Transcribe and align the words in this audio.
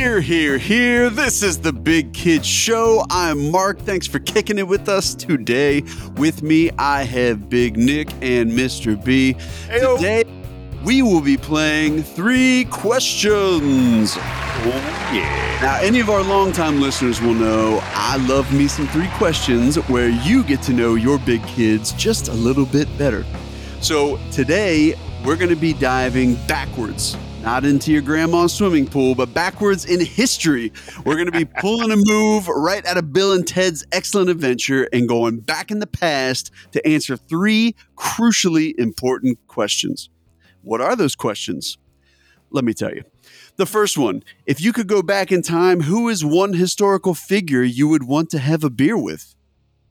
Here, 0.00 0.22
here, 0.22 0.56
here. 0.56 1.10
This 1.10 1.42
is 1.42 1.58
the 1.58 1.74
Big 1.74 2.14
Kid 2.14 2.42
Show. 2.42 3.04
I'm 3.10 3.50
Mark. 3.50 3.78
Thanks 3.80 4.06
for 4.06 4.18
kicking 4.18 4.56
it 4.56 4.66
with 4.66 4.88
us 4.88 5.14
today. 5.14 5.82
With 6.16 6.42
me, 6.42 6.70
I 6.78 7.02
have 7.02 7.50
Big 7.50 7.76
Nick 7.76 8.08
and 8.22 8.50
Mr. 8.50 8.96
B. 9.04 9.34
Heyo. 9.68 9.98
Today, 9.98 10.24
we 10.82 11.02
will 11.02 11.20
be 11.20 11.36
playing 11.36 12.02
three 12.02 12.64
questions. 12.70 14.14
Oh, 14.16 15.10
yeah. 15.12 15.58
Now, 15.60 15.78
any 15.82 16.00
of 16.00 16.08
our 16.08 16.22
longtime 16.22 16.80
listeners 16.80 17.20
will 17.20 17.34
know 17.34 17.80
I 17.82 18.16
love 18.26 18.50
me 18.54 18.68
some 18.68 18.86
three 18.88 19.10
questions 19.18 19.76
where 19.90 20.08
you 20.08 20.42
get 20.44 20.62
to 20.62 20.72
know 20.72 20.94
your 20.94 21.18
big 21.18 21.46
kids 21.46 21.92
just 21.92 22.28
a 22.28 22.34
little 22.34 22.64
bit 22.64 22.88
better. 22.96 23.26
So, 23.82 24.18
today 24.32 24.94
we're 25.26 25.36
going 25.36 25.50
to 25.50 25.56
be 25.56 25.74
diving 25.74 26.36
backwards, 26.46 27.18
not 27.42 27.64
into 27.64 27.90
your 27.90 28.02
grandma's 28.02 28.52
swimming 28.52 28.86
pool, 28.86 29.14
but 29.14 29.32
backwards 29.32 29.84
in 29.84 30.04
history. 30.04 30.72
We're 31.04 31.14
going 31.14 31.30
to 31.30 31.32
be 31.32 31.44
pulling 31.60 31.90
a 31.90 31.96
move 31.96 32.48
right 32.48 32.84
out 32.84 32.98
of 32.98 33.12
Bill 33.12 33.32
and 33.32 33.46
Ted's 33.46 33.86
Excellent 33.92 34.28
Adventure 34.28 34.88
and 34.92 35.08
going 35.08 35.40
back 35.40 35.70
in 35.70 35.78
the 35.78 35.86
past 35.86 36.50
to 36.72 36.86
answer 36.86 37.16
three 37.16 37.74
crucially 37.96 38.74
important 38.78 39.38
questions. 39.46 40.10
What 40.62 40.80
are 40.80 40.94
those 40.94 41.16
questions? 41.16 41.78
Let 42.50 42.64
me 42.64 42.74
tell 42.74 42.92
you. 42.92 43.04
The 43.56 43.66
first 43.66 43.96
one 43.96 44.22
if 44.46 44.60
you 44.60 44.72
could 44.72 44.86
go 44.86 45.02
back 45.02 45.32
in 45.32 45.42
time, 45.42 45.82
who 45.82 46.08
is 46.08 46.24
one 46.24 46.54
historical 46.54 47.14
figure 47.14 47.62
you 47.62 47.88
would 47.88 48.02
want 48.02 48.30
to 48.30 48.38
have 48.38 48.64
a 48.64 48.70
beer 48.70 48.98
with? 48.98 49.34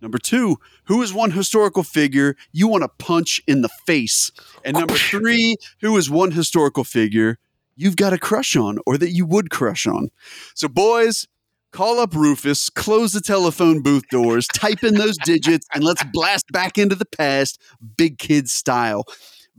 Number 0.01 0.17
two, 0.17 0.57
who 0.85 1.01
is 1.01 1.13
one 1.13 1.31
historical 1.31 1.83
figure 1.83 2.35
you 2.51 2.67
want 2.67 2.83
to 2.83 3.05
punch 3.05 3.41
in 3.47 3.61
the 3.61 3.69
face? 3.85 4.31
And 4.63 4.77
number 4.77 4.95
three, 4.95 5.55
who 5.81 5.95
is 5.97 6.09
one 6.09 6.31
historical 6.31 6.83
figure 6.83 7.37
you've 7.75 7.95
got 7.95 8.13
a 8.13 8.17
crush 8.17 8.55
on 8.55 8.79
or 8.85 8.97
that 8.97 9.11
you 9.11 9.25
would 9.25 9.49
crush 9.49 9.87
on? 9.87 10.09
So, 10.55 10.67
boys, 10.67 11.27
call 11.71 11.99
up 11.99 12.13
Rufus, 12.13 12.69
close 12.69 13.13
the 13.13 13.21
telephone 13.21 13.81
booth 13.81 14.07
doors, 14.09 14.47
type 14.47 14.83
in 14.83 14.95
those 14.95 15.17
digits, 15.17 15.67
and 15.73 15.83
let's 15.83 16.03
blast 16.11 16.51
back 16.51 16.77
into 16.77 16.95
the 16.95 17.05
past, 17.05 17.61
big 17.97 18.17
kid 18.17 18.49
style. 18.49 19.05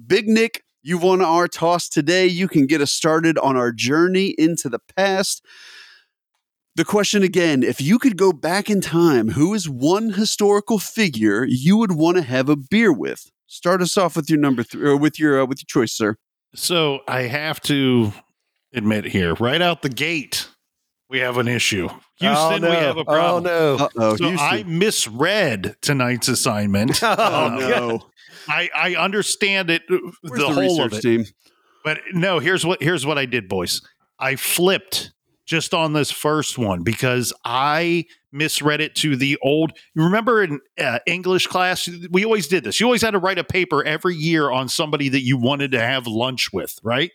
Big 0.07 0.29
Nick, 0.29 0.63
You've 0.83 1.03
won 1.03 1.21
our 1.21 1.47
toss 1.47 1.91
today. 1.91 2.27
You 2.27 2.49
can 2.49 2.67
get 2.67 2.81
us 2.81 2.91
started 2.91 3.37
on 3.37 3.57
our 3.57 3.71
journey 3.71 4.35
into 4.39 4.71
the 4.71 4.79
past. 4.97 5.45
The 6.75 6.87
question 6.87 7.23
again 7.23 7.63
if 7.63 7.81
you 7.81 7.99
could 7.99 8.17
go 8.17 8.33
back 8.33 8.71
in 8.71 8.81
time, 8.81 9.31
who 9.31 9.53
is 9.53 9.69
one 9.69 10.13
historical 10.13 10.79
figure 10.79 11.45
you 11.45 11.77
would 11.77 11.93
want 11.93 12.17
to 12.17 12.23
have 12.23 12.49
a 12.49 12.57
beer 12.57 12.93
with? 12.93 13.31
Start 13.53 13.83
us 13.83 13.97
off 13.97 14.15
with 14.15 14.31
your 14.31 14.39
number 14.39 14.63
three, 14.63 14.89
or 14.89 14.97
with 14.97 15.19
your 15.19 15.43
uh, 15.43 15.45
with 15.45 15.59
your 15.59 15.67
choice, 15.67 15.93
sir. 15.93 16.15
So 16.55 17.01
I 17.09 17.23
have 17.23 17.61
to 17.63 18.13
admit 18.73 19.07
here, 19.07 19.35
right 19.35 19.61
out 19.61 19.83
the 19.83 19.89
gate, 19.89 20.49
we 21.09 21.19
have 21.19 21.37
an 21.37 21.49
issue. 21.49 21.89
Houston, 22.21 22.29
oh, 22.29 22.59
no. 22.59 22.71
we 22.71 22.77
have 22.77 22.97
a 22.97 23.05
problem. 23.05 23.47
Oh 23.53 23.77
no! 23.77 23.85
Uh 23.85 23.89
oh, 23.97 24.17
So 24.17 24.29
I 24.29 24.63
misread 24.63 25.75
tonight's 25.83 26.29
assignment. 26.29 27.01
Oh, 27.03 27.09
Uh, 27.13 27.57
no, 27.59 28.07
I, 28.47 28.71
I 28.73 28.95
understand 28.95 29.69
it, 29.69 29.83
uh, 29.91 29.99
Where's 30.23 30.41
the, 30.41 30.47
the, 30.47 30.55
whole 30.55 30.83
of 30.83 30.93
it. 30.93 31.01
team? 31.01 31.25
But 31.85 31.99
no, 32.13 32.39
here's 32.39 32.65
what 32.65 32.81
here's 32.81 33.05
what 33.05 33.19
I 33.19 33.27
did, 33.27 33.49
boys. 33.49 33.83
I 34.21 34.37
flipped 34.37 35.11
just 35.51 35.75
on 35.75 35.95
this 35.95 36.13
first 36.13 36.59
one 36.59 36.85
because 36.85 37.33
I 37.45 38.05
misread 38.31 38.81
it 38.81 38.95
to 38.95 39.17
the 39.17 39.37
old. 39.43 39.73
You 39.97 40.05
remember 40.05 40.45
in 40.45 40.61
uh, 40.79 41.01
English 41.07 41.49
class, 41.49 41.89
we 42.09 42.25
always 42.25 42.47
did 42.47 42.63
this. 42.63 42.79
You 42.79 42.87
always 42.87 43.03
had 43.03 43.11
to 43.11 43.19
write 43.19 43.37
a 43.37 43.43
paper 43.43 43.83
every 43.83 44.15
year 44.15 44.49
on 44.49 44.69
somebody 44.69 45.09
that 45.09 45.23
you 45.23 45.37
wanted 45.37 45.73
to 45.73 45.81
have 45.81 46.07
lunch 46.07 46.53
with, 46.53 46.79
right? 46.85 47.11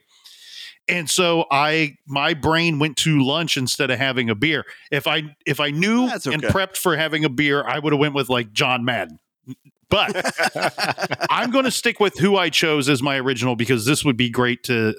And 0.90 1.10
so 1.10 1.46
I 1.50 1.96
my 2.06 2.34
brain 2.34 2.78
went 2.78 2.98
to 2.98 3.24
lunch 3.24 3.56
instead 3.56 3.90
of 3.90 4.00
having 4.00 4.30
a 4.30 4.36
beer. 4.36 4.66
If 4.92 5.08
I 5.08 5.24
if 5.46 5.62
I 5.62 5.72
knew 5.72 6.06
That's 6.08 6.26
and 6.26 6.44
prepped 6.44 6.76
for 6.76 6.98
having 6.98 7.24
a 7.24 7.30
beer, 7.30 7.64
I 7.66 7.80
would 7.80 7.94
have 7.94 8.00
went 8.02 8.16
with 8.16 8.28
like 8.28 8.52
John 8.52 8.84
Madden. 8.84 9.18
But 9.90 10.14
I'm 11.30 11.52
going 11.52 11.64
to 11.64 11.72
stick 11.72 12.02
with 12.02 12.18
who 12.18 12.36
I 12.36 12.50
chose 12.50 12.90
as 12.90 13.02
my 13.02 13.18
original 13.18 13.56
because 13.56 13.86
this 13.86 14.04
would 14.04 14.18
be 14.18 14.30
great 14.30 14.64
to. 14.64 14.94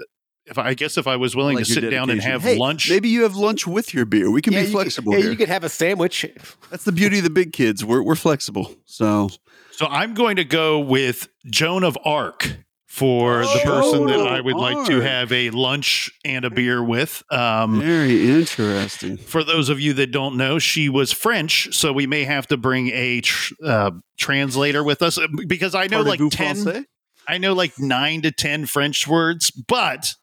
If 0.46 0.58
I, 0.58 0.68
I 0.68 0.74
guess 0.74 0.96
if 0.96 1.06
I 1.06 1.16
was 1.16 1.34
willing 1.34 1.56
Like 1.56 1.66
to 1.66 1.72
your 1.72 1.82
sit 1.82 1.90
down 1.90 2.08
and 2.10 2.20
have 2.20 2.42
Hey, 2.42 2.56
lunch, 2.56 2.88
Maybe 2.88 3.08
you 3.08 3.22
have 3.22 3.36
lunch 3.36 3.66
with 3.66 3.92
your 3.92 4.04
beer. 4.04 4.30
We 4.30 4.40
can 4.42 4.52
yeah, 4.52 4.62
be 4.62 4.70
flexible 4.70 5.12
Could, 5.12 5.18
yeah, 5.18 5.22
here. 5.24 5.32
you 5.32 5.36
could 5.36 5.48
have 5.48 5.64
a 5.64 5.68
sandwich. 5.68 6.24
That's 6.70 6.84
the 6.84 6.92
beauty 6.92 7.18
of 7.18 7.24
the 7.24 7.30
big 7.30 7.52
kids. 7.52 7.84
We're 7.84 8.02
we're 8.02 8.14
flexible. 8.14 8.74
So 8.84 9.28
so 9.72 9.86
I'm 9.86 10.14
going 10.14 10.36
to 10.36 10.44
go 10.44 10.78
with 10.78 11.28
Joan 11.46 11.84
of 11.84 11.98
Arc 12.04 12.58
for 12.86 13.42
the 13.42 13.60
person 13.62 14.06
that 14.06 14.20
I 14.20 14.38
of 14.38 14.44
would 14.46 14.56
like 14.56 14.86
to 14.86 15.00
have 15.00 15.30
a 15.30 15.50
lunch 15.50 16.10
and 16.24 16.46
a 16.46 16.50
beer 16.50 16.82
with. 16.82 17.22
Um, 17.30 17.80
very 17.80 18.30
interesting. 18.30 19.18
for 19.18 19.44
those 19.44 19.68
of 19.68 19.78
you 19.78 19.92
that 19.94 20.12
don't 20.12 20.36
know, 20.38 20.58
she 20.58 20.88
was 20.88 21.12
French, 21.12 21.76
so 21.76 21.92
we 21.92 22.06
may 22.06 22.24
have 22.24 22.46
to 22.46 22.56
bring 22.56 22.88
a 22.94 23.20
tr- 23.20 23.52
uh, 23.62 23.90
translator 24.16 24.82
with 24.82 25.02
us 25.02 25.18
uh, 25.18 25.26
because 25.46 25.74
I 25.74 25.88
know 25.88 26.00
like 26.00 26.20
ten. 26.30 26.56
français? 26.56 26.84
I 27.28 27.38
know 27.38 27.52
like 27.52 27.78
nine 27.78 28.22
to 28.22 28.30
10 28.30 28.66
French 28.66 29.06
words, 29.06 29.50
but 29.50 30.14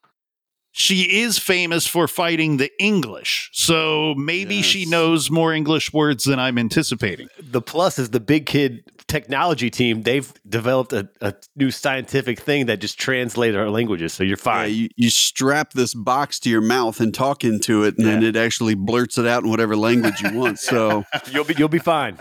she 0.76 1.22
is 1.22 1.38
famous 1.38 1.86
for 1.86 2.08
fighting 2.08 2.58
the 2.58 2.72
English. 2.80 3.52
So 3.54 4.16
maybe 4.16 4.62
she 4.64 4.86
knows 4.86 5.30
more 5.30 5.54
English 5.54 5.94
words 5.94 6.24
than 6.24 6.40
I'm 6.40 6.58
anticipating. 6.58 7.28
The 7.40 7.62
plus 7.62 8.00
is 8.00 8.10
the 8.10 8.20
big 8.20 8.48
kid 8.48 8.84
technology 9.08 9.70
team. 9.70 10.02
They've 10.02 10.34
developed 10.50 10.92
a, 10.92 11.08
a 11.22 11.36
new 11.56 11.70
scientific 11.70 12.40
thing 12.40 12.66
that 12.66 12.82
just 12.82 13.00
translates 13.00 13.56
our 13.56 13.70
languages. 13.70 14.14
So 14.14 14.24
you're 14.24 14.32
Yeah, 14.38 14.44
fine. 14.44 14.74
you, 14.74 14.90
you 14.96 15.10
strap 15.12 15.74
this 15.74 15.94
box 15.94 16.40
to 16.40 16.50
your 16.50 16.62
mouth 16.62 17.00
and 17.00 17.14
talk 17.14 17.44
into 17.44 17.84
it, 17.84 17.96
and 18.00 18.08
then 18.08 18.24
it 18.24 18.36
actually 18.36 18.74
blurts 18.74 19.20
it 19.20 19.28
out 19.28 19.44
in 19.44 19.52
whatever 19.52 19.76
language 19.76 20.22
you 20.22 20.34
want. 20.34 20.58
So 20.58 21.04
you'll 21.32 21.46
be 21.46 21.54
you'll 21.56 21.68
be 21.70 21.78
fine. 21.78 22.18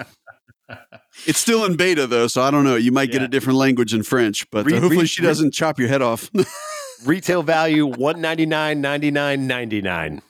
it's 1.26 1.38
still 1.38 1.64
in 1.64 1.76
beta, 1.76 2.06
though. 2.06 2.26
So 2.26 2.42
I 2.42 2.50
don't 2.50 2.64
know. 2.64 2.76
You 2.76 2.92
might 2.92 3.10
get 3.10 3.22
a 3.22 3.28
different 3.28 3.58
language 3.58 3.94
in 3.94 4.02
French, 4.02 4.48
but 4.50 4.66
uh, 4.70 4.74
hopefully 4.80 4.98
re- 4.98 5.06
she 5.06 5.22
doesn't 5.22 5.52
chop 5.54 5.78
your 5.78 5.88
head 5.88 6.02
off. 6.02 6.30
Retail 7.04 7.42
value 7.42 7.86
one 7.86 8.20
ninety 8.20 8.46
nine 8.46 8.80
ninety 8.80 9.10
nine 9.10 9.46
ninety 9.46 9.80
nine. 9.82 10.22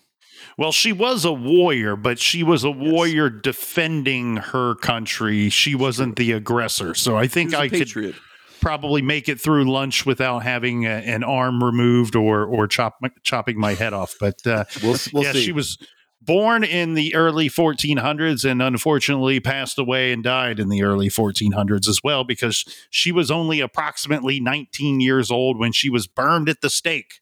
Well, 0.59 0.73
she 0.73 0.93
was 0.93 1.25
a 1.25 1.33
warrior, 1.33 1.97
but 1.97 2.19
she 2.19 2.43
was 2.43 2.63
a 2.63 2.71
warrior 2.71 3.31
defending 3.31 4.37
her 4.37 4.75
country. 4.75 5.49
She 5.49 5.75
wasn't 5.75 6.17
the 6.17 6.33
aggressor. 6.33 6.95
So 6.95 7.17
I 7.17 7.27
think 7.27 7.55
I 7.55 7.69
could 7.69 8.15
probably 8.61 9.03
make 9.03 9.29
it 9.29 9.41
through 9.41 9.71
lunch 9.71 10.05
without 10.07 10.41
having 10.41 10.85
a, 10.85 10.91
an 10.91 11.25
arm 11.25 11.65
removed 11.65 12.15
or 12.15 12.45
or 12.45 12.67
chop 12.67 12.99
chopping 13.23 13.59
my 13.59 13.75
head 13.75 13.93
off. 13.93 14.15
But 14.21 14.47
uh, 14.47 14.65
We'll 14.83 14.97
we'll 15.13 15.25
yeah, 15.25 15.33
see. 15.33 15.45
she 15.45 15.53
was 15.53 15.79
born 16.25 16.65
in 16.65 16.95
the 16.95 17.15
early 17.15 17.49
1400s 17.49 18.49
and 18.49 18.63
unfortunately 18.63 19.41
passed 19.41 19.79
away 19.79 20.13
and 20.13 20.23
died 20.23 20.61
in 20.61 20.69
the 20.69 20.83
early 20.83 21.09
1400s 21.09 21.89
as 21.89 22.01
well 22.05 22.25
because 22.25 22.65
she 22.91 23.11
was 23.11 23.31
only 23.31 23.61
approximately 23.61 24.39
19 24.41 25.01
years 25.01 25.31
old 25.31 25.59
when 25.59 25.73
she 25.73 25.91
was 25.91 26.07
burned 26.07 26.49
at 26.49 26.61
the 26.61 26.71
stake. 26.71 27.22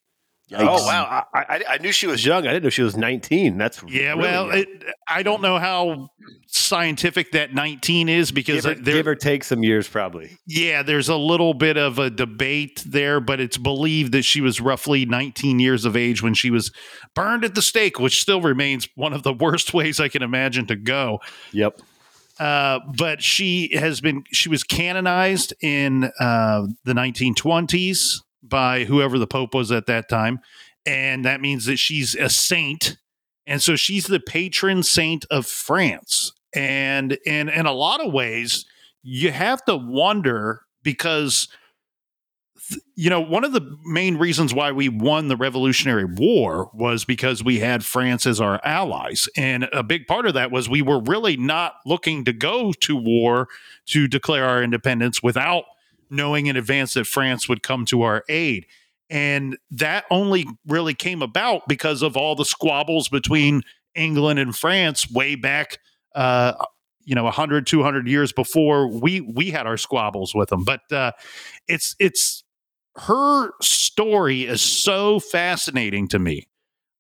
Oh 0.52 0.84
wow! 0.86 1.24
I, 1.32 1.38
I, 1.40 1.64
I 1.70 1.78
knew 1.78 1.92
she 1.92 2.06
was 2.06 2.24
young. 2.24 2.46
I 2.46 2.52
didn't 2.52 2.64
know 2.64 2.70
she 2.70 2.82
was 2.82 2.96
nineteen. 2.96 3.58
That's 3.58 3.82
Yeah, 3.86 4.10
really 4.10 4.18
well, 4.20 4.50
it, 4.50 4.68
I 5.08 5.22
don't 5.22 5.42
know 5.42 5.58
how 5.58 6.08
scientific 6.52 7.32
that 7.32 7.54
19 7.54 8.08
is 8.08 8.32
because 8.32 8.64
give, 8.64 8.78
or, 8.78 8.82
there, 8.82 8.94
give 8.94 9.06
or 9.06 9.14
take 9.14 9.44
some 9.44 9.62
years, 9.62 9.86
probably. 9.88 10.36
yeah, 10.46 10.82
there's 10.82 11.08
a 11.08 11.16
little 11.16 11.54
bit 11.54 11.76
of 11.76 11.98
a 11.98 12.10
debate 12.10 12.82
there, 12.84 13.20
but 13.20 13.40
it's 13.40 13.56
believed 13.56 14.12
that 14.12 14.22
she 14.22 14.40
was 14.40 14.60
roughly 14.60 15.06
19 15.06 15.60
years 15.60 15.84
of 15.84 15.96
age 15.96 16.22
when 16.22 16.34
she 16.34 16.50
was 16.50 16.72
burned 17.14 17.44
at 17.44 17.54
the 17.54 17.62
stake, 17.62 18.00
which 18.00 18.20
still 18.20 18.40
remains 18.40 18.88
one 18.96 19.12
of 19.12 19.22
the 19.22 19.32
worst 19.32 19.72
ways 19.74 20.00
I 20.00 20.08
can 20.08 20.22
imagine 20.22 20.66
to 20.66 20.76
go. 20.76 21.20
Yep. 21.52 21.80
Uh, 22.38 22.80
but 22.96 23.22
she 23.22 23.76
has 23.76 24.00
been 24.00 24.24
she 24.32 24.48
was 24.48 24.64
canonized 24.64 25.52
in 25.60 26.04
uh, 26.18 26.66
the 26.84 26.94
1920s 26.94 28.14
by 28.42 28.84
whoever 28.84 29.19
the 29.19 29.27
pope 29.27 29.54
was 29.54 29.71
at 29.72 29.87
that 29.87 30.09
time. 30.09 30.41
And 30.87 31.25
that 31.25 31.41
means 31.41 31.66
that 31.66 31.78
she's 31.78 32.15
a 32.15 32.28
saint. 32.28 32.97
And 33.47 33.63
so 33.63 33.77
she's 33.77 34.07
the 34.07 34.21
patron 34.21 34.83
saint 34.83 35.25
of 35.31 35.47
france. 35.47 36.33
And 36.54 37.19
in 37.25 37.48
in 37.48 37.66
a 37.66 37.72
lot 37.72 38.04
of 38.04 38.13
ways 38.13 38.65
you 39.03 39.31
have 39.31 39.65
to 39.65 39.77
wonder 39.77 40.63
because 40.83 41.48
you 42.95 43.10
know 43.10 43.21
one 43.21 43.45
of 43.45 43.53
the 43.53 43.77
main 43.84 44.16
reasons 44.16 44.54
why 44.54 44.71
we 44.71 44.89
won 44.89 45.28
the 45.28 45.37
revolutionary 45.37 46.04
war 46.04 46.71
was 46.72 47.04
because 47.04 47.42
we 47.42 47.59
had 47.59 47.84
france 47.84 48.27
as 48.27 48.41
our 48.41 48.60
allies. 48.65 49.28
And 49.37 49.69
a 49.72 49.83
big 49.83 50.07
part 50.07 50.27
of 50.27 50.34
that 50.34 50.51
was 50.51 50.69
we 50.69 50.83
were 50.83 51.01
really 51.01 51.37
not 51.37 51.75
looking 51.84 52.25
to 52.25 52.33
go 52.33 52.72
to 52.72 52.97
war 52.97 53.48
to 53.87 54.09
declare 54.09 54.45
our 54.45 54.63
independence 54.63 55.22
without 55.22 55.65
knowing 56.10 56.47
in 56.47 56.57
advance 56.57 56.95
that 56.95 57.07
france 57.07 57.48
would 57.48 57.62
come 57.62 57.84
to 57.86 58.03
our 58.03 58.24
aid. 58.28 58.66
And 59.09 59.59
that 59.72 60.04
only 60.10 60.47
really 60.66 60.95
came 60.95 61.21
about 61.21 61.66
because 61.66 62.03
of 62.03 62.16
all 62.16 62.36
the 62.36 62.45
squabbles 62.45 63.09
between 63.09 63.62
england 63.95 64.39
and 64.39 64.57
france 64.57 65.10
way 65.10 65.34
back 65.34 65.78
uh, 66.15 66.53
you 67.04 67.15
know 67.15 67.24
100 67.24 67.66
200 67.66 68.07
years 68.07 68.33
before 68.33 68.89
we 68.89 69.21
we 69.21 69.51
had 69.51 69.66
our 69.66 69.77
squabbles 69.77 70.34
with 70.34 70.48
them. 70.48 70.65
But 70.65 70.80
uh 70.92 71.12
it's 71.68 71.97
it's 71.98 72.45
her 72.97 73.51
story 73.63 74.45
is 74.45 74.60
so 74.60 75.21
fascinating 75.21 76.09
to 76.09 76.18
me 76.18 76.47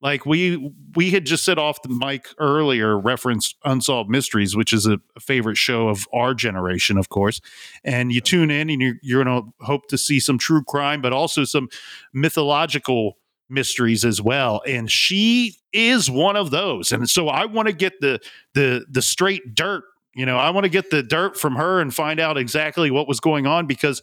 Like 0.02 0.24
we 0.24 0.72
we 0.96 1.10
had 1.10 1.26
just 1.26 1.44
said 1.44 1.58
off 1.58 1.82
the 1.82 1.90
mic 1.90 2.28
earlier, 2.38 2.98
referenced 2.98 3.56
Unsolved 3.64 4.08
Mysteries, 4.08 4.56
which 4.56 4.72
is 4.72 4.86
a, 4.86 4.98
a 5.16 5.20
favorite 5.20 5.58
show 5.58 5.88
of 5.88 6.06
our 6.12 6.32
generation, 6.32 6.96
of 6.96 7.10
course. 7.10 7.40
And 7.84 8.10
you 8.10 8.20
tune 8.20 8.50
in 8.50 8.70
and 8.70 8.80
you're 8.80 8.94
you're 9.02 9.24
gonna 9.24 9.42
hope 9.60 9.88
to 9.88 9.98
see 9.98 10.18
some 10.18 10.38
true 10.38 10.62
crime, 10.64 11.02
but 11.02 11.12
also 11.12 11.44
some 11.44 11.68
mythological 12.14 13.18
mysteries 13.50 14.04
as 14.04 14.22
well. 14.22 14.62
And 14.66 14.90
she 14.90 15.56
is 15.72 16.10
one 16.10 16.36
of 16.36 16.50
those. 16.50 16.92
And 16.92 17.08
so 17.10 17.28
I 17.28 17.44
want 17.44 17.68
to 17.68 17.74
get 17.74 18.00
the 18.00 18.20
the 18.54 18.86
the 18.90 19.02
straight 19.02 19.54
dirt. 19.54 19.84
You 20.14 20.24
know, 20.24 20.38
I 20.38 20.50
want 20.50 20.64
to 20.64 20.70
get 20.70 20.90
the 20.90 21.02
dirt 21.02 21.36
from 21.36 21.56
her 21.56 21.80
and 21.80 21.94
find 21.94 22.18
out 22.18 22.38
exactly 22.38 22.90
what 22.90 23.06
was 23.06 23.20
going 23.20 23.46
on 23.46 23.66
because 23.66 24.02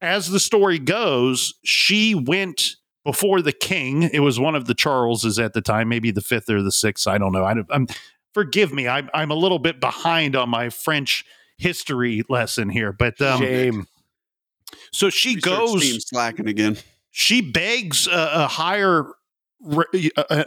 as 0.00 0.30
the 0.30 0.40
story 0.40 0.78
goes, 0.78 1.54
she 1.64 2.14
went 2.14 2.76
before 3.06 3.40
the 3.40 3.52
king. 3.52 4.02
It 4.02 4.18
was 4.18 4.38
one 4.38 4.56
of 4.56 4.66
the 4.66 4.74
Charleses 4.74 5.38
at 5.38 5.54
the 5.54 5.62
time, 5.62 5.88
maybe 5.88 6.10
the 6.10 6.20
fifth 6.20 6.50
or 6.50 6.60
the 6.60 6.72
sixth. 6.72 7.06
I 7.06 7.16
don't 7.16 7.32
know. 7.32 7.44
I, 7.44 7.54
am 7.70 7.86
forgive 8.34 8.74
me. 8.74 8.88
I'm 8.88 9.08
I'm 9.14 9.30
a 9.30 9.34
little 9.34 9.60
bit 9.60 9.80
behind 9.80 10.36
on 10.36 10.50
my 10.50 10.68
French 10.68 11.24
history 11.56 12.24
lesson 12.28 12.68
here, 12.68 12.92
but 12.92 13.18
um, 13.22 13.40
shame. 13.40 13.86
So 14.92 15.08
she 15.08 15.36
Research 15.36 15.44
goes 15.44 15.82
team 15.82 16.00
slacking 16.00 16.48
again. 16.48 16.76
She 17.12 17.40
begs 17.40 18.08
a, 18.08 18.30
a 18.32 18.46
higher 18.48 19.06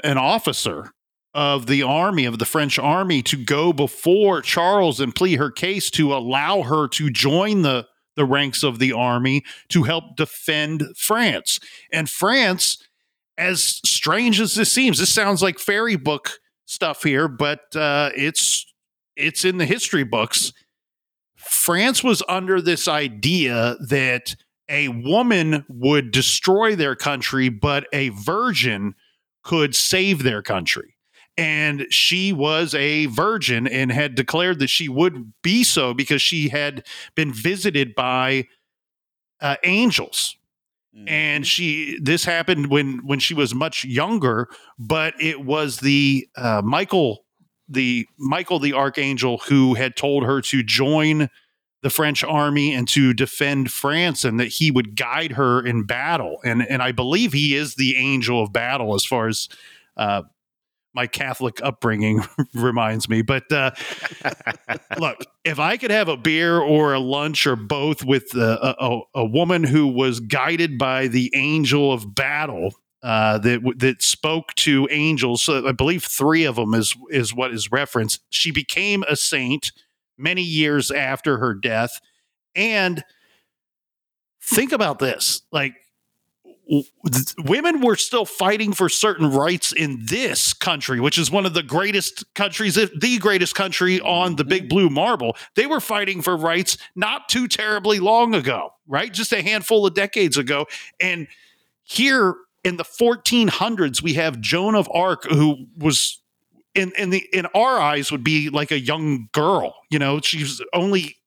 an 0.04 0.18
officer 0.18 0.92
of 1.34 1.66
the 1.66 1.84
army 1.84 2.26
of 2.26 2.40
the 2.40 2.46
French 2.46 2.78
army 2.78 3.22
to 3.24 3.38
go 3.38 3.72
before 3.72 4.42
Charles 4.42 5.00
and 5.00 5.16
plead 5.16 5.40
her 5.40 5.50
case 5.50 5.90
to 5.92 6.14
allow 6.14 6.64
her 6.64 6.88
to 6.90 7.10
join 7.10 7.62
the 7.62 7.88
the 8.20 8.26
ranks 8.26 8.64
of 8.64 8.80
the 8.80 8.92
army 8.92 9.44
to 9.70 9.84
help 9.84 10.18
defend 10.18 10.84
France. 10.98 11.58
And 11.92 12.10
France, 12.10 12.78
as 13.38 13.80
strange 13.86 14.42
as 14.42 14.56
this 14.56 14.70
seems, 14.70 15.00
this 15.00 15.10
sounds 15.10 15.42
like 15.42 15.58
fairy 15.58 15.96
book 15.96 16.40
stuff 16.66 17.02
here, 17.02 17.30
but 17.30 17.74
uh, 17.76 18.12
it's 18.16 18.66
it's 19.16 19.46
in 19.46 19.58
the 19.58 19.66
history 19.66 20.04
books. 20.04 20.52
France 21.38 22.04
was 22.04 22.22
under 22.28 22.62
this 22.62 22.90
idea 22.90 23.78
that 23.88 24.36
a 24.68 24.90
woman 24.90 25.66
would 25.70 26.12
destroy 26.12 26.76
their 26.76 26.96
country, 26.96 27.48
but 27.48 27.88
a 27.94 28.10
virgin 28.10 28.96
could 29.44 29.74
save 29.76 30.24
their 30.24 30.42
country 30.42 30.99
and 31.40 31.88
she 31.90 32.34
was 32.34 32.76
a 32.76 33.06
virgin 33.06 33.66
and 33.66 33.94
had 33.94 34.14
declared 34.14 34.60
that 34.60 34.70
she 34.70 34.90
would 34.90 35.32
be 35.42 35.64
so 35.64 35.94
because 35.94 36.22
she 36.22 36.50
had 36.50 36.86
been 37.16 37.32
visited 37.32 37.96
by 37.96 38.46
uh, 39.40 39.56
angels 39.64 40.36
mm-hmm. 40.94 41.08
and 41.08 41.48
she 41.48 41.98
this 42.02 42.26
happened 42.26 42.68
when 42.68 43.00
when 43.06 43.20
she 43.20 43.34
was 43.34 43.56
much 43.56 43.86
younger 43.86 44.50
but 44.78 45.14
it 45.22 45.46
was 45.46 45.78
the 45.78 46.28
uh, 46.36 46.62
michael 46.64 47.24
the 47.70 48.06
michael 48.18 48.60
the 48.60 48.74
archangel 48.74 49.38
who 49.48 49.76
had 49.76 49.96
told 49.96 50.26
her 50.26 50.42
to 50.42 50.62
join 50.62 51.30
the 51.84 51.90
french 51.90 52.22
army 52.22 52.74
and 52.74 52.90
to 52.90 53.14
defend 53.14 53.72
france 53.72 54.26
and 54.26 54.42
that 54.42 54.50
he 54.50 54.72
would 54.72 54.98
guide 54.98 55.32
her 55.32 55.66
in 55.66 55.86
battle 55.86 56.42
and 56.44 56.68
and 56.70 56.84
i 56.84 56.92
believe 56.92 57.32
he 57.32 57.56
is 57.56 57.76
the 57.76 57.96
angel 57.96 58.44
of 58.44 58.52
battle 58.52 58.94
as 58.94 59.06
far 59.06 59.28
as 59.30 59.48
uh, 59.96 60.24
my 61.00 61.08
Catholic 61.08 61.62
upbringing 61.64 62.26
reminds 62.54 63.08
me. 63.08 63.22
But 63.22 63.50
uh, 63.54 63.72
look, 65.00 65.24
if 65.46 65.58
I 65.58 65.78
could 65.78 65.92
have 65.92 66.10
a 66.10 66.18
beer 66.18 66.60
or 66.60 66.94
a 66.94 67.00
lunch 67.00 67.48
or 67.48 67.56
both 67.56 68.04
with 68.04 68.36
a, 68.36 68.76
a, 68.78 69.00
a 69.16 69.26
woman 69.26 69.64
who 69.64 69.88
was 69.88 70.20
guided 70.20 70.78
by 70.78 71.08
the 71.08 71.32
angel 71.34 71.94
of 71.94 72.14
battle 72.14 72.74
uh, 73.02 73.38
that 73.38 73.62
that 73.78 74.04
spoke 74.04 74.54
to 74.56 74.90
angels, 74.92 75.42
so 75.42 75.66
I 75.66 75.72
believe 75.72 76.04
three 76.04 76.44
of 76.44 76.58
them 76.58 76.74
is 76.74 76.94
is 77.12 77.34
what 77.34 77.54
is 77.54 77.72
referenced. 77.72 78.20
She 78.30 78.52
became 78.52 79.06
a 79.08 79.16
saint 79.16 79.72
many 80.18 80.42
years 80.42 80.92
after 80.92 81.38
her 81.38 81.54
death, 81.54 82.02
and 82.56 83.06
think 84.44 84.74
about 84.74 85.00
this, 85.00 85.44
like 85.54 85.76
women 87.44 87.82
were 87.82 87.96
still 87.96 88.26
fighting 88.26 88.74
for 88.74 88.90
certain 88.90 89.32
rights 89.32 89.72
in 89.72 90.06
this 90.06 90.54
country, 90.54 91.00
which 91.00 91.18
is 91.18 91.32
one 91.32 91.46
of 91.46 91.54
the 91.54 91.64
greatest 91.64 92.32
countries, 92.36 92.76
the 92.76 93.18
greatest 93.18 93.56
country 93.56 94.00
on 94.02 94.36
the 94.36 94.44
big 94.44 94.64
mm-hmm. 94.64 94.70
blue 94.70 94.90
marble. 94.90 95.36
They 95.56 95.66
were 95.66 95.80
fighting 95.80 96.22
for 96.22 96.38
rights 96.38 96.78
not 96.96 97.28
too 97.28 97.48
terribly 97.48 98.00
long 98.00 98.36
ago, 98.36 98.74
right? 98.88 99.12
Just 99.12 99.34
a 99.34 99.42
handful 99.42 99.86
of 99.86 99.96
decades 99.96 100.38
ago. 100.38 100.68
And 101.00 101.28
here 101.84 102.36
in 102.64 102.78
the 102.78 102.84
1400s, 102.84 104.04
we 104.04 104.14
have 104.14 104.40
Joan 104.40 104.76
of 104.76 104.88
Arc, 104.94 105.26
who 105.26 105.66
was 105.76 106.22
in 106.76 106.92
in 106.98 107.10
the 107.10 107.28
in 107.34 107.48
our 107.48 107.80
eyes 107.80 108.12
would 108.12 108.24
be 108.24 108.50
like 108.50 108.70
a 108.70 108.80
young 108.80 109.30
girl. 109.32 109.76
You 109.90 109.98
know, 109.98 110.22
she's 110.22 110.62
only 110.74 111.18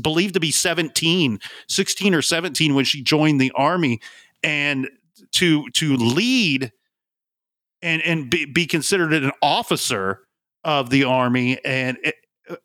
believed 0.00 0.34
to 0.34 0.40
be 0.40 0.50
17, 0.50 1.40
16 1.68 2.14
or 2.14 2.22
17 2.22 2.74
when 2.74 2.84
she 2.84 3.02
joined 3.02 3.40
the 3.40 3.50
army 3.52 4.00
and 4.44 4.88
to 5.32 5.68
to 5.70 5.96
lead 5.96 6.70
and 7.82 8.02
and 8.02 8.30
be, 8.30 8.44
be 8.44 8.66
considered 8.66 9.12
an 9.12 9.32
officer 9.42 10.20
of 10.62 10.90
the 10.90 11.04
army 11.04 11.58
and 11.64 11.98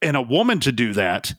and 0.02 0.16
a 0.16 0.22
woman 0.22 0.60
to 0.60 0.72
do 0.72 0.94
that 0.94 1.34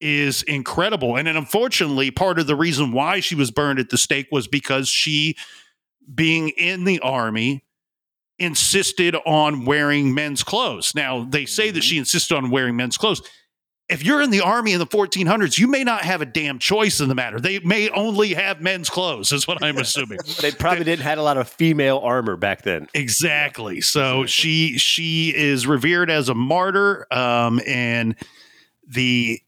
is 0.00 0.42
incredible. 0.42 1.16
And 1.16 1.26
then 1.26 1.36
unfortunately 1.36 2.10
part 2.10 2.38
of 2.38 2.46
the 2.46 2.56
reason 2.56 2.92
why 2.92 3.20
she 3.20 3.34
was 3.34 3.50
burned 3.50 3.78
at 3.78 3.88
the 3.88 3.96
stake 3.96 4.28
was 4.30 4.46
because 4.46 4.88
she 4.88 5.36
being 6.14 6.50
in 6.50 6.84
the 6.84 7.00
army 7.00 7.64
insisted 8.38 9.16
on 9.24 9.64
wearing 9.64 10.12
men's 10.12 10.42
clothes. 10.42 10.94
Now 10.94 11.24
they 11.24 11.46
say 11.46 11.70
that 11.70 11.80
mm-hmm. 11.80 11.84
she 11.84 11.98
insisted 11.98 12.36
on 12.36 12.50
wearing 12.50 12.76
men's 12.76 12.98
clothes 12.98 13.22
if 13.94 14.04
you're 14.04 14.20
in 14.20 14.30
the 14.30 14.40
army 14.40 14.72
in 14.72 14.80
the 14.80 14.86
1400s, 14.86 15.56
you 15.56 15.68
may 15.68 15.84
not 15.84 16.02
have 16.02 16.20
a 16.20 16.26
damn 16.26 16.58
choice 16.58 17.00
in 17.00 17.08
the 17.08 17.14
matter. 17.14 17.38
They 17.38 17.60
may 17.60 17.88
only 17.90 18.34
have 18.34 18.60
men's 18.60 18.90
clothes, 18.90 19.30
is 19.30 19.46
what 19.46 19.62
I'm 19.62 19.78
assuming. 19.78 20.18
they 20.40 20.50
probably 20.50 20.82
didn't 20.82 21.04
had 21.04 21.18
a 21.18 21.22
lot 21.22 21.36
of 21.36 21.48
female 21.48 21.98
armor 21.98 22.36
back 22.36 22.62
then. 22.62 22.88
Exactly. 22.92 23.80
So 23.80 24.26
she 24.26 24.78
she 24.78 25.32
is 25.34 25.68
revered 25.68 26.10
as 26.10 26.28
a 26.28 26.34
martyr, 26.34 27.06
um, 27.12 27.60
and 27.64 28.16
the 28.84 29.40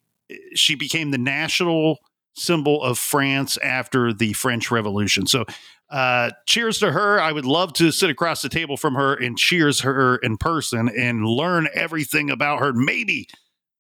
she 0.55 0.77
became 0.77 1.11
the 1.11 1.19
national 1.19 1.99
symbol 2.35 2.81
of 2.85 3.01
France 3.01 3.59
after 3.59 4.13
the 4.13 4.33
French 4.33 4.71
Revolution. 4.71 5.27
So. 5.27 5.45
Uh, 5.89 6.33
cheers 6.47 6.81
to 6.81 6.91
her. 6.91 7.21
I 7.21 7.31
would 7.31 7.45
love 7.45 7.73
to 7.75 7.93
sit 7.93 8.11
across 8.11 8.43
the 8.43 8.49
table 8.49 8.77
from 8.77 8.97
her 8.97 9.15
and 9.15 9.39
cheers 9.39 9.83
her 9.83 10.17
in 10.17 10.37
person 10.37 10.89
and 10.89 11.25
learn 11.25 11.69
everything 11.75 12.29
about 12.29 12.59
her. 12.59 12.73
Maybe 12.73 13.29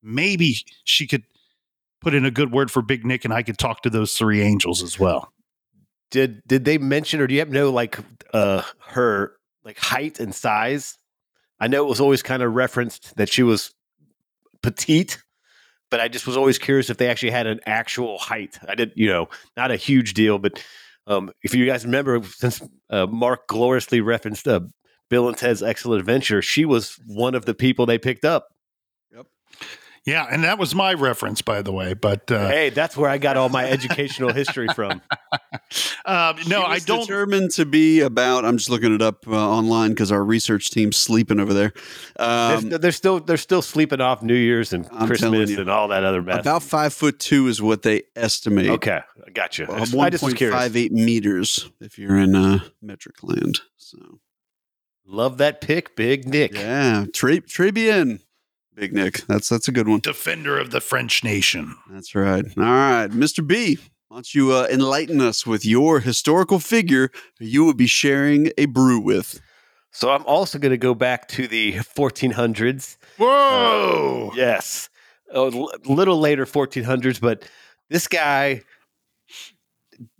maybe 0.06 0.56
she 0.84 1.06
could 1.06 1.24
put 2.00 2.14
in 2.14 2.24
a 2.24 2.30
good 2.30 2.52
word 2.52 2.70
for 2.70 2.82
Big 2.82 3.04
Nick 3.04 3.24
and 3.24 3.34
I 3.34 3.42
could 3.42 3.58
talk 3.58 3.82
to 3.82 3.90
those 3.90 4.16
three 4.16 4.40
angels 4.40 4.82
as 4.82 4.98
well. 4.98 5.32
Did 6.10 6.42
did 6.46 6.64
they 6.64 6.78
mention 6.78 7.20
or 7.20 7.26
do 7.26 7.34
you 7.34 7.40
have 7.40 7.48
to 7.48 7.54
know 7.54 7.70
like 7.70 7.98
uh 8.32 8.62
her 8.88 9.32
like 9.64 9.78
height 9.78 10.20
and 10.20 10.34
size? 10.34 10.96
I 11.58 11.68
know 11.68 11.84
it 11.84 11.88
was 11.88 12.00
always 12.00 12.22
kind 12.22 12.42
of 12.42 12.54
referenced 12.54 13.16
that 13.16 13.28
she 13.28 13.42
was 13.42 13.74
petite, 14.62 15.18
but 15.90 16.00
I 16.00 16.08
just 16.08 16.26
was 16.26 16.36
always 16.36 16.58
curious 16.58 16.90
if 16.90 16.98
they 16.98 17.08
actually 17.08 17.30
had 17.30 17.46
an 17.46 17.60
actual 17.66 18.18
height. 18.18 18.58
I 18.68 18.74
did, 18.74 18.92
you 18.94 19.08
know, 19.08 19.28
not 19.56 19.70
a 19.70 19.76
huge 19.76 20.14
deal, 20.14 20.38
but 20.38 20.62
um, 21.06 21.30
if 21.42 21.54
you 21.54 21.64
guys 21.66 21.84
remember, 21.84 22.22
since 22.24 22.60
uh, 22.90 23.06
Mark 23.06 23.46
gloriously 23.48 24.00
referenced 24.00 24.46
uh, 24.48 24.60
Bill 25.08 25.28
and 25.28 25.36
Ted's 25.36 25.62
Excellent 25.62 26.00
Adventure, 26.00 26.42
she 26.42 26.64
was 26.64 26.98
one 27.06 27.34
of 27.34 27.44
the 27.44 27.54
people 27.54 27.86
they 27.86 27.98
picked 27.98 28.24
up. 28.24 28.48
Yep. 29.14 29.26
Yeah, 30.06 30.24
and 30.30 30.44
that 30.44 30.56
was 30.56 30.72
my 30.72 30.94
reference, 30.94 31.42
by 31.42 31.62
the 31.62 31.72
way. 31.72 31.92
But 31.94 32.30
uh, 32.30 32.48
hey, 32.48 32.70
that's 32.70 32.96
where 32.96 33.10
I 33.10 33.18
got 33.18 33.36
all 33.36 33.48
my 33.48 33.68
educational 33.68 34.32
history 34.32 34.68
from. 34.74 35.02
Um, 36.04 36.36
no, 36.46 36.62
I 36.62 36.78
don't. 36.78 37.00
Determined 37.00 37.50
to 37.52 37.64
be 37.66 38.00
about. 38.00 38.44
I'm 38.44 38.56
just 38.56 38.70
looking 38.70 38.94
it 38.94 39.02
up 39.02 39.26
uh, 39.26 39.32
online 39.32 39.90
because 39.90 40.12
our 40.12 40.22
research 40.22 40.70
team's 40.70 40.96
sleeping 40.96 41.40
over 41.40 41.52
there. 41.52 41.72
Um, 42.20 42.68
they're, 42.68 42.78
they're, 42.78 42.92
still 42.92 43.18
they're 43.18 43.36
still 43.36 43.62
sleeping 43.62 44.00
off 44.00 44.22
New 44.22 44.36
Year's 44.36 44.72
and 44.72 44.86
I'm 44.92 45.08
Christmas 45.08 45.50
and 45.50 45.68
all 45.68 45.88
that 45.88 46.04
other 46.04 46.22
mess. 46.22 46.38
About 46.40 46.62
five 46.62 46.94
foot 46.94 47.18
two 47.18 47.48
is 47.48 47.60
what 47.60 47.82
they 47.82 48.04
estimate. 48.14 48.70
Okay, 48.70 49.00
I 49.26 49.30
got 49.30 49.58
you. 49.58 49.66
One 49.66 50.12
point 50.12 50.38
five 50.38 50.76
eight 50.76 50.92
meters 50.92 51.68
if 51.80 51.98
you're 51.98 52.16
in 52.16 52.36
uh, 52.36 52.60
metric 52.80 53.24
land. 53.24 53.60
So. 53.76 54.20
Love 55.08 55.38
that 55.38 55.60
pick, 55.60 55.94
Big 55.94 56.26
Nick. 56.26 56.54
Yeah, 56.54 57.06
Tri- 57.12 57.38
Tribune. 57.38 58.20
Big 58.76 58.92
Nick. 58.92 59.22
That's 59.26 59.48
that's 59.48 59.68
a 59.68 59.72
good 59.72 59.88
one. 59.88 60.00
Defender 60.00 60.58
of 60.58 60.70
the 60.70 60.82
French 60.82 61.24
nation. 61.24 61.74
That's 61.90 62.14
right. 62.14 62.44
All 62.58 62.62
right, 62.62 63.08
Mr. 63.08 63.44
B. 63.44 63.78
Why 64.08 64.18
don't 64.18 64.34
you 64.34 64.52
uh, 64.52 64.68
enlighten 64.70 65.20
us 65.20 65.46
with 65.46 65.64
your 65.64 66.00
historical 66.00 66.58
figure 66.60 67.10
you 67.40 67.64
would 67.64 67.78
be 67.78 67.86
sharing 67.86 68.52
a 68.58 68.66
brew 68.66 69.00
with? 69.00 69.40
So 69.90 70.10
I'm 70.10 70.24
also 70.26 70.58
going 70.58 70.70
to 70.72 70.76
go 70.76 70.94
back 70.94 71.26
to 71.28 71.48
the 71.48 71.72
1400s. 71.72 72.98
Whoa! 73.16 74.28
Uh, 74.30 74.36
yes, 74.36 74.90
a 75.32 75.40
little 75.40 76.20
later 76.20 76.44
1400s, 76.44 77.18
but 77.18 77.48
this 77.88 78.06
guy 78.06 78.60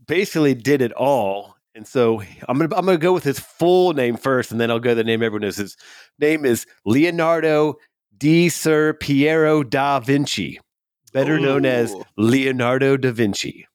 basically 0.07 0.55
did 0.55 0.81
it 0.81 0.93
all 0.93 1.57
And 1.75 1.87
so 1.87 2.23
I'm 2.49 2.59
gonna 2.59 2.75
I'm 2.75 2.87
gonna 2.87 2.97
go 2.97 3.13
with 3.13 3.25
his 3.25 3.39
full 3.39 3.93
name 3.93 4.17
first, 4.17 4.51
and 4.51 4.59
then 4.59 4.71
I'll 4.71 4.81
go 4.81 4.95
the 4.95 5.05
name 5.05 5.23
everyone 5.23 5.43
knows. 5.43 5.59
His 5.59 5.77
name 6.19 6.47
is 6.47 6.65
Leonardo 6.87 7.77
di 8.17 8.49
Ser 8.49 8.95
Piero 8.95 9.63
da 9.63 10.01
Vinci, 10.01 10.59
better 11.13 11.39
known 11.39 11.65
as 11.67 11.95
Leonardo 12.17 12.97
da 12.97 13.13
Vinci. 13.13 13.67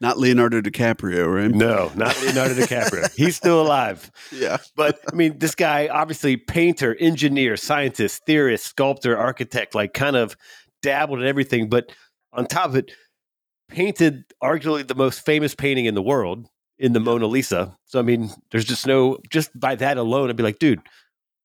Not 0.00 0.18
Leonardo 0.18 0.60
DiCaprio, 0.60 1.32
right? 1.32 1.50
No, 1.50 1.90
not 1.94 2.20
Leonardo 2.20 2.54
DiCaprio. 2.54 3.14
He's 3.16 3.36
still 3.36 3.62
alive. 3.62 4.10
Yeah. 4.32 4.58
But 4.74 4.98
I 5.10 5.14
mean, 5.14 5.38
this 5.38 5.54
guy, 5.54 5.88
obviously, 5.88 6.36
painter, 6.36 6.96
engineer, 6.98 7.56
scientist, 7.56 8.26
theorist, 8.26 8.64
sculptor, 8.64 9.16
architect, 9.16 9.74
like 9.74 9.94
kind 9.94 10.16
of 10.16 10.36
dabbled 10.82 11.20
in 11.20 11.26
everything. 11.26 11.68
But 11.68 11.92
on 12.32 12.46
top 12.46 12.70
of 12.70 12.76
it, 12.76 12.90
painted 13.68 14.24
arguably 14.42 14.86
the 14.86 14.96
most 14.96 15.24
famous 15.24 15.54
painting 15.54 15.84
in 15.86 15.94
the 15.94 16.02
world 16.02 16.48
in 16.78 16.92
the 16.92 17.00
Mona 17.00 17.26
Lisa. 17.26 17.76
So, 17.84 18.00
I 18.00 18.02
mean, 18.02 18.30
there's 18.50 18.64
just 18.64 18.86
no, 18.86 19.18
just 19.30 19.58
by 19.58 19.76
that 19.76 19.96
alone, 19.96 20.28
I'd 20.28 20.36
be 20.36 20.42
like, 20.42 20.58
dude, 20.58 20.80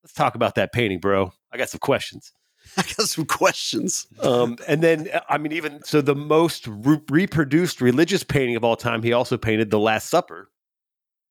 let's 0.03 0.13
talk 0.13 0.35
about 0.35 0.55
that 0.55 0.73
painting, 0.73 0.99
bro. 0.99 1.31
I 1.51 1.57
got 1.57 1.69
some 1.69 1.79
questions. 1.79 2.31
I 2.77 2.81
got 2.81 3.07
some 3.07 3.25
questions. 3.25 4.07
Um, 4.21 4.57
and 4.67 4.81
then, 4.81 5.09
I 5.27 5.37
mean, 5.37 5.51
even 5.53 5.83
so, 5.83 6.01
the 6.01 6.15
most 6.15 6.67
re- 6.67 7.01
reproduced 7.09 7.81
religious 7.81 8.23
painting 8.23 8.55
of 8.55 8.63
all 8.63 8.75
time, 8.75 9.01
he 9.01 9.13
also 9.13 9.37
painted 9.37 9.71
The 9.71 9.79
Last 9.79 10.09
Supper. 10.09 10.49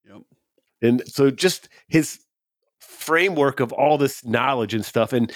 Yep. 0.06 0.22
And 0.82 1.02
so, 1.06 1.30
just 1.30 1.68
his 1.88 2.20
framework 2.80 3.60
of 3.60 3.72
all 3.72 3.98
this 3.98 4.25
knowledge 4.25 4.75
and 4.75 4.84
stuff, 4.84 5.12
and 5.12 5.32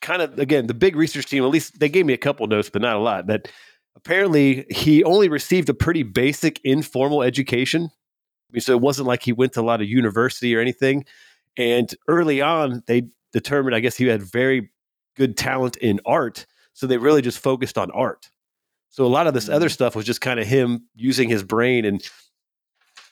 kind 0.00 0.22
of 0.22 0.38
again, 0.38 0.66
the 0.66 0.74
big 0.74 0.96
research 0.96 1.26
team, 1.26 1.44
at 1.44 1.50
least 1.50 1.78
they 1.78 1.88
gave 1.88 2.06
me 2.06 2.12
a 2.12 2.18
couple 2.18 2.46
notes, 2.46 2.70
but 2.70 2.82
not 2.82 2.96
a 2.96 3.00
lot. 3.00 3.26
That 3.26 3.48
apparently 3.94 4.66
he 4.70 5.02
only 5.04 5.28
received 5.28 5.68
a 5.68 5.74
pretty 5.74 6.02
basic 6.02 6.60
informal 6.64 7.22
education. 7.22 7.84
I 7.84 8.52
mean, 8.52 8.60
so 8.60 8.72
it 8.72 8.80
wasn't 8.80 9.08
like 9.08 9.22
he 9.22 9.32
went 9.32 9.52
to 9.54 9.60
a 9.60 9.62
lot 9.62 9.80
of 9.80 9.88
university 9.88 10.54
or 10.54 10.60
anything. 10.60 11.04
And 11.56 11.92
early 12.06 12.40
on, 12.40 12.82
they 12.86 13.08
determined, 13.36 13.76
I 13.76 13.80
guess, 13.80 13.96
he 13.96 14.06
had 14.06 14.22
very 14.22 14.70
good 15.14 15.36
talent 15.36 15.76
in 15.76 16.00
art. 16.06 16.46
So 16.72 16.86
they 16.86 16.96
really 16.96 17.20
just 17.20 17.38
focused 17.38 17.76
on 17.76 17.90
art. 17.90 18.30
So 18.88 19.04
a 19.04 19.08
lot 19.08 19.26
of 19.26 19.34
this 19.34 19.50
other 19.50 19.68
mm. 19.68 19.72
stuff 19.72 19.94
was 19.94 20.06
just 20.06 20.22
kind 20.22 20.40
of 20.40 20.46
him 20.46 20.88
using 20.94 21.28
his 21.28 21.42
brain. 21.42 21.84
And 21.84 22.02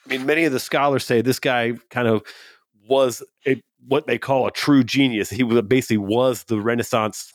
I 0.03 0.09
mean, 0.09 0.25
many 0.25 0.45
of 0.45 0.51
the 0.51 0.59
scholars 0.59 1.05
say 1.05 1.21
this 1.21 1.39
guy 1.39 1.73
kind 1.91 2.07
of 2.07 2.23
was 2.89 3.21
a, 3.47 3.61
what 3.87 4.07
they 4.07 4.17
call 4.17 4.47
a 4.47 4.51
true 4.51 4.83
genius. 4.83 5.29
He 5.29 5.43
was 5.43 5.61
basically 5.61 5.97
was 5.97 6.45
the 6.45 6.59
Renaissance 6.59 7.31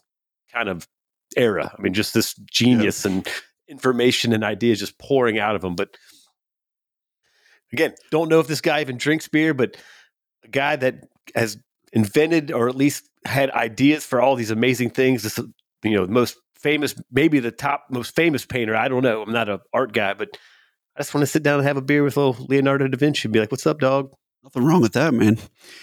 kind 0.53 0.69
of 0.69 0.89
era. 1.37 1.73
I 1.77 1.81
mean, 1.81 1.95
just 1.95 2.13
this 2.13 2.35
genius 2.51 3.05
and 3.05 3.29
information 3.69 4.33
and 4.33 4.43
ideas 4.43 4.81
just 4.81 4.99
pouring 4.99 5.39
out 5.39 5.55
of 5.55 5.63
him. 5.63 5.77
But 5.77 5.97
again, 7.73 7.95
don't 8.11 8.29
know 8.29 8.41
if 8.41 8.49
this 8.49 8.61
guy 8.61 8.81
even 8.81 8.99
drinks 8.99 9.29
beer, 9.29 9.55
but 9.55 9.77
a 10.43 10.49
guy 10.49 10.75
that 10.75 11.05
has 11.37 11.57
invented 11.93 12.53
or 12.53 12.69
at 12.69 12.77
least 12.77 13.09
had 13.25 13.51
ideas 13.51 14.05
for 14.07 14.21
all 14.21 14.37
these 14.37 14.51
amazing 14.51 14.91
things. 14.91 15.23
This, 15.23 15.39
you 15.83 15.91
know, 15.93 16.07
the 16.07 16.13
most 16.13 16.37
famous, 16.57 16.95
maybe 17.11 17.41
the 17.41 17.51
top 17.51 17.87
most 17.91 18.15
famous 18.15 18.47
painter. 18.47 18.77
I 18.77 18.89
don't 18.89 19.03
know. 19.03 19.23
I'm 19.23 19.33
not 19.33 19.49
an 19.49 19.61
art 19.73 19.93
guy, 19.93 20.15
but 20.15 20.29
I 20.97 21.01
just 21.01 21.15
want 21.15 21.23
to 21.23 21.27
sit 21.27 21.43
down 21.43 21.59
and 21.59 21.67
have 21.67 21.77
a 21.77 21.83
beer 21.83 22.03
with 22.03 22.19
old 22.19 22.49
Leonardo 22.49 22.89
da 22.89 22.97
Vinci 22.97 23.27
and 23.27 23.33
be 23.33 23.41
like, 23.41 23.51
"What's 23.51 23.67
up, 23.67 23.81
dog?" 23.81 24.13
Nothing 24.43 24.65
wrong 24.65 24.81
with 24.81 24.95
that, 24.95 25.13
man. 25.13 25.37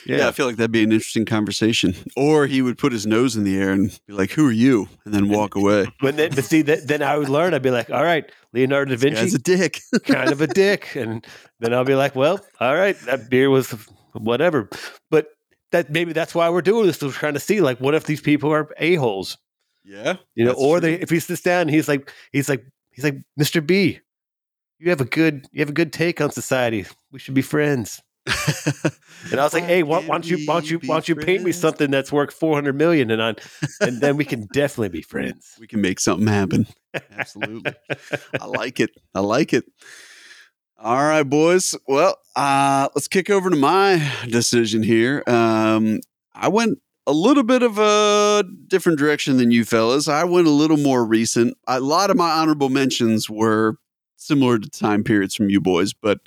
Yeah. 0.08 0.28
I 0.28 0.32
feel 0.32 0.48
like 0.48 0.56
that'd 0.56 0.72
be 0.72 0.82
an 0.82 0.92
interesting 0.92 1.26
conversation. 1.26 1.94
Or 2.16 2.48
he 2.48 2.64
would 2.64 2.80
put 2.80 2.92
his 2.92 3.06
nose 3.06 3.36
in 3.36 3.44
the 3.44 3.56
air 3.56 3.72
and 3.72 3.98
be 4.08 4.14
like, 4.14 4.32
"Who 4.32 4.48
are 4.48 4.52
you?" 4.52 4.90
and 5.06 5.14
then 5.14 5.30
walk 5.30 5.56
away. 5.56 5.86
But 6.02 6.18
then, 6.18 6.32
but 6.34 6.44
see, 6.44 6.64
that, 6.64 6.88
then 6.88 7.04
I 7.04 7.18
would 7.18 7.30
learn. 7.30 7.54
I'd 7.54 7.62
be 7.62 7.72
like, 7.72 7.90
"All 7.92 8.04
right, 8.04 8.30
Leonardo 8.54 8.92
da 8.92 8.98
Vinci, 8.98 9.36
a 9.36 9.40
dick. 9.40 9.82
kind 10.06 10.32
of 10.32 10.42
a 10.42 10.48
dick," 10.48 10.96
and 10.96 11.26
then 11.60 11.74
I'll 11.74 11.86
be 11.86 11.96
like, 11.96 12.16
"Well, 12.16 12.40
all 12.60 12.76
right, 12.76 12.98
that 13.02 13.30
beer 13.30 13.50
was 13.50 13.70
whatever." 14.14 14.70
But 15.12 15.28
that 15.72 15.90
maybe 15.90 16.14
that's 16.14 16.34
why 16.34 16.50
we're 16.50 16.62
doing 16.62 16.88
this. 16.88 17.02
We're 17.02 17.12
trying 17.12 17.34
to 17.34 17.40
see, 17.40 17.62
like, 17.62 17.80
what 17.80 17.96
if 17.96 18.06
these 18.06 18.22
people 18.22 18.52
are 18.52 18.70
a 18.78 18.96
holes? 18.96 19.38
yeah. 19.88 20.18
You 20.36 20.46
know, 20.46 20.52
or 20.54 20.80
true. 20.80 20.90
they 20.90 21.02
if 21.02 21.10
he 21.10 21.20
sits 21.20 21.42
down 21.42 21.68
he's 21.70 21.88
like 21.88 22.12
he's 22.32 22.50
like 22.50 22.66
he's 22.92 23.04
like 23.04 23.22
Mr. 23.40 23.66
B, 23.66 24.00
you 24.80 24.90
have 24.90 25.02
a 25.02 25.06
good 25.06 25.48
you 25.52 25.62
have 25.62 25.70
a 25.70 25.74
good 25.74 25.94
take 25.94 26.22
on 26.22 26.32
society. 26.32 26.86
We 27.12 27.20
should 27.20 27.34
be 27.34 27.42
friends. 27.42 28.02
And 29.32 29.42
I 29.42 29.44
was 29.44 29.54
like, 29.54 29.64
hey, 29.64 29.84
why, 29.84 30.00
why 30.02 30.16
don't 30.16 30.30
you 30.30 30.46
why 30.46 30.54
don't 30.56 30.70
you 30.70 30.80
why 30.86 30.96
don't 30.96 31.10
you 31.10 31.16
paint 31.16 31.44
me 31.44 31.52
something 31.52 31.90
that's 31.90 32.12
worth 32.12 32.34
four 32.34 32.54
hundred 32.54 32.76
million 32.76 33.10
and 33.10 33.22
on 33.22 33.36
and 33.82 34.00
then 34.00 34.16
we 34.16 34.26
can 34.26 34.48
definitely 34.54 34.90
be 34.90 35.02
friends. 35.10 35.56
We 35.60 35.68
can 35.68 35.82
make 35.82 36.00
something 36.00 36.28
happen. 36.28 36.68
Absolutely. 37.12 37.74
I 38.40 38.46
like 38.46 38.80
it. 38.80 38.92
I 39.16 39.22
like 39.22 39.54
it. 39.54 39.66
All 40.80 41.04
right, 41.04 41.24
boys. 41.24 41.76
Well, 41.88 42.18
uh, 42.36 42.90
let's 42.94 43.08
kick 43.08 43.32
over 43.32 43.50
to 43.50 43.56
my 43.56 44.12
decision 44.30 44.84
here. 44.84 45.24
Um, 45.26 46.02
I 46.36 46.50
went 46.50 46.78
a 47.08 47.12
little 47.12 47.42
bit 47.42 47.64
of 47.64 47.80
a 47.80 48.44
different 48.68 49.00
direction 49.00 49.38
than 49.38 49.50
you 49.50 49.66
fellas. 49.66 50.08
I 50.08 50.24
went 50.24 50.46
a 50.46 50.52
little 50.52 50.78
more 50.78 51.04
recent. 51.04 51.58
A 51.66 51.80
lot 51.80 52.12
of 52.12 52.18
my 52.18 52.30
honorable 52.30 52.70
mentions 52.70 53.28
were 53.28 53.78
similar 54.18 54.60
to 54.60 54.70
time 54.70 55.04
periods 55.04 55.34
from 55.34 55.50
you 55.50 55.60
boys, 55.60 55.94
but 55.94 56.20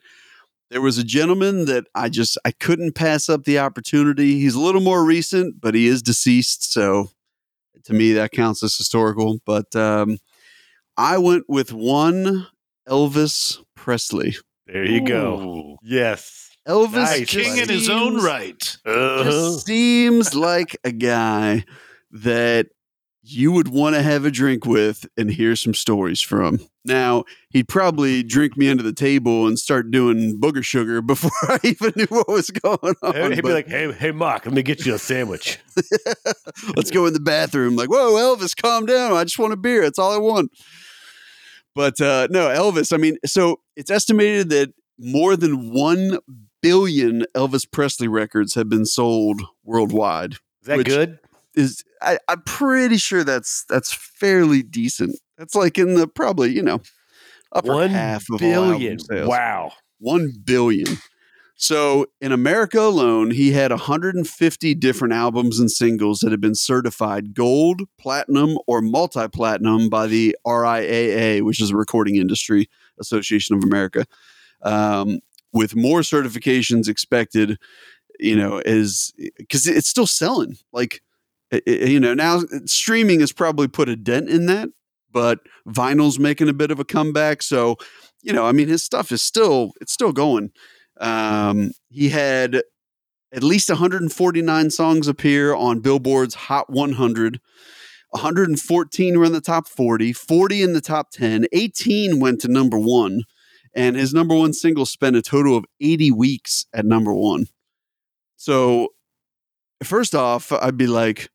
there 0.69 0.80
was 0.80 0.99
a 0.99 1.04
gentleman 1.04 1.66
that 1.66 1.85
I 1.95 2.09
just 2.09 2.37
I 2.45 2.50
couldn't 2.50 2.97
pass 2.97 3.28
up 3.28 3.45
the 3.45 3.61
opportunity. 3.61 4.40
He's 4.40 4.57
a 4.57 4.61
little 4.61 4.80
more 4.80 5.04
recent, 5.04 5.61
but 5.61 5.76
he 5.76 5.87
is 5.87 6.02
deceased, 6.02 6.73
so 6.73 7.11
to 7.85 7.92
me 7.92 8.14
that 8.14 8.33
counts 8.33 8.64
as 8.64 8.76
historical. 8.76 9.38
But 9.47 9.76
um, 9.76 10.19
I 10.97 11.19
went 11.19 11.45
with 11.49 11.73
one 11.73 12.49
Elvis 12.88 13.58
Presley. 13.75 14.37
There 14.66 14.84
you 14.84 15.04
go. 15.04 15.76
Yes. 15.82 16.50
Elvis 16.68 16.92
Nice, 16.92 17.30
King 17.30 17.56
in 17.56 17.68
his 17.68 17.88
own 17.88 18.22
right. 18.22 18.76
Uh-huh. 18.84 19.25
Just 19.25 19.66
seems 19.66 20.34
like 20.34 20.76
a 20.84 20.92
guy 20.92 21.64
that 22.12 22.66
you 23.22 23.52
would 23.52 23.68
want 23.68 23.94
to 23.94 24.02
have 24.02 24.25
a 24.25 24.30
drink 24.30 24.64
with 24.64 25.06
and 25.16 25.30
hear 25.30 25.54
some 25.56 25.75
stories 25.75 26.20
from. 26.20 26.60
Now, 26.84 27.25
he'd 27.50 27.68
probably 27.68 28.22
drink 28.22 28.56
me 28.56 28.68
under 28.70 28.82
the 28.82 28.92
table 28.92 29.46
and 29.46 29.58
start 29.58 29.90
doing 29.90 30.40
booger 30.40 30.64
sugar 30.64 31.02
before 31.02 31.30
I 31.42 31.58
even 31.64 31.92
knew 31.96 32.06
what 32.08 32.28
was 32.28 32.50
going 32.50 32.94
on. 33.02 33.32
He'd 33.32 33.44
be 33.44 33.52
like, 33.52 33.68
hey, 33.68 33.92
hey, 33.92 34.12
Mark, 34.12 34.46
let 34.46 34.54
me 34.54 34.62
get 34.62 34.87
you 34.87 34.94
a 34.94 34.99
sandwich. 34.99 35.58
Let's 36.76 36.90
go 36.90 37.06
in 37.06 37.12
the 37.12 37.20
bathroom. 37.20 37.76
Like, 37.76 37.90
whoa, 37.90 38.12
Elvis, 38.14 38.56
calm 38.56 38.87
down. 38.87 39.12
I 39.12 39.25
just 39.25 39.38
want 39.38 39.52
a 39.52 39.56
beer. 39.56 39.82
That's 39.82 39.99
all 39.99 40.12
I 40.12 40.18
want. 40.18 40.50
But 41.74 42.00
uh, 42.00 42.28
no, 42.30 42.48
Elvis, 42.48 42.92
I 42.92 42.96
mean, 42.96 43.16
so 43.24 43.60
it's 43.76 43.90
estimated 43.90 44.50
that 44.50 44.72
more 44.98 45.36
than 45.36 45.72
1 45.72 46.18
billion 46.62 47.24
Elvis 47.34 47.70
Presley 47.70 48.08
records 48.08 48.54
have 48.54 48.68
been 48.68 48.84
sold 48.84 49.42
worldwide. 49.64 50.34
Is 50.62 50.66
that 50.66 50.84
good? 50.84 51.18
Is 51.54 51.82
I, 52.02 52.18
I'm 52.28 52.42
pretty 52.42 52.96
sure 52.96 53.24
that's 53.24 53.64
that's 53.68 53.92
fairly 53.92 54.62
decent. 54.62 55.18
That's 55.36 55.54
like 55.54 55.78
in 55.78 55.94
the 55.94 56.06
probably, 56.06 56.50
you 56.50 56.62
know, 56.62 56.80
upper 57.52 57.74
One 57.74 57.90
half 57.90 58.24
of 58.30 58.38
billion. 58.38 58.98
Wow. 59.10 59.72
1 59.98 60.32
billion. 60.44 60.98
So 61.62 62.06
in 62.22 62.32
America 62.32 62.80
alone, 62.80 63.30
he 63.32 63.52
had 63.52 63.70
150 63.70 64.74
different 64.74 65.12
albums 65.12 65.60
and 65.60 65.70
singles 65.70 66.20
that 66.20 66.30
have 66.32 66.40
been 66.40 66.54
certified 66.54 67.34
gold, 67.34 67.82
platinum, 67.98 68.56
or 68.66 68.80
multi 68.80 69.28
platinum 69.28 69.90
by 69.90 70.06
the 70.06 70.34
RIAA, 70.46 71.42
which 71.42 71.60
is 71.60 71.68
the 71.68 71.76
Recording 71.76 72.16
Industry 72.16 72.70
Association 72.98 73.54
of 73.56 73.62
America, 73.62 74.06
um, 74.62 75.20
with 75.52 75.76
more 75.76 76.00
certifications 76.00 76.88
expected. 76.88 77.58
You 78.20 78.36
know, 78.36 78.62
is 78.64 79.12
because 79.38 79.66
it's 79.66 79.88
still 79.88 80.06
selling. 80.06 80.56
Like, 80.72 81.02
i- 81.52 81.62
i- 81.66 81.70
you 81.86 82.00
know, 82.00 82.14
now 82.14 82.42
streaming 82.66 83.20
has 83.20 83.32
probably 83.32 83.68
put 83.68 83.88
a 83.88 83.96
dent 83.96 84.28
in 84.28 84.46
that, 84.46 84.68
but 85.12 85.40
vinyl's 85.68 86.18
making 86.18 86.48
a 86.48 86.52
bit 86.54 86.70
of 86.70 86.78
a 86.80 86.84
comeback. 86.84 87.42
So, 87.42 87.76
you 88.22 88.32
know, 88.32 88.44
I 88.46 88.52
mean, 88.52 88.68
his 88.68 88.82
stuff 88.82 89.10
is 89.12 89.22
still 89.22 89.72
it's 89.80 89.92
still 89.92 90.12
going. 90.12 90.50
Um, 91.00 91.73
he 91.88 92.11
had 92.11 92.62
at 93.33 93.42
least 93.42 93.69
149 93.69 94.71
songs 94.71 95.09
appear 95.09 95.54
on 95.54 95.80
Billboard's 95.80 96.35
Hot 96.35 96.71
100. 96.71 97.40
114 98.11 99.19
were 99.19 99.25
in 99.25 99.33
the 99.33 99.40
top 99.40 99.69
40, 99.69 100.12
40 100.12 100.62
in 100.62 100.73
the 100.73 100.80
top 100.80 101.11
10, 101.12 101.47
18 101.52 102.19
went 102.19 102.40
to 102.40 102.49
number 102.49 102.78
one, 102.78 103.23
and 103.73 103.95
his 103.97 104.12
number 104.12 104.35
one 104.35 104.52
single 104.52 104.85
spent 104.85 105.14
a 105.14 105.23
total 105.23 105.57
of 105.57 105.64
80 105.80 106.11
weeks 106.11 106.66
at 106.75 106.85
number 106.85 107.14
one. 107.14 107.47
So, 108.37 108.88
first 109.85 110.14
off, 110.14 110.50
I'd 110.50 110.76
be 110.76 110.88
like, 110.88 111.30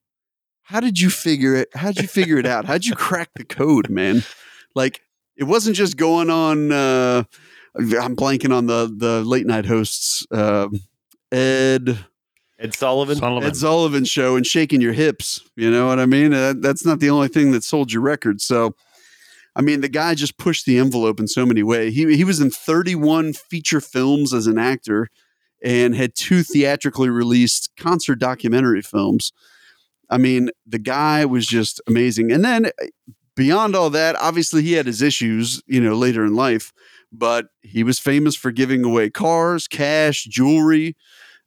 how 0.64 0.82
did 0.82 1.00
you 1.00 1.10
figure 1.10 1.56
it? 1.56 1.70
How'd 1.76 1.98
you 1.98 2.08
figure 2.08 2.38
it 2.38 2.46
out? 2.46 2.66
How'd 2.66 2.86
you 2.86 2.96
crack 2.96 3.30
the 3.36 3.46
code, 3.46 3.90
man? 3.90 4.24
Like, 4.74 5.02
it 5.38 5.46
wasn't 5.46 5.76
just 5.76 5.96
going 5.96 6.30
on. 6.30 6.72
Uh, 6.72 7.24
I'm 7.78 8.16
blanking 8.16 8.56
on 8.56 8.68
the 8.68 8.94
the 8.96 9.24
late 9.24 9.46
night 9.46 9.66
hosts, 9.66 10.26
uh, 10.32 10.70
Ed 11.32 12.06
Ed 12.58 12.74
Sullivan. 12.74 13.18
Sullivan. 13.18 13.50
Ed 13.50 13.56
Sullivan 13.56 14.06
show 14.06 14.36
and 14.36 14.46
shaking 14.46 14.82
your 14.82 14.94
hips. 14.94 15.42
You 15.56 15.70
know 15.70 15.88
what 15.88 16.00
I 16.00 16.06
mean? 16.06 16.34
Uh, 16.34 16.54
that's 16.58 16.86
not 16.86 17.00
the 17.00 17.10
only 17.10 17.28
thing 17.28 17.52
that 17.52 17.64
sold 17.64 17.92
your 17.92 18.02
record. 18.02 18.40
So, 18.42 18.76
I 19.56 19.62
mean, 19.62 19.82
the 19.82 19.90
guy 19.90 20.16
just 20.16 20.38
pushed 20.38 20.66
the 20.66 20.78
envelope 20.78 21.20
in 21.20 21.28
so 21.28 21.46
many 21.46 21.64
ways. 21.64 21.96
He 21.96 22.16
he 22.16 22.24
was 22.24 22.40
in 22.40 22.50
31 22.50 23.34
feature 23.34 23.82
films 23.82 24.34
as 24.34 24.48
an 24.48 24.58
actor 24.58 25.10
and 25.64 25.96
had 25.96 26.16
two 26.16 26.44
theatrically 26.44 27.10
released 27.10 27.72
concert 27.78 28.20
documentary 28.20 28.82
films. 28.82 29.34
I 30.10 30.18
mean, 30.18 30.50
the 30.66 30.80
guy 30.80 31.26
was 31.26 31.48
just 31.48 31.82
amazing. 31.88 32.32
And 32.32 32.46
then 32.46 32.68
uh, 32.68 32.86
beyond 33.36 33.76
all 33.76 33.90
that, 33.90 34.16
obviously 34.18 34.62
he 34.62 34.74
had 34.74 34.86
his 34.86 35.02
issues, 35.02 35.62
you 35.66 35.82
know, 35.82 35.96
later 35.96 36.24
in 36.24 36.36
life, 36.36 36.72
but 37.18 37.48
he 37.62 37.84
was 37.84 38.00
famous 38.00 38.36
for 38.36 38.52
giving 38.52 38.84
away 38.84 39.10
cars, 39.10 39.68
cash, 39.68 40.24
jewelry, 40.26 40.96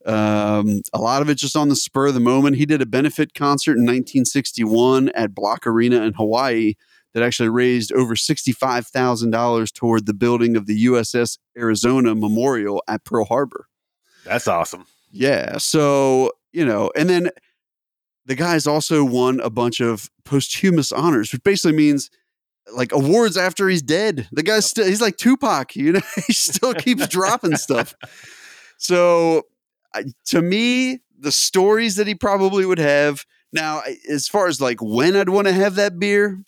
um, 0.06 0.80
a 0.92 0.98
lot 0.98 1.22
of 1.22 1.28
it 1.28 1.36
just 1.36 1.56
on 1.56 1.68
the 1.68 1.76
spur 1.76 2.08
of 2.08 2.14
the 2.14 2.20
moment. 2.20 2.56
He 2.56 2.66
did 2.66 2.80
a 2.80 2.86
benefit 2.86 3.34
concert 3.34 3.72
in 3.72 3.82
1961 3.82 5.10
at 5.10 5.34
Bloch 5.34 5.66
Arena 5.66 6.02
in 6.02 6.14
Hawaii 6.14 6.74
that 7.14 7.22
actually 7.22 7.48
raised 7.48 7.92
over 7.92 8.14
$65,000 8.14 9.72
toward 9.72 10.06
the 10.06 10.14
building 10.14 10.56
of 10.56 10.66
the 10.66 10.86
USS 10.86 11.38
Arizona 11.56 12.14
Memorial 12.14 12.82
at 12.86 13.04
Pearl 13.04 13.24
Harbor. 13.24 13.66
That's 14.24 14.46
awesome. 14.46 14.86
Yeah. 15.10 15.58
So, 15.58 16.32
you 16.52 16.64
know, 16.64 16.90
and 16.96 17.08
then 17.08 17.30
the 18.26 18.34
guy's 18.34 18.66
also 18.66 19.04
won 19.04 19.40
a 19.40 19.50
bunch 19.50 19.80
of 19.80 20.10
posthumous 20.24 20.92
honors, 20.92 21.32
which 21.32 21.42
basically 21.42 21.76
means 21.76 22.10
like 22.72 22.92
awards 22.92 23.36
after 23.36 23.68
he's 23.68 23.82
dead. 23.82 24.28
The 24.32 24.42
guy's 24.42 24.66
still, 24.66 24.86
he's 24.86 25.00
like 25.00 25.16
Tupac, 25.16 25.76
you 25.76 25.92
know, 25.92 26.00
he 26.26 26.32
still 26.32 26.74
keeps 26.74 27.08
dropping 27.08 27.56
stuff. 27.56 27.94
So, 28.76 29.42
I, 29.94 30.04
to 30.26 30.42
me, 30.42 31.00
the 31.18 31.32
stories 31.32 31.96
that 31.96 32.06
he 32.06 32.14
probably 32.14 32.64
would 32.64 32.78
have 32.78 33.24
now, 33.52 33.82
as 34.08 34.28
far 34.28 34.46
as 34.46 34.60
like 34.60 34.80
when 34.80 35.16
I'd 35.16 35.28
want 35.28 35.46
to 35.46 35.52
have 35.52 35.76
that 35.76 35.98
beer, 35.98 36.44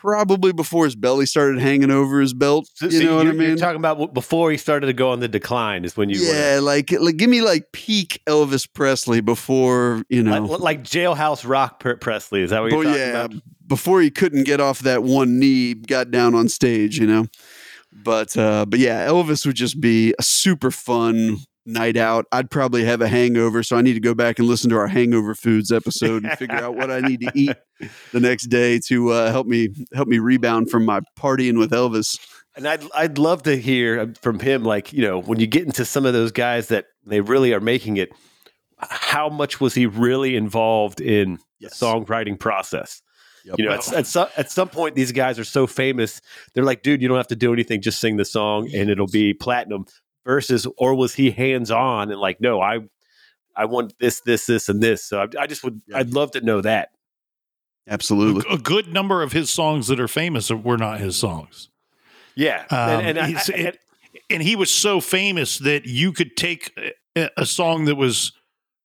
probably 0.00 0.52
before 0.52 0.84
his 0.84 0.94
belly 0.94 1.26
started 1.26 1.60
hanging 1.60 1.90
over 1.90 2.20
his 2.20 2.34
belt. 2.34 2.68
So, 2.74 2.86
you 2.86 2.98
so 3.00 3.04
know 3.04 3.16
what 3.16 3.26
I 3.26 3.32
mean? 3.32 3.48
You're 3.48 3.56
talking 3.56 3.76
about 3.76 4.12
before 4.14 4.50
he 4.50 4.56
started 4.56 4.86
to 4.86 4.92
go 4.92 5.10
on 5.10 5.20
the 5.20 5.28
decline 5.28 5.84
is 5.84 5.96
when 5.96 6.08
you 6.10 6.18
yeah, 6.20 6.60
like 6.62 6.92
like 6.92 7.16
give 7.16 7.30
me 7.30 7.42
like 7.42 7.72
peak 7.72 8.22
Elvis 8.26 8.68
Presley 8.72 9.20
before 9.20 10.02
you 10.08 10.22
know, 10.22 10.42
like, 10.44 10.60
like 10.60 10.84
jailhouse 10.84 11.48
rock 11.48 11.82
Presley. 12.00 12.42
Is 12.42 12.50
that 12.50 12.60
what 12.62 12.70
you're 12.70 12.80
Oh, 12.80 12.82
talking 12.84 12.98
yeah, 13.00 13.24
about? 13.24 13.42
before 13.66 14.00
he 14.00 14.10
couldn't 14.10 14.44
get 14.44 14.60
off 14.60 14.80
that 14.80 15.02
one 15.02 15.38
knee, 15.38 15.74
got 15.74 16.10
down 16.10 16.34
on 16.34 16.48
stage, 16.48 16.98
you 16.98 17.06
know. 17.06 17.26
But 17.92 18.36
uh, 18.36 18.66
but 18.66 18.78
yeah, 18.78 19.06
Elvis 19.08 19.46
would 19.46 19.56
just 19.56 19.80
be 19.80 20.14
a 20.18 20.22
super 20.22 20.70
fun 20.70 21.38
night 21.66 21.96
out. 21.96 22.26
I'd 22.32 22.50
probably 22.50 22.84
have 22.84 23.00
a 23.00 23.08
hangover, 23.08 23.62
so 23.62 23.76
I 23.76 23.82
need 23.82 23.94
to 23.94 24.00
go 24.00 24.14
back 24.14 24.38
and 24.38 24.48
listen 24.48 24.70
to 24.70 24.76
our 24.76 24.86
hangover 24.86 25.34
foods 25.34 25.72
episode 25.72 26.24
and 26.24 26.38
figure 26.38 26.56
out 26.56 26.76
what 26.76 26.90
I 26.90 27.00
need 27.00 27.20
to 27.20 27.32
eat 27.34 27.56
the 28.12 28.20
next 28.20 28.44
day 28.44 28.78
to 28.86 29.10
uh, 29.10 29.30
help 29.30 29.46
me 29.46 29.68
help 29.92 30.08
me 30.08 30.18
rebound 30.18 30.70
from 30.70 30.84
my 30.84 31.00
partying 31.18 31.58
with 31.58 31.72
Elvis. 31.72 32.18
And 32.56 32.66
I'd 32.66 32.84
I'd 32.94 33.18
love 33.18 33.42
to 33.42 33.56
hear 33.56 34.14
from 34.22 34.38
him, 34.38 34.62
like 34.64 34.92
you 34.92 35.02
know, 35.02 35.20
when 35.20 35.40
you 35.40 35.46
get 35.46 35.64
into 35.64 35.84
some 35.84 36.06
of 36.06 36.12
those 36.14 36.32
guys 36.32 36.68
that 36.68 36.86
they 37.04 37.20
really 37.20 37.52
are 37.52 37.60
making 37.60 37.96
it. 37.98 38.10
How 38.78 39.30
much 39.30 39.58
was 39.60 39.74
he 39.74 39.86
really 39.86 40.36
involved 40.36 41.00
in 41.00 41.38
Yes. 41.58 41.78
the 41.78 41.86
songwriting 41.86 42.38
process? 42.38 43.00
Yep. 43.46 43.54
You 43.58 43.64
know, 43.66 43.72
at, 43.72 43.92
at, 43.92 44.06
some, 44.06 44.28
at 44.36 44.50
some 44.50 44.68
point, 44.68 44.96
these 44.96 45.12
guys 45.12 45.38
are 45.38 45.44
so 45.44 45.66
famous. 45.66 46.20
They're 46.52 46.64
like, 46.64 46.82
dude, 46.82 47.00
you 47.00 47.08
don't 47.08 47.16
have 47.16 47.28
to 47.28 47.36
do 47.36 47.52
anything; 47.52 47.80
just 47.80 48.00
sing 48.00 48.16
the 48.16 48.24
song, 48.24 48.68
and 48.74 48.90
it'll 48.90 49.06
be 49.06 49.32
platinum. 49.34 49.86
Versus, 50.26 50.66
or 50.76 50.94
was 50.94 51.14
he 51.14 51.30
hands 51.30 51.70
on 51.70 52.10
and 52.10 52.20
like, 52.20 52.40
no, 52.40 52.60
I, 52.60 52.80
I 53.56 53.64
want 53.64 53.94
this, 54.00 54.20
this, 54.20 54.44
this, 54.44 54.68
and 54.68 54.82
this. 54.82 55.02
So 55.04 55.20
I, 55.22 55.42
I 55.42 55.46
just 55.46 55.62
would, 55.64 55.80
Yeah. 55.86 55.98
I'd 55.98 56.12
love 56.12 56.32
to 56.32 56.40
know 56.42 56.60
that. 56.60 56.90
Absolutely. 57.88 58.44
A 58.52 58.58
good 58.58 58.92
number 58.92 59.22
of 59.22 59.32
his 59.32 59.48
songs 59.50 59.86
that 59.86 60.00
are 60.00 60.08
famous 60.08 60.50
were 60.50 60.76
not 60.76 60.98
his 61.00 61.16
songs. 61.16 61.70
Yeah, 62.34 62.64
Um, 62.70 62.78
and, 62.78 63.06
and 63.06 63.18
I- 63.20 63.26
he's- 63.28 63.48
I- 63.50 63.54
it- 63.54 63.78
and 64.28 64.42
he 64.42 64.56
was 64.56 64.70
so 64.72 65.00
famous 65.00 65.58
that 65.58 65.86
you 65.86 66.10
could 66.12 66.36
take 66.36 66.72
a, 67.16 67.30
a 67.36 67.46
song 67.46 67.84
that 67.84 67.94
was 67.94 68.32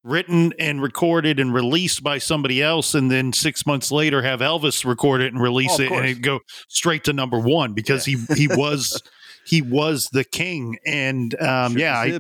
written 0.04 0.54
and 0.60 0.82
recorded 0.84 1.40
and 1.40 1.52
released 1.54 2.04
by 2.04 2.18
somebody 2.20 2.62
else, 2.62 2.94
and 2.94 3.10
then 3.10 3.34
six 3.34 3.66
months 3.66 3.92
later 3.92 4.22
have 4.22 4.40
Elvis 4.42 4.86
record 4.86 5.22
it 5.22 5.34
and 5.34 5.42
release 5.42 5.72
Oh, 5.72 5.76
of 5.76 5.80
it, 5.82 5.86
and 5.92 5.96
course. 6.02 6.12
it 6.12 6.22
go 6.22 6.40
straight 6.68 7.04
to 7.06 7.14
number 7.14 7.40
one 7.40 7.74
because 7.74 8.06
he 8.06 8.18
he 8.36 8.48
was 8.48 9.02
he 9.46 9.62
was 9.62 10.08
the 10.12 10.24
king. 10.24 10.78
And 10.86 11.40
um, 11.42 11.78
yeah, 11.78 11.98
I, 11.98 12.20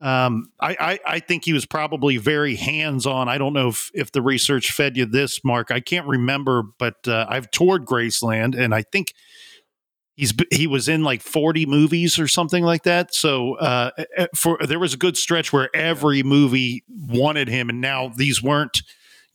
um, 0.00 0.50
I, 0.60 0.76
I, 0.78 1.00
I 1.14 1.18
think 1.20 1.44
he 1.44 1.52
was 1.52 1.66
probably 1.66 2.16
very 2.16 2.54
hands 2.54 3.06
on. 3.06 3.28
I 3.28 3.38
don't 3.38 3.52
know 3.52 3.68
if, 3.68 3.90
if 3.94 4.12
the 4.12 4.22
research 4.22 4.72
fed 4.72 4.96
you 4.96 5.06
this, 5.06 5.44
Mark. 5.44 5.70
I 5.70 5.80
can't 5.80 6.06
remember, 6.06 6.62
but 6.78 7.06
uh, 7.08 7.26
I've 7.28 7.50
toured 7.50 7.84
Graceland, 7.84 8.58
and 8.58 8.74
I 8.74 8.82
think 8.82 9.12
he's 10.14 10.32
he 10.50 10.66
was 10.66 10.88
in 10.88 11.02
like 11.02 11.22
forty 11.22 11.66
movies 11.66 12.18
or 12.18 12.28
something 12.28 12.64
like 12.64 12.84
that. 12.84 13.14
So 13.14 13.56
uh, 13.56 13.90
for 14.34 14.58
there 14.64 14.78
was 14.78 14.94
a 14.94 14.98
good 14.98 15.16
stretch 15.16 15.52
where 15.52 15.68
every 15.74 16.22
movie 16.22 16.84
wanted 16.88 17.48
him, 17.48 17.68
and 17.68 17.80
now 17.80 18.12
these 18.14 18.42
weren't. 18.42 18.82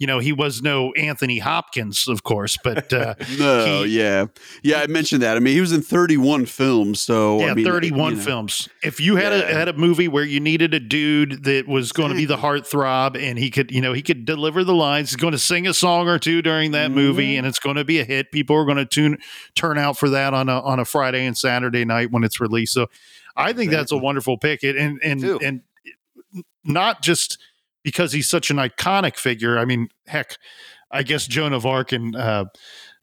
You 0.03 0.07
know, 0.07 0.19
he 0.19 0.33
was 0.33 0.61
no 0.61 0.91
Anthony 0.95 1.39
Hopkins, 1.39 2.09
of 2.09 2.23
course, 2.23 2.57
but 2.61 2.91
uh, 2.91 3.15
No, 3.39 3.83
he- 3.85 3.97
yeah, 3.97 4.25
yeah. 4.61 4.81
I 4.81 4.87
mentioned 4.87 5.21
that. 5.21 5.37
I 5.37 5.39
mean, 5.39 5.53
he 5.53 5.61
was 5.61 5.71
in 5.71 5.81
31 5.81 6.45
films, 6.45 6.99
so 6.99 7.39
yeah, 7.39 7.51
I 7.51 7.53
mean, 7.53 7.63
31 7.63 8.11
you 8.11 8.17
know. 8.17 8.21
films. 8.25 8.67
If 8.83 8.99
you 8.99 9.15
had 9.15 9.31
Yeah. 9.31 9.47
a 9.47 9.53
had 9.53 9.69
a 9.69 9.73
movie 9.73 10.09
where 10.09 10.25
you 10.25 10.41
needed 10.41 10.73
a 10.73 10.79
dude 10.81 11.45
that 11.45 11.69
was 11.69 11.93
going 11.93 12.09
to 12.09 12.15
be 12.15 12.25
the 12.25 12.35
heartthrob 12.35 13.15
and 13.17 13.39
he 13.39 13.49
could, 13.49 13.71
you 13.71 13.79
know, 13.79 13.93
he 13.93 14.01
could 14.01 14.25
deliver 14.25 14.65
the 14.65 14.73
lines, 14.75 15.11
he's 15.11 15.15
going 15.15 15.31
to 15.31 15.39
sing 15.39 15.67
a 15.67 15.73
song 15.73 16.09
or 16.09 16.19
two 16.19 16.41
during 16.41 16.71
that 16.71 16.91
movie 16.91 17.35
Mhm. 17.35 17.37
and 17.37 17.47
it's 17.47 17.59
going 17.59 17.77
to 17.77 17.85
be 17.85 17.99
a 18.01 18.03
hit. 18.03 18.29
People 18.33 18.57
are 18.57 18.65
going 18.65 18.75
to 18.75 18.85
tune 18.85 19.17
turn 19.55 19.77
out 19.77 19.97
for 19.97 20.09
that 20.09 20.33
on 20.33 20.49
a 20.49 20.59
on 20.59 20.81
a 20.81 20.85
Friday 20.85 21.25
and 21.25 21.37
Saturday 21.37 21.85
night 21.85 22.11
when 22.11 22.25
it's 22.25 22.41
released. 22.41 22.73
So 22.73 22.87
I 23.37 23.53
think 23.53 23.71
that's 23.71 23.93
a 23.93 23.97
wonderful 23.97 24.37
pick. 24.37 24.65
It 24.65 24.75
and 24.75 24.99
and 25.01 25.23
and 25.23 25.61
not 26.65 27.01
just 27.01 27.37
because 27.83 28.11
he's 28.13 28.29
such 28.29 28.49
an 28.49 28.57
iconic 28.57 29.17
figure. 29.17 29.57
I 29.59 29.65
mean, 29.65 29.89
heck, 30.07 30.37
I 30.91 31.03
guess 31.03 31.27
Joan 31.27 31.53
of 31.53 31.65
Arc 31.65 31.91
and 31.91 32.15
uh, 32.15 32.45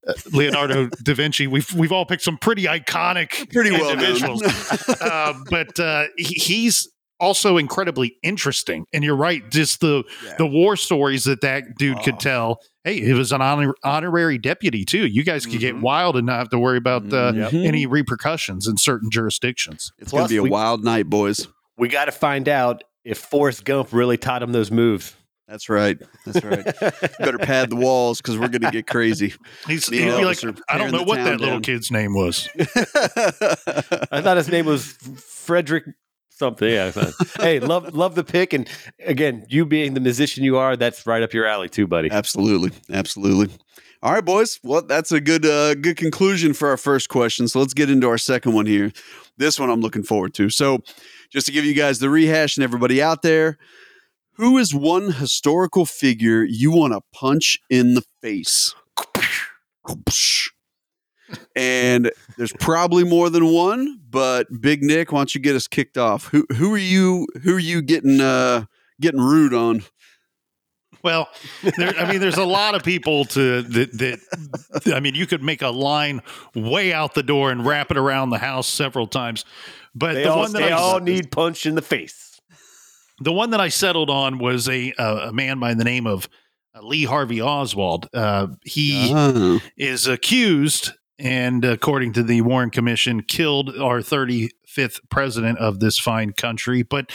uh, 0.07 0.13
Leonardo 0.33 0.89
da 1.03 1.15
Vinci. 1.15 1.47
We've 1.47 1.73
we've 1.75 1.93
all 1.93 2.07
picked 2.07 2.23
some 2.23 2.39
pretty 2.39 2.65
iconic, 2.65 3.53
Pretty 3.53 3.71
well 3.71 3.91
individuals. 3.91 4.43
uh, 5.01 5.35
but 5.51 5.79
uh, 5.79 6.05
he, 6.17 6.35
he's 6.35 6.89
also 7.19 7.59
incredibly 7.59 8.17
interesting. 8.23 8.87
And 8.95 9.05
you're 9.05 9.15
right, 9.17 9.43
just 9.51 9.81
the 9.81 10.05
Yeah. 10.25 10.35
the 10.39 10.47
war 10.47 10.75
stories 10.77 11.25
that 11.25 11.43
that 11.43 11.77
dude 11.77 11.99
Oh. 11.99 12.03
could 12.03 12.19
tell. 12.19 12.61
Hey, 12.83 12.99
he 12.99 13.13
was 13.13 13.31
an 13.31 13.43
honor, 13.43 13.75
honorary 13.85 14.39
deputy 14.39 14.87
too. 14.87 15.07
You 15.07 15.23
guys 15.23 15.45
could 15.45 15.61
get 15.61 15.75
Mhm. 15.77 15.83
wild 15.83 16.17
and 16.17 16.25
not 16.27 16.39
have 16.39 16.49
to 16.49 16.59
worry 16.59 16.79
about 16.79 17.03
uh, 17.13 17.33
Mhm. 17.33 17.67
any 17.67 17.85
repercussions 17.85 18.67
in 18.67 18.79
certain 18.79 19.11
jurisdictions. 19.11 19.93
It's 19.99 20.13
gonna 20.13 20.29
be 20.29 20.39
a 20.39 20.43
we- 20.43 20.49
wild 20.49 20.83
night, 20.83 21.11
boys. 21.11 21.47
we 21.77 21.89
got 21.89 22.07
to 22.07 22.13
find 22.13 22.49
out 22.49 22.85
if 23.05 23.19
Forrest 23.19 23.65
Gump 23.65 23.93
really 23.93 24.17
taught 24.17 24.43
him 24.43 24.53
those 24.53 24.71
moves. 24.71 25.15
That's 25.49 25.69
right. 25.69 25.99
That's 26.25 26.45
right. 26.45 26.65
Better 27.19 27.39
pad 27.39 27.71
the 27.71 27.77
walls 27.77 28.21
because 28.21 28.39
we're 28.39 28.49
going 28.49 28.63
to 28.63 28.71
get 28.71 28.87
crazy. 28.87 29.35
He's 29.67 29.89
he'd 29.89 30.05
be 30.05 30.25
like, 30.25 30.39
I 30.69 30.79
don't 30.79 30.93
know 30.93 31.03
what 31.03 31.17
town 31.17 31.25
that 31.25 31.41
little 31.41 31.61
kid's 31.61 31.91
name 31.91 32.15
was. 32.15 32.49
I 32.59 34.21
thought 34.23 34.37
his 34.37 34.49
name 34.49 34.67
was 34.67 34.93
Frederick 34.93 35.85
something. 36.41 36.69
Yeah. 36.69 36.93
Hey, 37.37 37.59
love 37.59 37.95
love 37.95 38.15
the 38.15 38.23
pick, 38.25 38.53
and 38.53 38.69
again, 39.05 39.45
you 39.49 39.67
being 39.67 39.95
the 39.95 40.01
musician 40.01 40.45
you 40.45 40.57
are, 40.57 40.77
that's 40.77 41.05
right 41.05 41.23
up 41.23 41.33
your 41.33 41.47
alley 41.47 41.69
too, 41.69 41.87
buddy. 41.87 42.11
Absolutely, 42.13 42.71
absolutely. 42.93 43.53
All 44.03 44.15
right, 44.15 44.25
boys. 44.25 44.59
Well, 44.63 44.83
that's 44.83 45.13
a 45.13 45.21
good 45.21 45.45
uh, 45.45 45.75
good 45.75 45.97
conclusion 45.97 46.55
for 46.55 46.69
our 46.69 46.77
first 46.77 47.09
question. 47.09 47.47
So 47.49 47.61
let's 47.61 47.75
get 47.75 47.91
into 47.91 48.09
our 48.09 48.19
second 48.19 48.55
one 48.55 48.67
here. 48.67 48.93
This 49.37 49.61
one 49.61 49.69
I'm 49.69 49.81
looking 49.81 50.03
forward 50.03 50.33
to. 50.35 50.49
So, 50.49 50.81
just 51.31 51.47
to 51.47 51.53
give 51.53 51.65
you 51.65 51.75
guys 51.75 51.99
the 51.99 52.11
rehash 52.11 52.57
and 52.57 52.65
everybody 52.65 53.03
out 53.03 53.23
there, 53.23 53.59
who 54.35 54.59
is 54.59 54.75
one 54.75 55.13
historical 55.13 55.87
figure 55.87 56.45
you 56.45 56.71
want 56.71 56.93
to 56.93 57.01
punch 57.13 57.59
in 57.69 57.95
the 57.95 58.03
face? 58.23 58.75
And 61.55 62.11
there's 62.37 62.53
probably 62.53 63.05
more 63.05 63.31
than 63.31 63.47
one, 63.53 64.01
but 64.09 64.47
Big 64.61 64.83
Nick, 64.83 65.13
why 65.13 65.21
don't 65.21 65.35
you 65.35 65.41
get 65.41 65.55
us 65.55 65.69
kicked 65.69 65.97
off? 65.97 66.27
Who 66.29 66.45
who 66.57 66.75
are 66.75 66.79
you 66.79 67.29
who 67.43 67.55
are 67.55 67.61
you 67.61 67.83
getting 67.83 68.21
uh 68.21 68.65
getting 69.01 69.21
rude 69.21 69.55
on? 69.55 69.85
Well, 71.05 71.29
there, 71.79 71.95
I 71.99 72.11
mean, 72.11 72.21
there's 72.21 72.37
a 72.37 72.45
lot 72.45 72.75
of 72.75 72.83
people 72.83 73.25
to 73.27 73.63
that, 73.63 73.93
that. 73.99 74.95
I 74.95 75.01
mean, 75.01 75.15
you 75.15 75.27
could 75.27 75.43
make 75.43 75.63
a 75.63 75.71
line 75.71 76.21
way 76.55 76.93
out 76.93 77.15
the 77.15 77.23
door 77.23 77.51
and 77.51 77.65
wrap 77.65 77.91
it 77.91 77.97
around 77.97 78.31
the 78.31 78.39
house 78.39 78.69
several 78.69 79.07
times. 79.07 79.45
But 79.95 80.15
They 80.15 80.25
the 80.25 80.31
all, 80.33 80.39
one 80.41 80.53
that 80.53 80.59
they 80.59 80.73
I, 80.73 80.77
all 80.79 81.01
need 81.01 81.31
punch 81.33 81.65
in 81.67 81.75
the 81.75 81.83
face. 81.83 82.41
the 83.21 83.33
one 83.33 83.51
that 83.51 83.61
I 83.61 83.69
settled 83.71 84.11
on 84.11 84.39
was 84.39 84.69
a 84.69 84.93
a, 84.99 85.29
a 85.29 85.33
man 85.33 85.59
by 85.59 85.75
the 85.75 85.85
name 85.85 86.07
of 86.07 86.29
uh, 86.75 86.81
Lee 86.83 87.05
Harvey 87.05 87.41
Oswald. 87.41 88.09
Uh, 88.15 88.49
he 88.65 89.11
Oh. 89.15 89.61
is 89.77 90.07
accused, 90.07 90.93
and 91.19 91.65
according 91.65 92.13
to 92.13 92.23
the 92.23 92.43
Warren 92.43 92.71
Commission, 92.71 93.23
killed 93.23 93.71
our 93.79 94.01
35th 94.01 95.01
president 95.11 95.59
of 95.59 95.81
this 95.81 95.99
fine 95.99 96.33
country. 96.33 96.83
But 96.83 97.11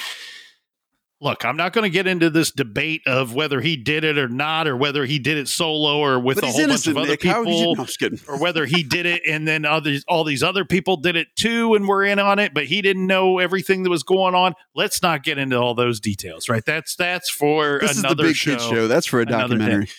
look, 1.21 1.45
I'm 1.45 1.57
not 1.57 1.73
going 1.73 1.83
to 1.83 1.89
get 1.89 2.07
into 2.07 2.29
this 2.29 2.51
debate 2.51 3.01
of 3.07 3.33
whether 3.33 3.61
he 3.61 3.77
did 3.77 4.03
it 4.03 4.17
or 4.17 4.27
not, 4.27 4.67
or 4.67 4.75
whether 4.77 5.05
he 5.05 5.17
did 5.17 5.37
it 5.37 5.47
solo 5.47 5.97
or 5.99 6.19
with 6.19 6.35
But 6.35 6.43
a 6.43 6.47
whole 6.47 6.67
bunch 6.67 6.87
of 6.87 6.97
other 6.97 7.07
Nick. 7.07 7.23
You? 7.23 7.33
people, 7.33 7.45
No, 7.75 7.81
I'm 7.81 7.85
just 7.85 7.99
kidding. 7.99 8.19
or 8.27 8.37
whether 8.39 8.65
he 8.65 8.83
did 8.83 9.05
it 9.05 9.21
and 9.27 9.47
then 9.47 9.65
others, 9.65 10.03
all 10.07 10.23
these 10.23 10.43
other 10.43 10.65
people 10.65 10.97
did 10.97 11.15
it 11.15 11.27
too, 11.35 11.73
and 11.73 11.87
were 11.87 12.03
in 12.03 12.19
on 12.19 12.37
it, 12.39 12.53
but 12.53 12.65
he 12.65 12.81
didn't 12.81 13.07
know 13.07 13.39
everything 13.39 13.83
that 13.83 13.89
was 13.89 14.03
going 14.03 14.35
on. 14.35 14.53
Let's 14.75 15.01
not 15.01 15.23
get 15.23 15.37
into 15.37 15.57
all 15.57 15.73
those 15.73 15.99
details, 15.99 16.49
right? 16.49 16.63
That's 16.65 16.95
that's 16.95 17.29
for 17.29 17.79
This 17.81 17.91
is 17.91 18.01
the 18.01 18.07
another 18.09 18.23
big 18.25 18.35
show. 18.35 18.57
show. 18.57 18.87
That's 18.87 19.07
for 19.07 19.19
a 19.19 19.23
another 19.23 19.55
day. 19.55 19.59
documentary. 19.59 19.89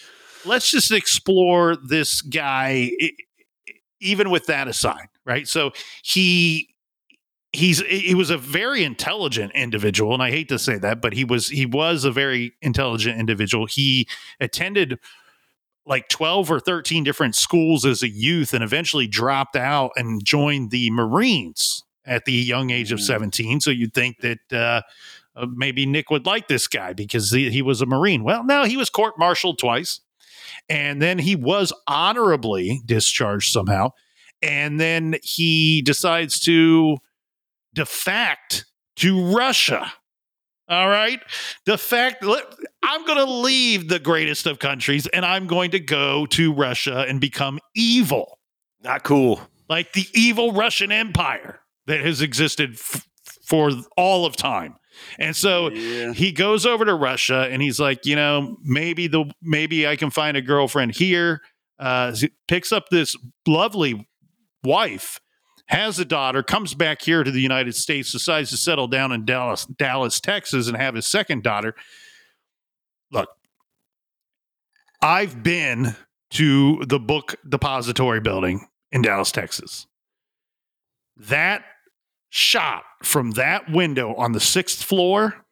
Let's 0.44 0.70
just 0.70 0.92
explore 0.92 1.74
this 1.76 2.20
guy, 2.22 2.92
even 4.00 4.30
with 4.30 4.46
that 4.46 4.68
aside, 4.68 5.08
right? 5.24 5.48
So 5.48 5.72
he 6.04 6.68
he's 7.56 7.80
he 7.86 8.14
was 8.14 8.30
a 8.30 8.38
very 8.38 8.84
intelligent 8.84 9.50
individual 9.54 10.12
and 10.12 10.22
i 10.22 10.30
hate 10.30 10.48
to 10.48 10.58
say 10.58 10.76
that 10.76 11.00
but 11.00 11.12
he 11.14 11.24
was 11.24 11.48
he 11.48 11.64
was 11.64 12.04
a 12.04 12.10
very 12.10 12.54
intelligent 12.62 13.18
individual. 13.18 13.66
He 13.66 14.08
attended 14.40 14.98
like 15.86 16.08
12 16.08 16.50
or 16.50 16.60
13 16.60 17.04
different 17.04 17.34
schools 17.36 17.86
as 17.86 18.02
a 18.02 18.08
youth 18.08 18.52
and 18.52 18.62
eventually 18.64 19.06
dropped 19.06 19.56
out 19.56 19.92
and 19.96 20.24
joined 20.24 20.70
the 20.70 20.90
marines 20.90 21.84
at 22.04 22.24
the 22.24 22.32
young 22.32 22.70
age 22.70 22.92
of 22.92 22.98
Mm. 22.98 23.06
17 23.06 23.60
so 23.60 23.70
you'd 23.70 23.94
think 23.94 24.20
that 24.20 24.38
uh, 24.52 24.82
uh, 25.36 25.46
maybe 25.54 25.86
nick 25.86 26.10
would 26.10 26.26
like 26.26 26.48
this 26.48 26.66
guy 26.66 26.92
because 26.92 27.30
he, 27.30 27.50
he 27.50 27.62
was 27.62 27.80
a 27.80 27.86
marine. 27.86 28.24
Well 28.24 28.44
no 28.44 28.64
he 28.64 28.76
was 28.76 28.90
court-martialed 28.90 29.58
twice 29.58 30.00
and 30.68 31.00
then 31.00 31.18
he 31.18 31.36
was 31.36 31.72
honorably 31.86 32.82
discharged 32.84 33.52
somehow 33.52 33.92
and 34.42 34.78
then 34.80 35.16
he 35.22 35.82
decides 35.82 36.38
to 36.40 36.98
defact 37.76 38.66
to 38.96 39.32
Russia. 39.36 39.92
All 40.68 40.88
right. 40.88 41.20
The 41.64 41.78
fact 41.78 42.24
I'm 42.82 43.06
going 43.06 43.18
to 43.24 43.30
leave 43.32 43.88
the 43.88 44.00
greatest 44.00 44.46
of 44.46 44.58
countries 44.58 45.06
and 45.06 45.24
I'm 45.24 45.46
going 45.46 45.70
to 45.70 45.78
go 45.80 46.26
to 46.26 46.52
Russia 46.52 47.04
and 47.08 47.20
become 47.20 47.60
evil, 47.76 48.40
Not 48.82 49.04
cool. 49.04 49.40
like 49.68 49.92
the 49.92 50.06
evil 50.12 50.52
Russian 50.52 50.90
Empire 50.90 51.60
that 51.86 52.00
has 52.00 52.20
existed 52.20 52.72
f- 52.72 53.06
for 53.46 53.70
all 53.96 54.26
of 54.26 54.34
time. 54.34 54.74
And 55.20 55.36
so 55.36 55.70
Yeah. 55.70 56.12
he 56.14 56.32
goes 56.32 56.66
over 56.66 56.84
to 56.84 56.94
Russia 56.94 57.46
and 57.48 57.62
he's 57.62 57.78
like, 57.78 58.04
you 58.04 58.16
know, 58.16 58.56
maybe 58.64 59.06
the 59.06 59.30
maybe 59.40 59.86
I 59.86 59.94
can 59.94 60.10
find 60.10 60.36
a 60.36 60.42
girlfriend 60.42 60.96
here. 60.96 61.42
Uh, 61.78 62.16
picks 62.48 62.72
up 62.72 62.86
this 62.90 63.14
lovely 63.46 64.08
wife, 64.64 65.20
has 65.68 65.98
a 65.98 66.04
daughter, 66.04 66.42
comes 66.42 66.74
back 66.74 67.02
here 67.02 67.24
to 67.24 67.30
the 67.30 67.40
United 67.40 67.74
States, 67.74 68.12
decides 68.12 68.50
to 68.50 68.56
settle 68.56 68.86
down 68.86 69.12
in 69.12 69.24
Dallas, 69.24 69.66
Dallas, 69.66 70.20
Texas, 70.20 70.68
and 70.68 70.76
have 70.76 70.94
his 70.94 71.06
second 71.06 71.42
daughter. 71.42 71.74
Look, 73.10 73.28
I've 75.02 75.42
been 75.42 75.96
to 76.30 76.84
the 76.84 76.98
book 76.98 77.36
depository 77.48 78.20
building 78.20 78.66
in 78.92 79.02
Dallas, 79.02 79.32
Texas. 79.32 79.86
That 81.16 81.64
shot 82.30 82.84
from 83.02 83.32
that 83.32 83.70
window 83.70 84.14
on 84.14 84.32
the 84.32 84.40
sixth 84.40 84.82
floor, 84.82 85.46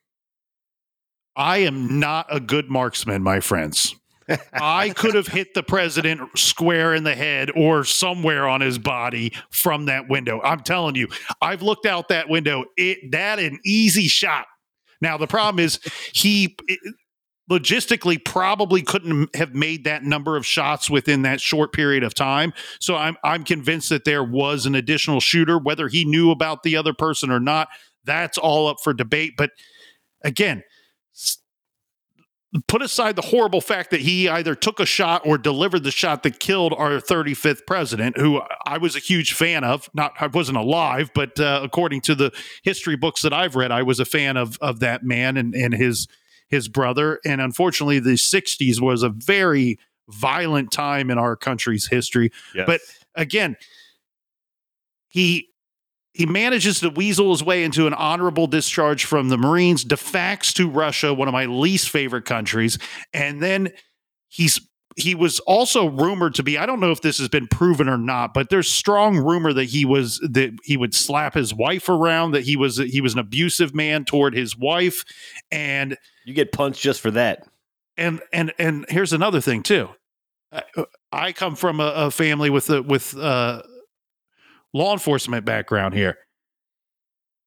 I 1.37 1.59
am 1.59 1.98
not 1.98 2.27
a 2.31 2.40
good 2.40 2.70
marksman, 2.70 3.22
my 3.22 3.40
friends. 3.40 3.94
I 4.52 4.90
could 4.90 5.14
have 5.14 5.26
hit 5.26 5.54
the 5.54 5.62
president 5.62 6.38
square 6.38 6.94
in 6.94 7.04
the 7.04 7.14
head 7.14 7.50
or 7.54 7.84
somewhere 7.84 8.48
on 8.48 8.60
his 8.60 8.78
body 8.78 9.32
from 9.50 9.87
that 9.87 10.08
window. 10.08 10.40
I'm 10.42 10.60
telling 10.60 10.94
you, 10.94 11.08
I've 11.40 11.62
looked 11.62 11.87
out 11.87 12.08
that 12.08 12.28
window. 12.28 12.64
It 12.76 13.12
that 13.12 13.38
an 13.38 13.58
easy 13.64 14.08
shot. 14.08 14.46
Now 15.00 15.16
the 15.16 15.26
problem 15.26 15.62
is 15.64 15.78
he 16.12 16.56
it- 16.66 16.94
logistically 17.50 18.24
probably 18.24 18.80
couldn't 18.80 19.34
have 19.37 19.54
made 19.54 19.84
that 19.84 20.02
number 20.02 20.37
of 20.37 20.46
shots 20.46 20.88
within 20.88 21.22
that 21.22 21.40
short 21.40 21.74
period 21.74 22.02
of 22.02 22.14
time. 22.14 22.52
So 22.80 22.96
I'm 22.96 23.16
I'm 23.22 23.44
convinced 23.44 23.90
that 23.90 24.04
there 24.04 24.24
was 24.24 24.64
an 24.64 24.74
additional 24.74 25.20
shooter 25.20 25.58
whether 25.58 25.88
he 25.88 26.04
knew 26.04 26.30
about 26.30 26.62
the 26.62 26.76
other 26.76 26.94
person 26.94 27.30
or 27.30 27.40
not. 27.40 27.68
That's 28.04 28.38
all 28.38 28.66
up 28.68 28.78
for 28.82 28.94
debate, 28.94 29.34
but 29.37 29.50
again, 30.22 30.62
put 32.69 32.83
aside 32.83 33.17
the 33.17 33.23
horrible 33.23 33.61
fact 33.61 33.90
that 33.90 34.01
he 34.01 34.29
either 34.29 34.55
took 34.55 34.79
a 34.79 34.87
shot 34.87 35.23
or 35.25 35.37
delivered 35.38 35.83
the 35.83 35.90
shot 35.90 36.23
that 36.23 36.38
killed 36.38 36.73
our 36.73 36.93
35th 37.01 37.67
president, 37.67 38.17
who 38.17 38.40
I 38.64 38.79
was 38.79 38.95
a 38.95 39.01
huge 39.01 39.33
fan 39.33 39.64
of. 39.64 39.90
Not 39.95 40.12
I 40.21 40.29
wasn't 40.29 40.59
alive, 40.59 41.11
but 41.14 41.38
uh, 41.40 41.61
according 41.62 42.03
to 42.03 42.14
the 42.14 42.33
history 42.62 42.97
books 42.97 43.23
that 43.23 43.33
I've 43.33 43.57
read, 43.57 43.73
I 43.73 43.83
was 43.83 44.01
a 44.01 44.05
fan 44.05 44.37
of 44.37 44.59
of 44.61 44.81
that 44.81 45.03
man 45.03 45.37
and 45.37 45.55
and 45.55 45.75
his 45.75 46.07
his 46.49 46.69
brother. 46.69 47.21
And 47.25 47.40
unfortunately, 47.40 47.99
the 47.99 48.11
60s 48.11 48.81
was 48.81 49.03
a 49.03 49.09
very 49.09 49.79
violent 50.09 50.71
time 50.71 51.11
in 51.11 51.19
our 51.19 51.35
country's 51.35 51.87
history 51.88 52.31
Yes. 52.55 52.67
But- 52.67 52.81
again, 53.14 53.57
he 55.09 55.49
he 56.14 56.27
manages 56.27 56.81
to 56.81 56.90
weasel 56.90 57.33
his 57.33 57.42
way 57.42 57.64
into 57.64 57.87
an 57.87 57.92
honorable 57.94 58.46
discharge 58.46 59.05
from 59.05 59.29
the 59.29 59.37
Marines, 59.37 59.85
defects 59.85 60.53
to 60.55 60.70
Russia, 60.70 61.12
one 61.12 61.29
of 61.29 61.33
my 61.33 61.46
least 61.46 61.90
favorite 61.90 62.24
countries, 62.24 62.79
and 63.12 63.42
then 63.42 63.72
he's 64.29 64.61
he 64.96 65.16
was 65.16 65.40
also 65.40 65.88
rumored 65.88 66.35
to 66.37 66.44
be 66.44 66.57
I 66.57 66.66
don't 66.66 66.79
know 66.79 66.92
if 66.92 67.00
this 67.00 67.18
has 67.18 67.29
been 67.29 67.48
proven 67.48 67.88
or 67.88 67.98
not, 67.98 68.33
but 68.33 68.48
there's 68.48 68.68
strong 68.68 69.18
rumor 69.18 69.53
that 69.53 69.64
he 69.64 69.85
was 69.85 70.18
that 70.20 70.57
he 70.62 70.77
would 70.77 70.94
slap 70.94 71.35
his 71.35 71.53
wife 71.53 71.88
around, 71.88 72.31
that 72.31 72.44
he 72.44 72.57
was 72.57 72.77
he 72.77 73.00
was 73.00 73.12
an 73.12 73.18
abusive 73.18 73.74
man 73.74 74.05
toward 74.05 74.35
his 74.35 74.57
wife 74.57 75.05
and 75.50 75.98
you 76.24 76.33
get 76.33 76.53
punched 76.53 76.81
just 76.81 77.00
for 77.00 77.11
that. 77.11 77.46
and 77.96 78.20
and 78.33 78.53
and 78.59 78.87
here's 78.88 79.12
another 79.12 79.40
thing 79.40 79.64
too. 79.64 79.88
I, 80.53 80.62
I 81.12 81.33
come 81.33 81.57
from 81.57 81.81
a, 81.81 81.92
a 81.96 82.11
family 82.12 82.50
with 82.50 82.70
a 82.70 82.81
with 82.83 83.16
uh 83.16 83.62
law 84.74 84.92
enforcement 84.92 85.46
background 85.46 85.94
here. 85.94 86.18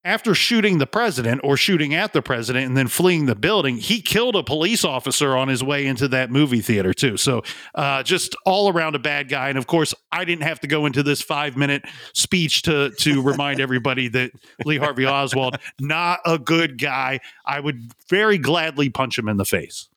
After 0.04 0.34
shooting 0.34 0.78
the 0.78 0.88
president 0.88 1.42
or 1.44 1.58
shooting 1.58 1.94
at 1.94 2.14
the 2.14 2.22
president 2.22 2.66
and 2.66 2.78
then 2.78 2.88
fleeing 2.88 3.26
the 3.26 3.36
building, 3.36 3.76
he 3.76 4.02
killed 4.02 4.38
a 4.38 4.44
police 4.44 4.86
officer 4.86 5.36
on 5.36 5.50
his 5.50 5.62
way 5.62 5.86
into 5.86 6.08
that 6.08 6.32
movie 6.32 6.62
theater 6.62 6.94
too. 6.94 7.18
So, 7.18 7.42
uh, 7.76 8.04
just 8.04 8.34
all 8.46 8.72
around 8.72 8.96
a 8.96 9.00
bad 9.00 9.28
guy. 9.28 9.50
And 9.50 9.58
of 9.58 9.68
course, 9.68 9.94
I 10.10 10.24
didn't 10.24 10.44
have 10.44 10.62
to 10.62 10.68
go 10.68 10.86
into 10.86 11.04
this 11.04 11.22
five 11.22 11.58
minute 11.58 11.84
speech 12.14 12.62
to 12.62 12.92
to 12.92 13.22
remind 13.30 13.60
everybody 13.60 14.08
that 14.10 14.32
Lee 14.64 14.78
Harvey 14.78 15.06
Oswald 15.06 15.58
not 15.82 16.20
a 16.26 16.40
good 16.40 16.80
guy. 16.80 17.20
I 17.46 17.60
would 17.60 17.92
very 18.10 18.38
gladly 18.38 18.90
punch 18.90 19.20
him 19.20 19.28
in 19.28 19.36
the 19.36 19.46
face. 19.46 19.90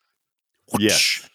Yes. 0.76 1.29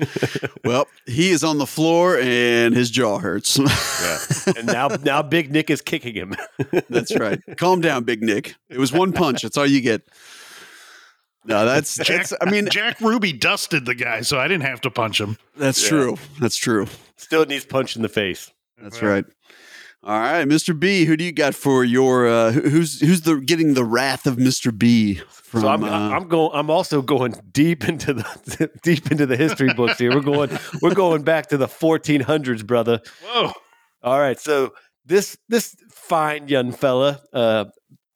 Well, 0.64 0.86
he 1.06 1.30
is 1.30 1.42
on 1.44 1.58
the 1.58 1.66
floor 1.66 2.18
and 2.18 2.74
his 2.74 2.90
jaw 2.90 3.18
hurts. 3.18 3.58
Yeah. 4.00 4.18
And 4.56 4.66
now 4.66 4.88
now 4.88 5.22
Big 5.22 5.50
Nick 5.50 5.68
is 5.70 5.80
kicking 5.82 6.14
him. 6.14 6.34
that's 6.88 7.14
right. 7.16 7.40
Calm 7.58 7.80
down, 7.80 8.04
Big 8.04 8.22
Nick. 8.22 8.54
It 8.68 8.78
was 8.78 8.92
one 8.92 9.12
punch. 9.12 9.42
That's 9.42 9.56
all 9.58 9.66
you 9.66 9.80
get. 9.80 10.02
No, 11.44 11.64
that's, 11.64 11.96
that's 11.96 12.32
I 12.40 12.50
mean, 12.50 12.68
Jack 12.70 13.00
Ruby 13.00 13.32
dusted 13.32 13.86
the 13.86 13.94
guy, 13.94 14.20
so 14.22 14.38
I 14.38 14.46
didn't 14.48 14.64
have 14.64 14.80
to 14.82 14.90
punch 14.90 15.20
him. 15.20 15.38
that's 15.56 15.82
Yeah. 15.82 15.88
true. 15.88 16.18
That's 16.40 16.56
true. 16.56 16.86
Still 17.16 17.44
needs 17.46 17.64
punch 17.64 17.96
in 17.96 18.02
the 18.02 18.08
face. 18.08 18.50
That's 18.80 19.02
right. 19.02 19.24
All 20.02 20.18
right, 20.18 20.46
Mr. 20.46 20.78
B, 20.78 21.04
who 21.04 21.14
do 21.14 21.24
you 21.24 21.32
got 21.32 21.54
for 21.54 21.84
your 21.84 22.26
uh 22.26 22.52
who's 22.52 23.00
who's 23.00 23.20
the 23.22 23.36
getting 23.36 23.74
the 23.74 23.84
wrath 23.84 24.26
of 24.26 24.36
Mr. 24.36 24.76
B 24.76 25.20
from 25.28 25.60
so 25.60 25.68
I'm, 25.68 25.84
uh, 25.84 25.88
I'm 25.88 26.26
going. 26.28 26.50
I'm 26.54 26.70
also 26.70 27.02
going 27.02 27.34
deep 27.52 27.86
into 27.86 28.14
the 28.14 28.70
deep 28.82 29.10
into 29.10 29.26
the 29.26 29.36
history 29.36 29.74
books 29.74 29.98
here. 29.98 30.14
We're 30.14 30.22
going. 30.22 30.56
We're 30.80 30.94
going 30.94 31.22
back 31.22 31.48
to 31.48 31.58
the 31.58 31.66
1400s, 31.66 32.66
brother. 32.66 33.00
Whoa. 33.24 33.52
All 34.02 34.18
right. 34.18 34.38
So 34.38 34.72
this 35.04 35.36
this 35.48 35.76
fine 35.90 36.48
young 36.48 36.72
fella, 36.72 37.20
uh, 37.32 37.66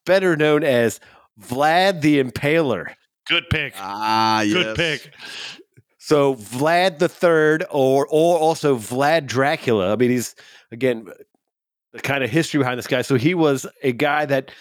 better 0.05 0.35
known 0.35 0.63
as 0.63 0.99
Vlad 1.39 2.01
the 2.01 2.23
Impaler. 2.23 2.95
Good 3.27 3.49
pick. 3.51 3.73
Ah, 3.77 4.41
yes. 4.41 4.53
Good 4.53 4.75
pick. 4.75 5.13
So 5.97 6.35
Vlad 6.35 6.99
the 6.99 7.09
Third, 7.09 7.65
or 7.69 8.07
or 8.09 8.37
also 8.37 8.75
Vlad 8.75 9.27
Dracula. 9.27 9.93
I 9.93 9.97
mean, 9.97 10.09
he's 10.09 10.35
again 10.71 11.07
the 11.95 12.01
kind 12.01 12.23
of 12.23 12.29
history 12.29 12.57
behind 12.59 12.77
this 12.77 12.87
guy. 12.87 13.01
So 13.01 13.15
he 13.15 13.33
was 13.33 13.65
a 13.81 13.91
guy 13.93 14.25
that 14.25 14.51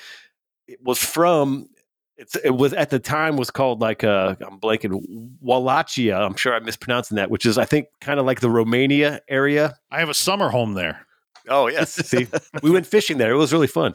was 0.82 0.98
from. 0.98 1.68
It's, 2.16 2.36
it 2.36 2.50
was 2.50 2.72
at 2.72 2.90
the 2.90 3.00
time 3.00 3.36
was 3.36 3.50
called 3.50 3.80
like 3.80 4.04
uh 4.04 4.36
I'm 4.40 4.60
blanking 4.60 5.00
Wallachia. 5.40 6.16
I'm 6.16 6.36
sure 6.36 6.54
I'm 6.54 6.64
mispronouncing 6.64 7.16
that, 7.16 7.28
which 7.28 7.44
is 7.44 7.58
I 7.58 7.64
think 7.64 7.88
kind 8.00 8.20
of 8.20 8.24
like 8.26 8.38
the 8.38 8.48
Romania 8.50 9.20
area. 9.28 9.74
I 9.90 9.98
have 9.98 10.08
a 10.08 10.14
summer 10.14 10.48
home 10.48 10.74
there. 10.74 11.04
Oh 11.48 11.66
yes, 11.66 11.92
see, 12.06 12.28
we 12.62 12.70
went 12.70 12.86
fishing 12.86 13.18
there. 13.18 13.32
It 13.32 13.36
was 13.36 13.52
really 13.52 13.66
fun. 13.66 13.94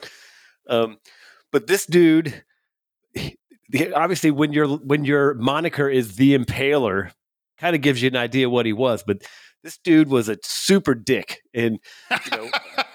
Um, 0.68 0.98
but 1.50 1.66
this 1.66 1.86
dude, 1.86 2.44
he- 3.14 3.38
obviously, 3.94 4.30
when 4.30 4.52
your 4.52 4.68
when 4.68 5.06
your 5.06 5.32
moniker 5.34 5.88
is 5.88 6.16
the 6.16 6.36
Impaler, 6.36 7.12
kind 7.58 7.74
of 7.74 7.80
gives 7.82 8.02
you 8.02 8.08
an 8.08 8.16
idea 8.16 8.50
what 8.50 8.66
he 8.66 8.74
was. 8.74 9.02
But 9.02 9.22
this 9.62 9.78
dude 9.78 10.08
was 10.08 10.28
a 10.28 10.36
super 10.42 10.94
dick, 10.94 11.40
and 11.54 11.78
you 12.10 12.36
know, 12.36 12.50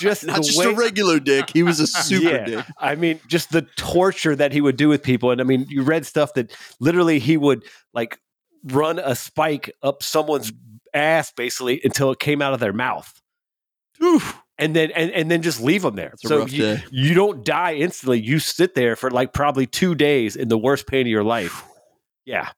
just 0.00 0.26
Not 0.26 0.42
just 0.42 0.58
way, 0.58 0.66
a 0.66 0.74
regular 0.74 1.20
dick. 1.20 1.50
He 1.52 1.62
was 1.62 1.78
a 1.80 1.86
super 2.08 2.30
Yeah. 2.30 2.44
dick. 2.44 2.66
I 2.78 2.94
mean, 2.96 3.20
just 3.28 3.52
the 3.52 3.62
torture 3.76 4.34
that 4.34 4.52
he 4.52 4.60
would 4.60 4.76
do 4.76 4.88
with 4.88 5.02
people. 5.02 5.30
And 5.30 5.40
I 5.40 5.44
mean, 5.44 5.66
you 5.68 5.82
read 5.82 6.04
stuff 6.06 6.34
that 6.34 6.50
literally 6.80 7.18
he 7.18 7.36
would 7.36 7.62
like 7.94 8.18
run 8.64 8.98
a 8.98 9.14
spike 9.14 9.70
up 9.82 10.02
someone's 10.02 10.52
ass 10.92 11.32
basically 11.36 11.80
until 11.84 12.10
it 12.10 12.18
came 12.18 12.42
out 12.42 12.52
of 12.54 12.60
their 12.60 12.72
mouth. 12.72 13.20
Oof. 14.02 14.36
And 14.58 14.74
then 14.76 14.90
and, 14.90 15.10
and 15.12 15.30
then 15.30 15.40
just 15.40 15.60
leave 15.60 15.82
them 15.82 15.94
there. 15.96 16.12
So 16.18 16.44
you, 16.46 16.62
day. 16.62 16.84
you 16.90 17.14
don't 17.14 17.44
die 17.44 17.74
instantly. 17.74 18.20
You 18.20 18.38
sit 18.38 18.74
there 18.74 18.96
for 18.96 19.10
like 19.10 19.32
probably 19.32 19.66
two 19.66 19.94
days 19.94 20.36
in 20.36 20.48
the 20.48 20.58
worst 20.58 20.86
pain 20.86 21.02
of 21.06 21.10
your 21.10 21.24
life. 21.24 21.64
Yeah. 22.26 22.50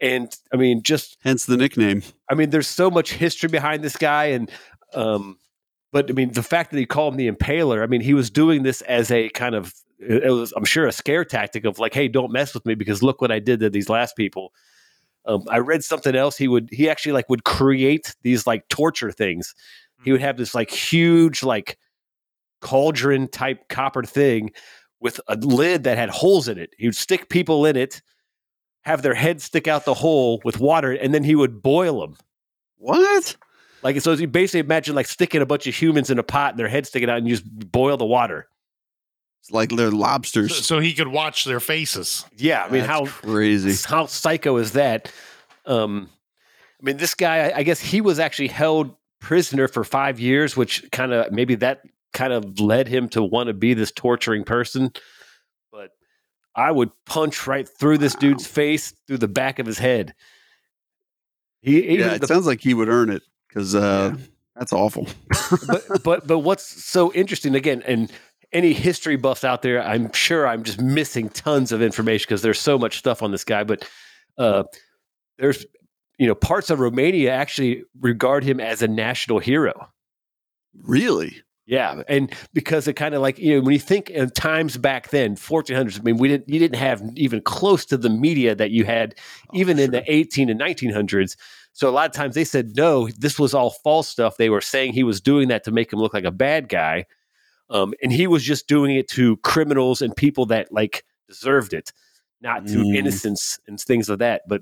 And 0.00 0.30
I 0.52 0.56
mean, 0.56 0.82
just 0.82 1.16
Hence 1.24 1.46
the 1.46 1.56
nickname. 1.56 2.02
I 2.30 2.34
mean, 2.34 2.50
there's 2.50 2.68
so 2.68 2.90
much 2.90 3.14
history 3.14 3.48
behind 3.48 3.82
this 3.82 3.96
guy, 3.96 4.26
and 4.26 4.50
um, 4.94 5.38
but 5.92 6.10
I 6.10 6.12
mean, 6.12 6.32
the 6.32 6.42
fact 6.42 6.70
that 6.70 6.78
he 6.78 6.86
called 6.86 7.14
him 7.14 7.18
the 7.18 7.30
Impaler. 7.30 7.82
I 7.82 7.86
mean, 7.86 8.00
he 8.00 8.14
was 8.14 8.30
doing 8.30 8.62
this 8.62 8.82
as 8.82 9.10
a 9.10 9.28
kind 9.30 9.54
of, 9.54 9.74
it 9.98 10.30
was, 10.30 10.52
I'm 10.56 10.64
sure, 10.64 10.86
a 10.86 10.92
scare 10.92 11.24
tactic 11.24 11.64
of 11.64 11.78
like, 11.78 11.94
hey, 11.94 12.08
don't 12.08 12.32
mess 12.32 12.54
with 12.54 12.66
me 12.66 12.74
because 12.74 13.02
look 13.02 13.20
what 13.20 13.32
I 13.32 13.38
did 13.38 13.60
to 13.60 13.70
these 13.70 13.88
last 13.88 14.16
people. 14.16 14.52
Um, 15.24 15.44
I 15.48 15.58
read 15.58 15.82
something 15.84 16.14
else. 16.14 16.36
He 16.36 16.48
would, 16.48 16.68
he 16.70 16.88
actually 16.88 17.12
like 17.12 17.28
would 17.28 17.44
create 17.44 18.14
these 18.22 18.46
like 18.46 18.68
torture 18.68 19.10
things. 19.10 19.54
He 20.04 20.12
would 20.12 20.20
have 20.20 20.36
this 20.36 20.54
like 20.54 20.70
huge 20.70 21.42
like 21.42 21.78
cauldron 22.60 23.28
type 23.28 23.68
copper 23.68 24.04
thing 24.04 24.52
with 25.00 25.20
a 25.28 25.36
lid 25.36 25.84
that 25.84 25.98
had 25.98 26.10
holes 26.10 26.48
in 26.48 26.58
it. 26.58 26.70
He 26.78 26.86
would 26.86 26.96
stick 26.96 27.28
people 27.28 27.66
in 27.66 27.76
it, 27.76 28.02
have 28.82 29.02
their 29.02 29.14
head 29.14 29.40
stick 29.42 29.68
out 29.68 29.84
the 29.84 29.94
hole 29.94 30.40
with 30.44 30.60
water, 30.60 30.92
and 30.92 31.14
then 31.14 31.24
he 31.24 31.34
would 31.34 31.62
boil 31.62 32.00
them. 32.00 32.16
What? 32.76 33.36
Like 33.82 34.00
so, 34.00 34.12
you 34.12 34.26
basically 34.26 34.60
imagine 34.60 34.94
like 34.94 35.06
sticking 35.06 35.40
a 35.40 35.46
bunch 35.46 35.66
of 35.66 35.74
humans 35.74 36.10
in 36.10 36.18
a 36.18 36.22
pot 36.22 36.50
and 36.50 36.58
their 36.58 36.68
heads 36.68 36.88
sticking 36.88 37.08
out, 37.08 37.18
and 37.18 37.28
you 37.28 37.36
just 37.36 37.70
boil 37.72 37.96
the 37.96 38.04
water. 38.06 38.48
It's 39.40 39.52
like 39.52 39.70
they're 39.70 39.90
lobsters. 39.90 40.66
so 40.66 40.80
he 40.80 40.94
could 40.94 41.08
watch 41.08 41.44
their 41.44 41.60
faces. 41.60 42.24
Yeah, 42.36 42.64
I 42.64 42.70
mean, 42.70 42.80
That's 42.86 42.90
how 42.90 43.06
crazy? 43.06 43.74
how 43.88 44.06
psycho 44.06 44.56
is 44.56 44.72
that? 44.72 45.12
Um, 45.64 46.08
I 46.80 46.84
mean, 46.84 46.96
this 46.96 47.14
guy, 47.14 47.50
I, 47.50 47.58
I 47.58 47.62
guess 47.62 47.80
he 47.80 48.00
was 48.00 48.18
actually 48.18 48.48
held 48.48 48.94
prisoner 49.20 49.68
for 49.68 49.84
five 49.84 50.18
years, 50.18 50.56
which 50.56 50.84
kind 50.90 51.12
of 51.12 51.30
maybe 51.32 51.54
that 51.56 51.82
kind 52.12 52.32
of 52.32 52.58
led 52.60 52.88
him 52.88 53.08
to 53.10 53.22
want 53.22 53.46
to 53.48 53.54
be 53.54 53.74
this 53.74 53.92
torturing 53.92 54.44
person. 54.44 54.90
But 55.70 55.90
I 56.54 56.70
would 56.70 56.90
punch 57.06 57.46
right 57.46 57.68
through 57.68 57.98
this 57.98 58.14
dude's 58.14 58.46
face, 58.46 58.92
through 59.06 59.18
the 59.18 59.28
back 59.28 59.58
of 59.58 59.66
his 59.66 59.78
head. 59.78 60.14
He, 61.60 61.78
even 61.94 62.06
Yeah, 62.08 62.14
it 62.14 62.20
the 62.20 62.26
sounds 62.26 62.46
like 62.46 62.60
he 62.60 62.74
would 62.74 62.88
earn 62.88 63.10
it 63.10 63.22
because 63.48 63.74
uh, 63.74 64.16
that's 64.54 64.72
awful. 64.72 65.06
but 65.66 66.02
but 66.04 66.26
but 66.26 66.38
what's 66.40 66.64
so 66.84 67.12
interesting 67.12 67.54
again 67.54 67.82
and 67.86 68.10
any 68.52 68.72
history 68.72 69.16
buffs 69.16 69.44
out 69.44 69.60
there 69.60 69.82
i'm 69.82 70.10
sure 70.12 70.46
i'm 70.48 70.62
just 70.62 70.80
missing 70.80 71.28
tons 71.28 71.70
of 71.70 71.82
information 71.82 72.24
because 72.26 72.40
there's 72.40 72.58
so 72.58 72.78
much 72.78 72.96
stuff 72.96 73.22
on 73.22 73.30
this 73.30 73.44
guy 73.44 73.62
but 73.62 73.86
uh 74.38 74.62
there's 75.36 75.66
you 76.18 76.26
know 76.26 76.34
parts 76.34 76.70
of 76.70 76.80
romania 76.80 77.30
actually 77.30 77.82
regard 78.00 78.42
him 78.44 78.58
as 78.58 78.80
a 78.80 78.88
national 78.88 79.38
hero 79.38 79.88
Really? 80.82 81.42
yeah 81.66 82.02
and 82.08 82.34
because 82.54 82.88
it 82.88 82.94
kind 82.94 83.14
of 83.14 83.20
like 83.20 83.38
you 83.38 83.56
know 83.56 83.60
when 83.62 83.74
you 83.74 83.78
think 83.78 84.08
of 84.10 84.32
times 84.32 84.78
back 84.78 85.10
then 85.10 85.36
1400s 85.36 86.00
i 86.00 86.02
mean 86.02 86.16
we 86.16 86.28
didn't 86.28 86.48
you 86.48 86.58
didn't 86.58 86.78
have 86.78 87.02
even 87.16 87.42
close 87.42 87.84
to 87.84 87.98
the 87.98 88.08
media 88.08 88.54
that 88.54 88.70
you 88.70 88.84
had 88.86 89.14
even 89.52 89.78
in 89.78 89.90
the 89.90 90.02
18 90.10 90.48
and 90.48 90.58
1900s 90.58 91.36
so 91.72 91.88
a 91.88 91.92
lot 91.92 92.06
of 92.06 92.12
times 92.12 92.34
they 92.34 92.44
said 92.44 92.76
no 92.76 93.08
this 93.18 93.38
was 93.38 93.54
all 93.54 93.70
false 93.70 94.08
stuff 94.08 94.36
they 94.36 94.50
were 94.50 94.60
saying 94.60 94.92
he 94.92 95.04
was 95.04 95.20
doing 95.20 95.48
that 95.48 95.64
to 95.64 95.70
make 95.70 95.92
him 95.92 95.98
look 95.98 96.14
like 96.14 96.24
a 96.24 96.30
bad 96.30 96.68
guy 96.68 97.04
um, 97.70 97.92
and 98.02 98.12
he 98.12 98.26
was 98.26 98.42
just 98.42 98.66
doing 98.66 98.96
it 98.96 99.08
to 99.08 99.36
criminals 99.38 100.00
and 100.02 100.16
people 100.16 100.46
that 100.46 100.72
like 100.72 101.04
deserved 101.28 101.72
it 101.74 101.92
not 102.40 102.66
to 102.68 102.78
Mm. 102.78 102.96
innocents 102.96 103.58
and 103.66 103.80
things 103.80 104.08
of 104.08 104.20
that 104.20 104.42
but 104.48 104.60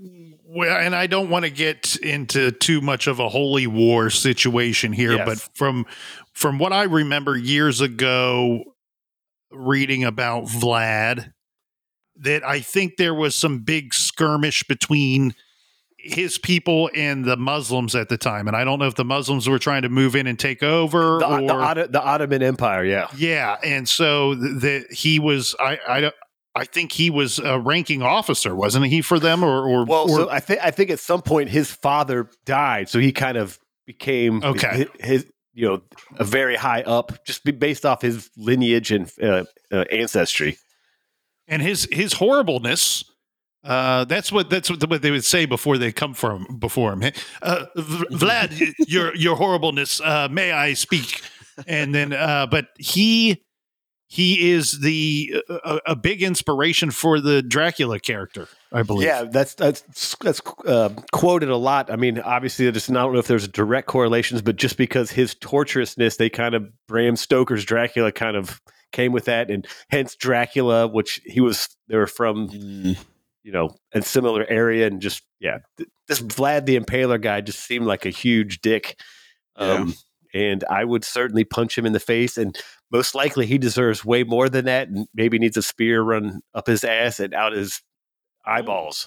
Well, 0.48 0.76
and 0.76 0.94
I 0.94 1.06
don't 1.06 1.28
want 1.28 1.44
to 1.44 1.50
get 1.50 1.96
into 1.96 2.50
too 2.52 2.80
much 2.80 3.06
of 3.06 3.18
a 3.20 3.28
holy 3.28 3.66
war 3.66 4.08
situation 4.10 4.92
here, 4.92 5.12
Yes. 5.12 5.26
but 5.26 5.56
from 5.56 5.84
from 6.32 6.58
what 6.58 6.72
I 6.72 6.84
remember 6.84 7.36
years 7.36 7.80
ago 7.80 8.64
reading 9.50 10.04
about 10.04 10.44
Vlad, 10.44 11.32
that 12.16 12.44
I 12.44 12.60
think 12.60 12.96
there 12.96 13.14
was 13.14 13.34
some 13.34 13.58
big 13.60 13.92
skirmish 13.92 14.62
between 14.64 15.34
his 15.98 16.38
people 16.38 16.90
and 16.94 17.24
the 17.24 17.36
Muslims 17.36 17.94
at 17.94 18.08
the 18.08 18.18
time, 18.18 18.46
and 18.46 18.56
I 18.56 18.64
don't 18.64 18.78
know 18.78 18.86
if 18.86 18.94
the 18.94 19.04
Muslims 19.04 19.48
were 19.48 19.58
trying 19.58 19.82
to 19.82 19.88
move 19.88 20.14
in 20.14 20.26
and 20.26 20.38
take 20.38 20.62
over 20.62 21.18
the, 21.18 21.26
or 21.26 21.74
the, 21.74 21.88
the 21.90 22.02
ottoman 22.02 22.42
empire 22.42 22.84
yeah 22.84 23.08
yeah, 23.16 23.56
and 23.64 23.88
so 23.88 24.34
that 24.34 24.86
he 24.92 25.18
was 25.18 25.54
I 25.60 25.78
I. 25.88 26.12
I 26.58 26.64
think 26.64 26.90
he 26.90 27.10
was 27.10 27.38
a 27.38 27.58
ranking 27.58 28.00
officer, 28.02 28.56
wasn't 28.56 28.86
he, 28.86 29.02
for 29.02 29.18
them? 29.18 29.44
Or, 29.44 29.68
or 29.68 29.84
Well, 29.84 30.04
or- 30.04 30.08
so 30.08 30.30
I 30.30 30.40
think 30.40 30.60
I 30.64 30.70
think 30.70 30.88
at 30.88 30.98
some 30.98 31.20
point 31.20 31.50
his 31.50 31.70
father 31.70 32.30
died, 32.46 32.88
so 32.88 32.98
he 32.98 33.12
kind 33.12 33.36
of 33.36 33.58
became 33.86 34.42
Okay. 34.42 34.86
His, 34.98 35.06
his 35.10 35.26
you 35.52 35.68
know 35.68 35.82
a 36.16 36.24
very 36.24 36.56
high 36.56 36.80
up, 36.80 37.22
just 37.26 37.44
based 37.58 37.84
off 37.84 38.00
his 38.00 38.30
lineage 38.38 38.90
and 38.90 39.12
uh, 39.22 39.44
uh, 39.70 39.84
ancestry. 39.90 40.56
and 41.46 41.60
his 41.60 41.86
his 41.92 42.14
horribleness 42.14 43.04
uh 43.66 44.04
that's 44.04 44.30
what 44.30 44.48
that's 44.48 44.70
what, 44.70 44.82
what 44.88 45.02
they 45.02 45.10
would 45.10 45.24
say 45.24 45.44
before 45.44 45.76
they 45.78 45.92
come 45.92 46.14
from 46.14 46.46
before 46.58 46.92
him 46.92 47.02
uh 47.42 47.66
vlad 47.76 48.72
your 48.86 49.14
your 49.16 49.36
horribleness 49.36 50.00
uh 50.00 50.28
may 50.30 50.52
i 50.52 50.72
speak 50.72 51.22
and 51.66 51.94
then 51.94 52.12
uh 52.12 52.46
but 52.46 52.68
he 52.78 53.42
he 54.08 54.52
is 54.52 54.80
the 54.82 55.42
a, 55.48 55.80
a 55.88 55.96
big 55.96 56.22
inspiration 56.22 56.90
for 56.92 57.18
the 57.20 57.42
dracula 57.42 57.98
character 57.98 58.46
i 58.72 58.82
believe 58.82 59.06
Yeah, 59.08 59.24
that's 59.24 59.54
that's 59.54 60.14
that's 60.22 60.40
uh, 60.66 60.90
quoted 61.12 61.48
a 61.48 61.56
lot. 61.56 61.90
I 61.90 61.96
mean, 61.96 62.20
obviously, 62.20 62.70
there's 62.70 62.88
I 62.90 62.92
don't 62.94 63.12
know 63.12 63.18
if 63.18 63.26
there's 63.26 63.48
direct 63.48 63.86
correlations, 63.88 64.42
but 64.42 64.56
just 64.56 64.76
because 64.76 65.10
his 65.10 65.34
torturousness, 65.34 66.18
they 66.18 66.28
kind 66.28 66.54
of 66.54 66.68
Bram 66.86 67.16
Stoker's 67.16 67.64
Dracula 67.64 68.12
kind 68.12 68.36
of 68.36 68.60
came 68.92 69.12
with 69.12 69.24
that, 69.26 69.50
and 69.50 69.66
hence 69.88 70.14
Dracula, 70.16 70.86
which 70.88 71.20
he 71.24 71.40
was 71.40 71.68
they 71.88 71.96
were 71.96 72.06
from 72.06 72.48
Mm. 72.48 72.96
You 73.46 73.52
know, 73.52 73.70
a 73.94 74.02
similar 74.02 74.44
area, 74.48 74.88
and 74.88 75.00
just 75.00 75.22
yeah, 75.38 75.58
th- 75.76 75.88
this 76.08 76.20
Vlad 76.20 76.66
the 76.66 76.76
Impaler 76.78 77.20
guy 77.20 77.40
just 77.40 77.60
seemed 77.60 77.86
like 77.86 78.04
a 78.04 78.10
huge 78.10 78.60
dick. 78.60 78.98
Um, 79.54 79.94
And 80.34 80.64
I 80.68 80.84
would 80.84 81.04
certainly 81.04 81.44
punch 81.44 81.78
him 81.78 81.86
in 81.86 81.92
the 81.92 82.00
face, 82.00 82.36
and 82.36 82.58
most 82.90 83.14
likely 83.14 83.46
he 83.46 83.56
deserves 83.56 84.04
way 84.04 84.24
more 84.24 84.48
than 84.50 84.64
that, 84.66 84.88
and 84.88 85.06
maybe 85.14 85.38
needs 85.38 85.56
a 85.56 85.62
spear 85.62 86.02
run 86.02 86.40
up 86.54 86.66
his 86.66 86.82
ass 86.84 87.20
and 87.20 87.32
out 87.32 87.52
his 87.52 87.80
eyeballs. 88.44 89.06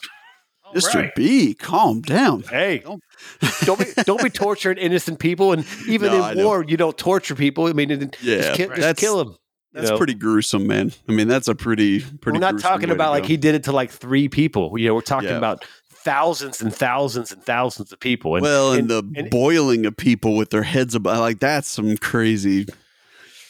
Mr. 0.73 1.13
B, 1.15 1.53
calm 1.55 2.01
down. 2.01 2.43
Hey, 2.43 2.79
Don't- 2.79 3.03
don't 3.65 3.79
be 3.79 3.85
don't 4.05 4.23
be 4.23 4.29
torturing 4.29 4.77
innocent 4.77 5.19
people, 5.19 5.51
and 5.51 5.65
even 5.87 6.11
No, 6.11 6.23
I 6.23 6.31
in 6.31 6.37
know. 6.37 6.45
war, 6.45 6.65
you 6.67 6.77
don't 6.77 6.97
torture 6.97 7.35
people. 7.35 7.67
I 7.67 7.73
mean, 7.73 7.89
Yeah, 8.21 8.37
just, 8.41 8.53
kill, 8.55 8.69
right. 8.69 8.77
just 8.79 8.97
kill 8.97 9.17
them. 9.17 9.35
That's 9.73 9.89
know? 9.91 9.97
pretty 9.97 10.15
gruesome, 10.15 10.65
man. 10.67 10.91
I 11.07 11.11
mean, 11.11 11.27
that's 11.27 11.47
a 11.47 11.55
pretty 11.55 11.99
pretty. 11.99 12.37
We're 12.39 12.51
not 12.51 12.59
talking 12.59 12.89
about 12.89 13.11
like 13.11 13.25
he 13.25 13.37
did 13.37 13.55
it 13.55 13.63
to 13.65 13.71
like 13.71 13.91
three 13.91 14.27
people. 14.27 14.77
You 14.79 14.87
know, 14.87 14.95
we're 14.95 15.01
talking 15.01 15.29
Yeah. 15.29 15.37
about 15.37 15.63
thousands 15.91 16.61
and 16.61 16.73
thousands 16.73 17.31
and 17.31 17.43
thousands 17.43 17.91
of 17.91 17.99
people. 17.99 18.35
And, 18.35 18.41
well, 18.43 18.71
and, 18.73 18.89
and- 18.91 19.13
the 19.15 19.19
and- 19.21 19.29
boiling 19.29 19.85
of 19.85 19.95
people 19.95 20.35
with 20.35 20.49
their 20.49 20.63
heads 20.63 20.95
about 20.95 21.19
like 21.19 21.39
that's 21.39 21.67
some 21.67 21.97
crazy. 21.97 22.65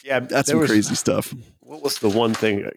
yeah, 0.04 0.20
That's 0.20 0.50
some 0.50 0.58
was- 0.60 0.70
crazy 0.70 0.94
stuff. 0.94 1.34
What 1.60 1.82
was 1.82 1.98
the 2.00 2.08
one 2.08 2.34
thing? 2.34 2.68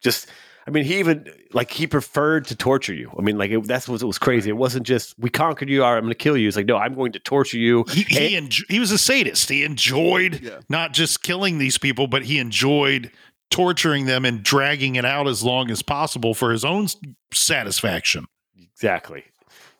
Just, 0.00 0.28
I 0.70 0.72
mean, 0.72 0.84
he 0.84 1.00
even 1.00 1.26
like 1.52 1.70
he 1.72 1.88
preferred 1.88 2.46
to 2.46 2.54
torture 2.54 2.94
you. 2.94 3.10
I 3.18 3.22
mean, 3.22 3.36
like 3.36 3.50
it, 3.50 3.64
that's 3.66 3.88
what 3.88 4.00
it 4.00 4.04
was 4.06 4.18
crazy. 4.18 4.50
It 4.50 4.56
wasn't 4.56 4.86
just 4.86 5.18
we 5.18 5.28
conquered 5.30 5.68
you. 5.68 5.82
All 5.82 5.90
right, 5.90 5.96
I'm 5.98 6.04
going 6.04 6.12
to 6.12 6.18
kill 6.18 6.36
you. 6.36 6.46
It's 6.46 6.56
like 6.56 6.66
no, 6.66 6.76
I'm 6.76 6.94
going 6.94 7.10
to 7.12 7.18
torture 7.18 7.58
you. 7.58 7.84
he 7.90 8.02
he, 8.04 8.36
enjo- 8.36 8.70
he 8.70 8.78
was 8.78 8.92
a 8.92 8.98
sadist 8.98 9.48
he 9.48 9.64
enjoyed 9.64 10.40
Yeah. 10.40 10.60
not 10.68 10.92
just 10.92 11.22
killing 11.24 11.58
these 11.58 11.76
people 11.76 12.06
but 12.06 12.22
he 12.22 12.38
enjoyed 12.38 13.10
torturing 13.50 14.06
them 14.06 14.24
and 14.24 14.44
dragging 14.44 14.94
it 14.94 15.04
out 15.04 15.26
as 15.26 15.42
long 15.42 15.72
as 15.72 15.82
possible 15.82 16.34
for 16.34 16.52
his 16.52 16.64
own 16.64 16.86
satisfaction 17.34 18.26
Exactly. 18.72 19.24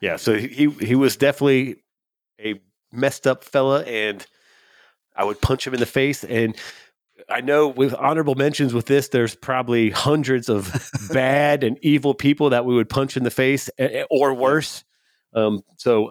Yeah. 0.01 0.17
So 0.17 0.37
he 0.37 0.71
he 0.71 0.95
was 0.97 1.17
definitely 1.17 1.77
a 2.41 2.61
messed 2.93 3.27
up 3.27 3.45
fella, 3.45 3.83
and 3.85 4.27
I 5.15 5.25
would 5.25 5.41
punch 5.41 5.67
him 5.67 5.73
in 5.75 5.81
the 5.81 5.87
face. 5.87 6.25
And 6.25 6.57
I 7.31 7.41
know 7.41 7.69
with 7.69 7.95
honorable 7.95 8.35
mentions 8.35 8.75
with 8.75 8.87
this, 8.87 9.09
there's 9.09 9.35
probably 9.35 9.91
hundreds 9.91 10.49
of 10.49 10.73
bad 11.13 11.65
and 11.65 11.79
evil 11.83 12.15
people 12.15 12.51
that 12.51 12.65
we 12.65 12.75
would 12.75 12.89
punch 12.89 13.17
in 13.17 13.25
the 13.25 13.31
face, 13.31 13.71
eh, 13.79 13.89
eh, 14.01 14.05
or 14.11 14.35
worse. 14.35 14.85
Um, 15.35 15.63
so 15.77 16.11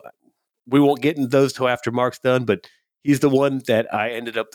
we 0.67 0.79
won't 0.79 1.01
get 1.01 1.17
into 1.17 1.27
those 1.27 1.53
till 1.53 1.67
after 1.67 1.91
Mark's 1.91 2.19
done, 2.19 2.45
but 2.45 2.67
he's 3.03 3.19
the 3.19 3.29
one 3.29 3.61
that 3.67 3.93
I 3.93 4.11
ended 4.11 4.37
up 4.37 4.47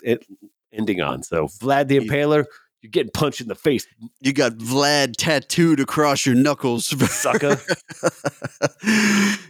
ending 0.71 1.01
on. 1.01 1.23
So 1.23 1.47
Vlad 1.47 1.87
the 1.87 1.99
Impaler, 1.99 2.45
you're 2.81 2.91
getting 2.91 3.11
punched 3.11 3.41
in 3.41 3.47
the 3.47 3.55
face, 3.55 3.85
You 4.21 4.33
got 4.33 4.53
Vlad 4.53 5.13
tattooed 5.17 5.79
across 5.79 6.25
your 6.25 6.35
knuckles, 6.35 6.85
sucker. 7.11 7.59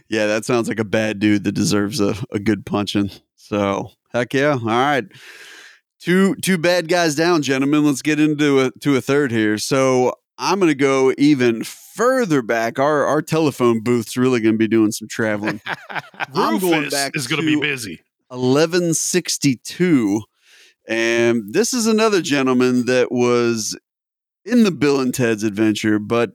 yeah, 0.08 0.26
that 0.26 0.44
sounds 0.44 0.68
like 0.68 0.80
a 0.80 0.84
bad 0.84 1.18
dude 1.18 1.44
that 1.44 1.52
deserves 1.52 2.00
a, 2.00 2.14
a 2.30 2.38
good 2.38 2.66
punching. 2.66 3.10
So 3.36 3.90
heck 4.12 4.34
yeah. 4.34 4.52
All 4.52 4.66
right. 4.66 5.04
Two 6.06 6.36
two 6.36 6.56
bad 6.56 6.88
guys 6.88 7.14
down, 7.14 7.42
gentlemen. 7.42 7.84
Let's 7.84 8.00
get 8.00 8.18
into 8.20 8.60
a 8.60 8.70
to 8.80 8.96
a 8.96 9.00
third 9.00 9.32
here. 9.32 9.58
So 9.58 10.14
I'm 10.38 10.60
going 10.60 10.70
to 10.70 10.74
go 10.74 11.12
even 11.18 11.64
further 11.64 12.40
back. 12.42 12.78
Our 12.78 13.04
our 13.04 13.20
telephone 13.20 13.80
booth's 13.80 14.16
really 14.16 14.40
going 14.40 14.54
to 14.54 14.58
be 14.58 14.68
doing 14.68 14.92
some 14.92 15.08
traveling. 15.08 15.60
I'm 16.32 16.58
going 16.58 16.84
Rufus 16.84 16.94
back 16.94 17.16
is 17.16 17.26
going 17.26 17.42
to 17.42 17.46
be 17.46 17.60
busy. 17.60 18.00
1162. 18.28 20.22
And 20.88 21.52
this 21.52 21.74
is 21.74 21.88
another 21.88 22.22
gentleman 22.22 22.86
that 22.86 23.10
was 23.10 23.76
in 24.44 24.62
the 24.62 24.70
Bill 24.70 25.00
and 25.00 25.12
Ted's 25.12 25.42
adventure, 25.42 25.98
but 25.98 26.30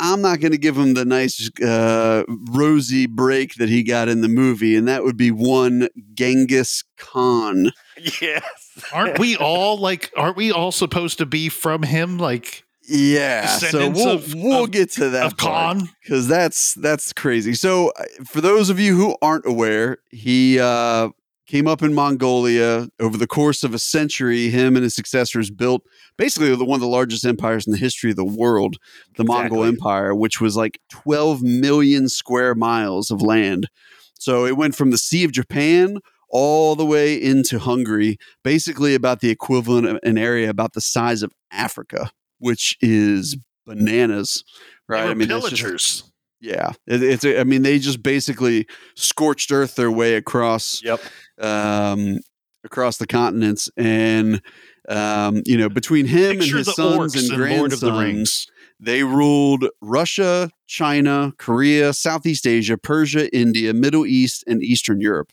I'm 0.00 0.20
not 0.20 0.40
going 0.40 0.52
to 0.52 0.58
give 0.58 0.76
him 0.76 0.94
the 0.94 1.04
nice 1.04 1.50
uh, 1.60 2.22
rosy 2.50 3.06
break 3.06 3.54
that 3.56 3.68
he 3.68 3.82
got 3.82 4.08
in 4.08 4.20
the 4.20 4.28
movie, 4.28 4.76
and 4.76 4.86
that 4.88 5.02
would 5.04 5.16
be 5.16 5.30
one 5.30 5.88
Genghis 6.14 6.84
Khan. 6.96 7.72
yes. 8.20 8.42
Aren't 8.92 9.18
we 9.18 9.36
all 9.36 9.76
like? 9.78 10.12
Aren't 10.16 10.36
we 10.36 10.52
all 10.52 10.70
supposed 10.72 11.18
to 11.18 11.26
be 11.26 11.48
from 11.48 11.82
him? 11.82 12.16
Like 12.16 12.64
Yeah, 12.88 13.46
so 13.58 13.90
we'll 13.90 14.08
of- 14.10 14.34
we'll 14.34 14.64
of- 14.64 14.70
get 14.70 14.90
to 14.92 15.10
that 15.10 15.26
of 15.26 15.36
Khan? 15.36 15.88
because 16.02 16.28
that's 16.28 16.74
that's 16.74 17.12
crazy. 17.12 17.54
So, 17.54 17.88
uh, 17.90 18.04
for 18.24 18.40
those 18.40 18.70
of 18.70 18.78
you 18.78 18.96
who 18.96 19.16
aren't 19.20 19.46
aware, 19.46 19.98
he 20.10 20.60
uh, 20.60 21.08
came 21.48 21.66
up 21.66 21.82
in 21.82 21.94
Mongolia 21.94 22.88
over 23.00 23.16
the 23.16 23.26
course 23.26 23.64
of 23.64 23.74
a 23.74 23.78
century. 23.78 24.50
Him 24.50 24.76
and 24.76 24.82
his 24.84 24.94
successors 24.94 25.50
built 25.50 25.82
basically 26.16 26.54
the 26.54 26.64
one 26.64 26.76
of 26.76 26.82
the 26.82 26.86
largest 26.86 27.24
empires 27.24 27.66
in 27.66 27.72
the 27.72 27.78
history 27.78 28.10
of 28.10 28.16
the 28.16 28.24
world, 28.24 28.76
the 29.16 29.24
Mongol 29.24 29.64
Empire, 29.64 30.14
which 30.14 30.40
was 30.40 30.56
like 30.56 30.78
12 30.90 31.42
million 31.42 32.08
square 32.08 32.54
miles 32.54 33.10
of 33.10 33.22
land. 33.22 33.68
So 34.14 34.44
it 34.44 34.56
went 34.56 34.74
from 34.76 34.90
the 34.90 34.98
Sea 34.98 35.24
of 35.24 35.32
Japan 35.32 35.98
all 36.30 36.76
the 36.76 36.84
way 36.84 37.14
into 37.14 37.58
Hungary, 37.58 38.18
basically 38.44 38.94
about 38.94 39.20
the 39.20 39.30
equivalent 39.30 39.86
of 39.86 39.98
an 40.02 40.18
area 40.18 40.50
about 40.50 40.74
the 40.74 40.80
size 40.82 41.22
of 41.22 41.32
Africa, 41.50 42.10
which 42.38 42.76
is 42.82 43.38
bananas, 43.64 44.44
right? 44.86 45.02
They 45.02 45.14
were 45.14 45.40
that's 45.40 45.48
just- 45.50 45.62
pillagers. 45.62 46.07
Yeah, 46.40 46.72
it, 46.86 47.02
it's. 47.02 47.24
I 47.24 47.44
mean, 47.44 47.62
they 47.62 47.78
just 47.78 48.02
basically 48.02 48.66
scorched 48.94 49.50
earth 49.52 49.74
their 49.74 49.90
way 49.90 50.14
across 50.14 50.82
Yep. 50.82 51.00
um, 51.40 52.18
across 52.64 52.96
the 52.98 53.06
continents, 53.06 53.70
and 53.76 54.40
um, 54.88 55.42
you 55.46 55.56
know, 55.56 55.68
between 55.68 56.06
him 56.06 56.38
Picture 56.38 56.58
and 56.58 56.66
his 56.66 56.74
sons 56.74 57.14
and 57.14 57.40
in 57.42 57.58
Lord 57.58 57.72
of 57.72 57.80
the 57.80 57.90
grandsons, 57.90 58.14
Rings. 58.16 58.46
they 58.80 59.02
ruled 59.04 59.66
Russia, 59.80 60.50
China, 60.66 61.32
Korea, 61.38 61.92
Southeast 61.92 62.46
Asia, 62.46 62.78
Persia, 62.78 63.34
India, 63.36 63.74
Middle 63.74 64.06
East, 64.06 64.44
and 64.46 64.62
Eastern 64.62 65.00
Europe. 65.00 65.32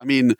I 0.00 0.04
mean, 0.04 0.34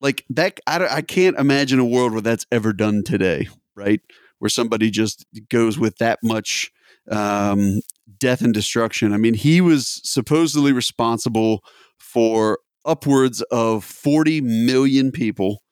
like 0.00 0.24
that. 0.30 0.58
I, 0.66 0.78
don't- 0.78 0.92
I 0.92 1.02
can't 1.02 1.38
imagine 1.38 1.78
a 1.78 1.84
world 1.84 2.12
where 2.12 2.20
that's 2.20 2.46
ever 2.50 2.72
done 2.72 3.02
today, 3.04 3.48
right? 3.74 4.00
Where 4.38 4.48
somebody 4.48 4.90
just 4.90 5.26
goes 5.48 5.78
with 5.78 5.96
that 5.98 6.18
much 6.22 6.70
um, 7.10 7.80
death 8.18 8.40
and 8.42 8.54
destruction. 8.54 9.12
I 9.12 9.16
mean, 9.16 9.34
he 9.34 9.60
was 9.60 10.00
supposedly 10.04 10.72
responsible 10.72 11.64
for 11.98 12.58
upwards 12.84 13.42
of 13.50 13.84
40 13.84 14.40
million 14.40 15.10
people. 15.10 15.62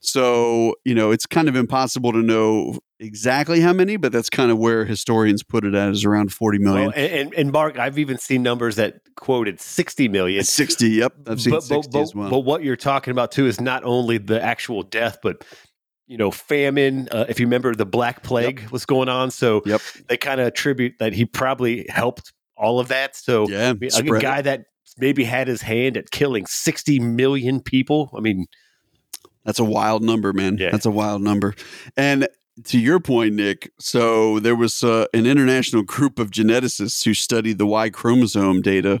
So, 0.00 0.74
you 0.84 0.94
know, 0.96 1.12
it's 1.12 1.26
kind 1.26 1.48
of 1.48 1.54
impossible 1.54 2.10
to 2.12 2.22
know 2.22 2.80
exactly 2.98 3.60
how 3.60 3.72
many, 3.72 3.96
but 3.96 4.10
that's 4.10 4.28
kind 4.28 4.50
of 4.50 4.58
where 4.58 4.84
historians 4.84 5.44
put 5.44 5.64
it 5.64 5.74
at 5.74 5.90
is 5.90 6.04
around 6.04 6.32
40 6.32 6.58
million. 6.58 6.86
Well, 6.86 6.94
and, 6.96 7.32
and, 7.34 7.52
Mark, 7.52 7.78
I've 7.78 7.98
even 7.98 8.18
seen 8.18 8.42
numbers 8.42 8.76
that 8.76 8.96
quoted 9.16 9.60
60 9.60 10.08
million. 10.08 10.42
60. 10.42 10.88
Yep. 10.88 11.14
I've 11.28 11.40
seen 11.40 11.52
but, 11.52 11.62
60 11.62 11.90
but, 11.92 12.00
as 12.00 12.14
well. 12.16 12.30
but 12.30 12.40
what 12.40 12.64
you're 12.64 12.74
talking 12.74 13.12
about 13.12 13.30
too 13.30 13.46
is 13.46 13.60
not 13.60 13.84
only 13.84 14.18
the 14.18 14.42
actual 14.42 14.82
death, 14.82 15.18
but 15.22 15.44
you 16.12 16.18
know, 16.18 16.30
famine. 16.30 17.08
Uh, 17.10 17.24
if 17.30 17.40
you 17.40 17.46
remember, 17.46 17.74
the 17.74 17.86
Black 17.86 18.22
Plague 18.22 18.68
was 18.70 18.84
going 18.84 19.08
on, 19.08 19.30
so 19.30 19.62
Yep. 19.64 19.80
they 20.08 20.18
kind 20.18 20.42
of 20.42 20.46
attribute 20.46 20.92
that 20.98 21.14
he 21.14 21.24
probably 21.24 21.86
helped 21.88 22.34
all 22.54 22.78
of 22.78 22.88
that. 22.88 23.16
So 23.16 23.48
yeah. 23.48 23.70
I 23.70 23.72
mean, 23.72 23.88
a 23.88 23.90
spread 23.92 24.22
it. 24.22 24.22
guy 24.22 24.42
that 24.42 24.64
maybe 24.98 25.24
had 25.24 25.48
his 25.48 25.62
hand 25.62 25.96
at 25.96 26.10
killing 26.10 26.44
60 26.44 26.98
million 27.00 27.60
people. 27.62 28.10
I 28.14 28.20
mean, 28.20 28.44
That's 29.46 29.58
a 29.58 29.64
wild 29.64 30.02
number, 30.02 30.34
man. 30.34 30.58
Yeah. 30.58 30.70
That's 30.70 30.84
a 30.84 30.90
wild 30.90 31.22
number. 31.22 31.54
And 31.96 32.28
to 32.64 32.78
your 32.78 33.00
point, 33.00 33.34
Nick, 33.34 33.72
so 33.80 34.38
there 34.38 34.54
was 34.54 34.84
uh, 34.84 35.06
an 35.14 35.24
international 35.24 35.82
group 35.82 36.18
of 36.18 36.30
geneticists 36.30 37.02
who 37.04 37.14
studied 37.14 37.56
the 37.56 37.66
Y 37.66 37.88
chromosome 37.88 38.60
data 38.60 39.00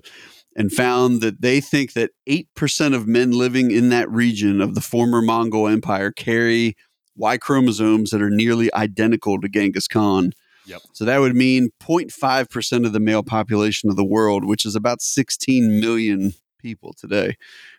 and 0.56 0.72
found 0.72 1.20
that 1.20 1.42
they 1.42 1.60
think 1.60 1.92
that 1.92 2.10
8% 2.26 2.94
of 2.94 3.06
men 3.06 3.32
living 3.32 3.70
in 3.70 3.90
that 3.90 4.10
region 4.10 4.62
of 4.62 4.74
the 4.74 4.80
former 4.80 5.20
Mongol 5.20 5.68
Empire 5.68 6.10
carry 6.10 6.74
Y 7.16 7.36
chromosomes 7.38 8.10
that 8.10 8.22
are 8.22 8.30
nearly 8.30 8.72
identical 8.74 9.40
to 9.40 9.48
Genghis 9.48 9.88
Khan. 9.88 10.32
Yep. 10.66 10.82
So 10.92 11.04
that 11.04 11.18
would 11.18 11.34
mean 11.34 11.70
0.5% 11.80 12.86
of 12.86 12.92
the 12.92 13.00
male 13.00 13.22
population 13.22 13.90
of 13.90 13.96
the 13.96 14.04
world, 14.04 14.44
which 14.44 14.64
is 14.64 14.74
about 14.76 15.02
16 15.02 15.80
million 15.80 16.32
people 16.58 16.92
today, 16.92 17.36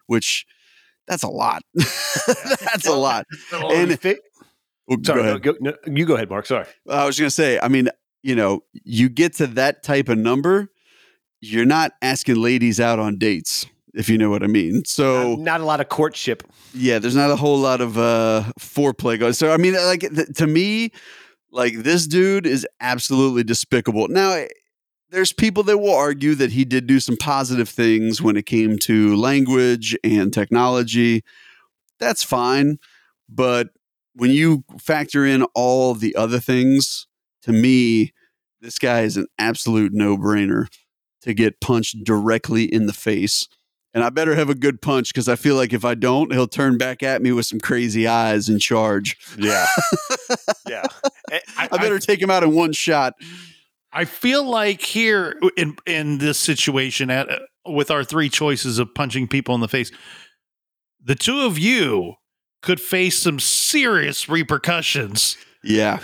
which 0.07 0.45
that's 1.07 1.23
a 1.23 1.29
lot. 1.29 1.63
that's 1.75 2.87
a 2.87 2.93
lot. 2.95 3.25
and 3.51 3.91
And- 3.91 3.99
Well, 4.03 4.15
oh, 4.89 4.97
go 4.97 5.03
sorry, 5.03 5.23
no, 5.23 5.29
ahead. 5.29 5.41
go, 5.43 5.55
no, 5.61 5.73
you 5.87 6.05
go 6.05 6.15
ahead, 6.15 6.29
Mark. 6.29 6.45
Sorry. 6.45 6.65
I 6.89 7.05
was 7.05 7.17
going 7.17 7.27
to 7.27 7.33
say, 7.35 7.57
I 7.59 7.69
mean, 7.69 7.87
you 8.21 8.35
know, 8.35 8.63
you 8.83 9.07
get 9.07 9.33
to 9.35 9.47
that 9.47 9.81
type 9.83 10.09
of 10.09 10.17
number, 10.17 10.69
you're 11.39 11.65
not 11.65 11.93
asking 12.01 12.35
ladies 12.35 12.79
out 12.81 12.99
on 12.99 13.17
dates, 13.17 13.65
if 13.93 14.09
you 14.09 14.17
know 14.17 14.29
what 14.29 14.43
I 14.43 14.47
mean. 14.47 14.83
So, 14.85 15.35
not, 15.35 15.39
not 15.39 15.61
a 15.61 15.65
lot 15.65 15.81
of 15.81 15.89
courtship. 15.89 16.43
yeah, 16.73 16.99
there's 16.99 17.15
not 17.15 17.29
a 17.29 17.35
whole 17.35 17.57
lot 17.57 17.81
of 17.81 17.97
uh, 17.97 18.43
foreplay 18.59 19.19
going. 19.19 19.33
So, 19.33 19.51
I 19.51 19.57
mean, 19.57 19.73
like 19.73 20.01
th- 20.01 20.33
to 20.35 20.47
me, 20.47 20.91
like 21.51 21.83
this 21.83 22.07
dude 22.07 22.47
is 22.47 22.67
absolutely 22.81 23.43
despicable. 23.43 24.07
Now, 24.07 24.31
eh, 24.31 24.47
there's 25.09 25.31
people 25.31 25.61
that 25.63 25.77
will 25.77 25.93
argue 25.93 26.33
that 26.35 26.51
he 26.51 26.65
did 26.65 26.87
do 26.87 26.99
some 26.99 27.17
positive 27.17 27.69
things 27.69 28.21
when 28.21 28.35
it 28.35 28.47
came 28.47 28.79
to 28.79 29.15
language 29.15 29.95
and 30.03 30.33
technology. 30.33 31.23
That's 31.99 32.23
fine, 32.23 32.79
but 33.29 33.69
when 34.15 34.31
you 34.31 34.63
factor 34.79 35.25
in 35.25 35.43
all 35.53 35.93
the 35.93 36.15
other 36.15 36.39
things, 36.39 37.07
to 37.43 37.51
me, 37.51 38.13
this 38.61 38.79
guy 38.79 39.01
is 39.01 39.17
an 39.17 39.27
absolute 39.37 39.91
no-brainer 39.93 40.67
to 41.21 41.33
get 41.33 41.61
punched 41.61 42.03
directly 42.03 42.63
in 42.63 42.85
the 42.85 42.93
face. 42.93 43.47
And 43.93 44.03
I 44.03 44.09
better 44.09 44.33
have 44.33 44.49
a 44.49 44.55
good 44.55 44.81
punch 44.81 45.13
because 45.13 45.29
I 45.29 45.35
feel 45.35 45.55
like 45.55 45.71
if 45.71 45.85
I 45.85 45.93
don't, 45.93 46.31
he'll 46.33 46.47
turn 46.47 46.77
back 46.77 47.03
at 47.03 47.21
me 47.21 47.31
with 47.31 47.45
some 47.45 47.59
crazy 47.59 48.07
eyes 48.07 48.49
and 48.49 48.59
charge. 48.59 49.17
Yeah. 49.37 49.67
yeah. 50.67 50.85
Eh, 51.31 51.39
I, 51.57 51.69
I 51.71 51.77
better 51.77 51.99
take 51.99 52.21
him 52.21 52.31
out 52.31 52.43
in 52.43 52.53
one 52.53 52.73
shot. 52.73 53.13
I 53.91 54.05
feel 54.05 54.43
like 54.43 54.81
here 54.81 55.39
in 55.55 55.77
in 55.85 56.17
this 56.17 56.39
situation 56.39 57.11
at 57.11 57.29
uh, 57.29 57.39
with 57.67 57.91
our 57.91 58.03
three 58.03 58.29
choices 58.29 58.79
of 58.79 58.93
punching 58.95 59.27
people 59.27 59.53
in 59.53 59.61
the 59.61 59.67
face, 59.67 59.91
the 61.03 61.15
two 61.15 61.41
of 61.41 61.59
you 61.59 62.15
could 62.63 62.81
face 62.81 63.19
some 63.19 63.39
serious 63.39 64.27
repercussions 64.27 65.37
Yeah. 65.63 65.99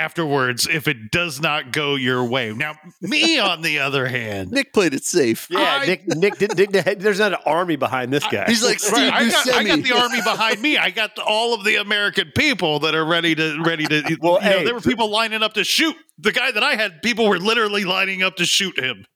Afterwards 0.00 0.66
if 0.66 0.88
it 0.88 1.10
does 1.10 1.40
not 1.40 1.72
go 1.72 1.94
your 1.94 2.24
way. 2.24 2.52
Now, 2.52 2.74
me 3.00 3.38
on 3.50 3.62
the 3.62 3.78
other 3.80 4.06
hand, 4.06 4.50
Nick 4.50 4.72
played 4.72 4.94
it 4.94 5.04
safe. 5.04 5.46
Yeah, 5.50 5.80
I- 5.82 5.86
Nick, 5.86 6.08
Nick, 6.08 6.38
did, 6.38 6.56
Nick, 6.56 6.70
there's 6.98 7.18
not 7.18 7.32
an 7.32 7.38
army 7.44 7.76
behind 7.76 8.12
this 8.12 8.26
guy. 8.26 8.46
He's 8.46 8.64
like 8.64 8.78
Steve 8.80 8.92
Right, 8.94 9.12
I, 9.12 9.30
got, 9.30 9.48
I 9.54 9.64
got 9.64 9.82
the 9.82 9.92
army 9.92 10.20
behind 10.22 10.60
me. 10.62 10.78
I 10.78 10.90
got 10.90 11.18
all 11.18 11.54
of 11.54 11.64
the 11.64 11.76
American 11.76 12.32
people 12.34 12.80
that 12.80 12.94
are 12.94 13.04
ready 13.04 13.34
to 13.34 13.62
ready 13.62 13.86
to. 13.86 14.00
Well, 14.20 14.34
you 14.42 14.50
know, 14.50 14.58
hey, 14.58 14.64
there 14.64 14.74
were 14.74 14.80
people 14.80 15.08
lining 15.08 15.42
up 15.42 15.54
to 15.54 15.64
shoot 15.64 15.94
the 16.20 16.32
guy 16.32 16.50
that 16.52 16.62
I 16.62 16.74
had. 16.74 17.02
People 17.02 17.28
were 17.28 17.38
literally 17.38 17.84
lining 17.84 18.22
up 18.22 18.36
to 18.36 18.44
shoot 18.44 18.78
him. 18.78 19.06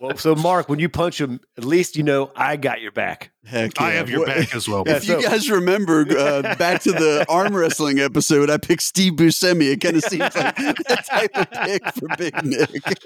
well, 0.00 0.16
so, 0.18 0.34
Mark, 0.34 0.68
when 0.68 0.78
you 0.78 0.88
punch 0.90 1.18
him, 1.20 1.40
at 1.56 1.64
least 1.64 1.96
you 1.96 2.02
know 2.02 2.30
I 2.36 2.56
got 2.56 2.80
your 2.82 2.92
back. 2.92 3.30
Heck 3.46 3.80
I 3.80 3.92
have 3.92 4.10
your 4.10 4.20
What- 4.20 4.28
back 4.28 4.54
as 4.54 4.68
well. 4.68 4.84
Yeah, 4.86 4.96
If 4.96 5.08
you 5.08 5.22
guys 5.22 5.50
remember 5.50 6.06
uh, 6.18 6.54
back 6.56 6.82
to 6.82 6.92
the 6.92 7.24
arm 7.30 7.54
wrestling 7.56 7.98
episode, 7.98 8.50
I 8.50 8.58
picked 8.58 8.82
Steve 8.82 9.14
Buscemi. 9.14 9.72
It 9.72 9.80
kind 9.80 9.96
of 9.96 10.02
seems 10.04 10.20
like 10.20 10.56
that 10.56 11.06
type 11.06 11.30
of 11.34 11.50
pick 11.50 11.82
for 11.94 12.08
Big 12.18 12.44
Nick. 12.44 13.04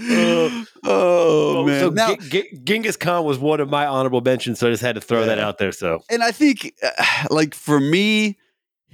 oh 0.84 1.54
Well, 1.54 1.66
man! 1.66 1.80
so 1.80 1.90
now, 1.90 2.14
G- 2.16 2.28
G- 2.28 2.58
Genghis 2.64 2.96
Khan 2.96 3.24
was 3.24 3.38
one 3.38 3.60
of 3.60 3.68
my 3.68 3.86
honorable 3.86 4.20
mentions, 4.20 4.58
so 4.58 4.68
I 4.68 4.70
just 4.70 4.82
had 4.82 4.94
to 4.94 5.00
throw 5.00 5.26
that 5.26 5.38
out 5.38 5.58
there. 5.58 5.72
So, 5.72 6.02
and 6.10 6.22
I 6.22 6.30
think, 6.32 6.72
uh, 6.82 7.04
like 7.30 7.54
for 7.54 7.80
me, 7.80 8.38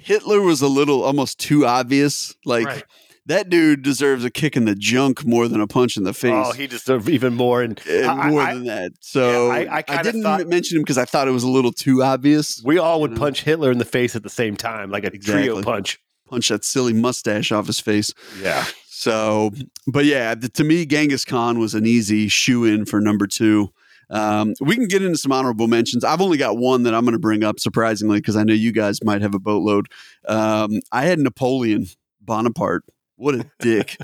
Hitler 0.03 0.41
was 0.41 0.61
a 0.63 0.69
little 0.69 1.03
almost 1.03 1.39
too 1.39 1.65
obvious. 1.67 2.35
Like 2.45 2.67
Right. 2.67 2.85
that 3.27 3.49
dude 3.51 3.83
deserves 3.83 4.25
a 4.25 4.31
kick 4.31 4.57
in 4.57 4.65
the 4.65 4.75
junk 4.75 5.25
more 5.25 5.49
than 5.49 5.61
a 5.61 5.67
punch 5.67 5.97
in 5.97 6.05
the 6.05 6.13
face. 6.15 6.33
oh, 6.35 6.53
he 6.53 6.67
deserved 6.67 7.09
even 7.09 7.35
more. 7.35 7.63
And 7.63 7.81
Uh, 7.89 8.07
I- 8.09 8.31
more 8.31 8.41
I- 8.43 8.55
than 8.55 8.65
that. 8.65 8.93
So 9.01 9.51
I- 9.51 9.79
I 9.79 9.85
I, 9.89 10.03
didn't 10.03 10.23
thought- 10.23 10.47
mention 10.49 10.77
him 10.79 10.83
because 10.83 10.99
I 10.99 11.05
thought 11.05 11.29
it 11.29 11.33
was 11.33 11.45
a 11.45 11.49
little 11.51 11.73
too 11.73 12.03
obvious. 12.03 12.61
we 12.65 12.79
all 12.79 13.01
would 13.01 13.11
You 13.13 13.15
know? 13.17 13.21
punch 13.21 13.43
Hitler 13.43 13.71
in 13.71 13.79
the 13.79 13.85
face 13.85 14.15
at 14.17 14.23
the 14.23 14.31
same 14.31 14.57
time, 14.57 14.91
like 14.91 15.05
a 15.05 15.11
trio 15.11 15.63
punch. 15.63 15.99
Punch 16.29 16.49
that 16.49 16.65
silly 16.65 16.93
mustache 16.95 17.53
off 17.53 17.67
his 17.67 17.79
face. 17.81 18.13
Yeah. 18.43 18.65
So, 18.89 19.53
but 19.87 20.05
yeah, 20.05 20.35
th- 20.35 20.53
to 20.55 20.65
me, 20.65 20.87
Genghis 20.87 21.25
Khan 21.25 21.59
was 21.59 21.75
an 21.75 21.87
easy 21.87 22.29
shoe 22.29 22.65
in 22.65 22.85
for 22.87 23.01
number 23.01 23.27
two. 23.27 23.71
Um, 24.11 24.55
we 24.61 24.77
can 24.77 24.89
get 24.89 25.03
into 25.03 25.19
some 25.19 25.33
honorable 25.33 25.69
mentions. 25.69 26.05
I've 26.05 26.21
only 26.21 26.39
got 26.39 26.59
one 26.59 26.83
that 26.85 26.95
I'm 26.95 27.05
going 27.05 27.13
to 27.13 27.19
bring 27.19 27.45
up, 27.45 27.59
surprisingly, 27.61 28.19
because 28.19 28.37
I 28.37 28.45
know 28.45 28.55
you 28.55 28.73
guys 28.73 29.03
might 29.03 29.23
have 29.23 29.35
a 29.35 29.39
boatload. 29.39 29.87
Um, 30.27 30.81
I 30.91 31.03
had 31.05 31.19
Napoleon 31.19 31.87
Bonaparte. 32.21 32.85
What 33.23 33.37
a 33.37 33.49
dick, 33.61 33.97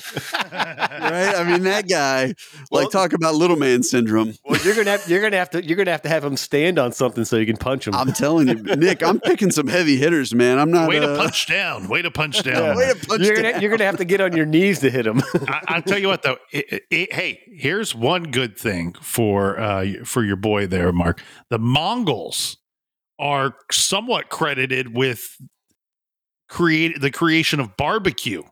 right? 0.52 1.34
I 1.34 1.42
mean, 1.44 1.64
that 1.64 1.88
guy. 1.88 2.34
Well- 2.70 2.84
like, 2.84 2.92
talk 2.92 3.12
about 3.14 3.34
little 3.34 3.56
man 3.56 3.82
syndrome. 3.82 4.34
Well, 4.44 4.60
you're 4.62 4.76
gonna 4.76 4.92
have, 4.92 5.08
you're 5.08 5.20
gonna 5.20 5.36
have 5.36 5.50
to 5.50 5.64
you're 5.64 5.76
gonna 5.76 5.90
have 5.90 6.02
to 6.02 6.08
have 6.08 6.24
him 6.24 6.36
stand 6.36 6.78
on 6.78 6.92
something 6.92 7.24
so 7.24 7.36
you 7.36 7.44
can 7.46 7.56
punch 7.56 7.88
him. 7.88 7.94
I'm 7.96 8.12
telling 8.12 8.46
you, 8.46 8.54
Nick. 8.76 9.02
I'm 9.02 9.18
picking 9.18 9.50
some 9.50 9.66
heavy 9.66 9.96
hitters, 9.96 10.32
man. 10.34 10.60
I'm 10.60 10.70
not. 10.70 10.88
Way 10.88 11.00
to 11.00 11.14
uh, 11.14 11.16
punch 11.16 11.48
down. 11.48 11.88
Way 11.88 12.02
to 12.02 12.12
punch 12.12 12.44
down. 12.44 12.76
Way 12.76 12.92
to 12.92 13.06
punch 13.06 13.22
you're 13.22 13.34
gonna 13.34 13.52
down. 13.54 13.60
you're 13.60 13.70
gonna 13.72 13.86
have 13.86 13.96
to 13.96 14.04
get 14.04 14.20
on 14.20 14.36
your 14.36 14.46
knees 14.46 14.78
to 14.80 14.90
hit 14.90 15.04
him. 15.04 15.20
I, 15.48 15.62
I'll 15.66 15.82
tell 15.82 15.98
you 15.98 16.06
what, 16.08 16.22
though. 16.22 16.36
It- 16.52 16.84
it- 16.90 17.12
hey, 17.12 17.40
here's 17.52 17.96
one 17.96 18.24
good 18.30 18.56
thing 18.56 18.94
for 19.02 19.58
uh, 19.58 19.86
for 20.04 20.22
your 20.22 20.36
boy 20.36 20.68
there, 20.68 20.92
Mark. 20.92 21.20
The 21.50 21.58
Mongols 21.58 22.58
are 23.18 23.56
somewhat 23.72 24.28
credited 24.28 24.94
with 24.94 25.36
create 26.48 27.00
the 27.00 27.10
creation 27.10 27.58
of 27.60 27.76
barbecue 27.76 28.42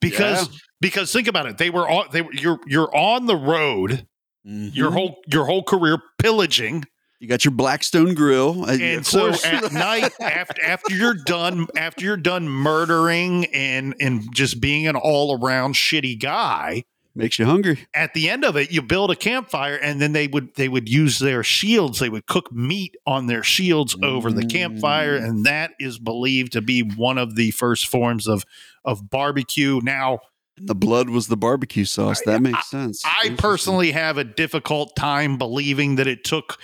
because 0.00 0.48
because 0.80 1.12
think 1.12 1.28
about 1.28 1.46
it. 1.46 1.58
They 1.58 1.70
were 1.70 1.88
on. 1.88 2.06
They 2.12 2.22
were 2.22 2.32
you're 2.32 2.60
you're 2.66 2.94
on 2.96 3.26
the 3.26 3.36
road 3.36 4.06
Mhm. 4.46 4.74
your 4.74 4.92
whole 4.92 5.16
your 5.30 5.44
whole 5.46 5.62
career 5.64 5.98
pillaging 6.18 6.84
You 7.20 7.26
got 7.26 7.44
your 7.44 7.52
Blackstone 7.52 8.14
Grill, 8.14 8.64
uh, 8.64 8.76
and 8.80 9.04
so 9.04 9.30
at 9.44 9.72
night 9.72 10.12
after 10.20 10.64
after 10.64 10.94
you're 10.94 11.14
done 11.14 11.66
after 11.76 12.04
you're 12.04 12.16
done 12.16 12.48
murdering 12.48 13.46
and 13.46 13.94
and 14.00 14.32
just 14.32 14.60
being 14.60 14.86
an 14.86 14.94
all 14.96 15.36
around 15.42 15.74
shitty 15.74 16.18
guy 16.20 16.84
makes 17.16 17.36
you 17.40 17.44
hungry. 17.46 17.80
at 17.94 18.14
the 18.14 18.30
end 18.30 18.44
of 18.44 18.56
it 18.56 18.70
you 18.70 18.80
build 18.80 19.10
a 19.10 19.16
campfire 19.16 19.74
and 19.74 20.00
then 20.00 20.12
they 20.12 20.28
would 20.28 20.54
they 20.54 20.68
would 20.68 20.88
use 20.88 21.18
their 21.18 21.42
shields 21.42 21.98
they 21.98 22.08
would 22.08 22.26
cook 22.26 22.52
meat 22.52 22.94
on 23.08 23.26
their 23.26 23.42
shields 23.42 23.96
over 24.04 24.30
the 24.30 24.46
campfire 24.46 25.18
Mm. 25.18 25.24
and 25.24 25.44
that 25.46 25.72
is 25.80 25.98
believed 25.98 26.52
to 26.52 26.60
be 26.60 26.82
one 26.82 27.18
of 27.18 27.34
the 27.34 27.50
first 27.50 27.88
forms 27.88 28.28
of 28.28 28.44
of 28.88 29.08
barbecue 29.10 29.80
now 29.82 30.18
The 30.56 30.74
blood 30.74 31.08
was 31.10 31.28
the 31.28 31.36
barbecue 31.36 31.84
sauce. 31.84 32.20
That 32.26 32.42
makes 32.42 32.68
sense. 32.68 33.04
I 33.04 33.08
Interesting. 33.26 33.36
personally 33.36 33.90
have 33.92 34.18
a 34.18 34.24
difficult 34.24 34.96
time 34.96 35.38
believing 35.38 35.96
that 35.96 36.06
it 36.08 36.24
took 36.24 36.58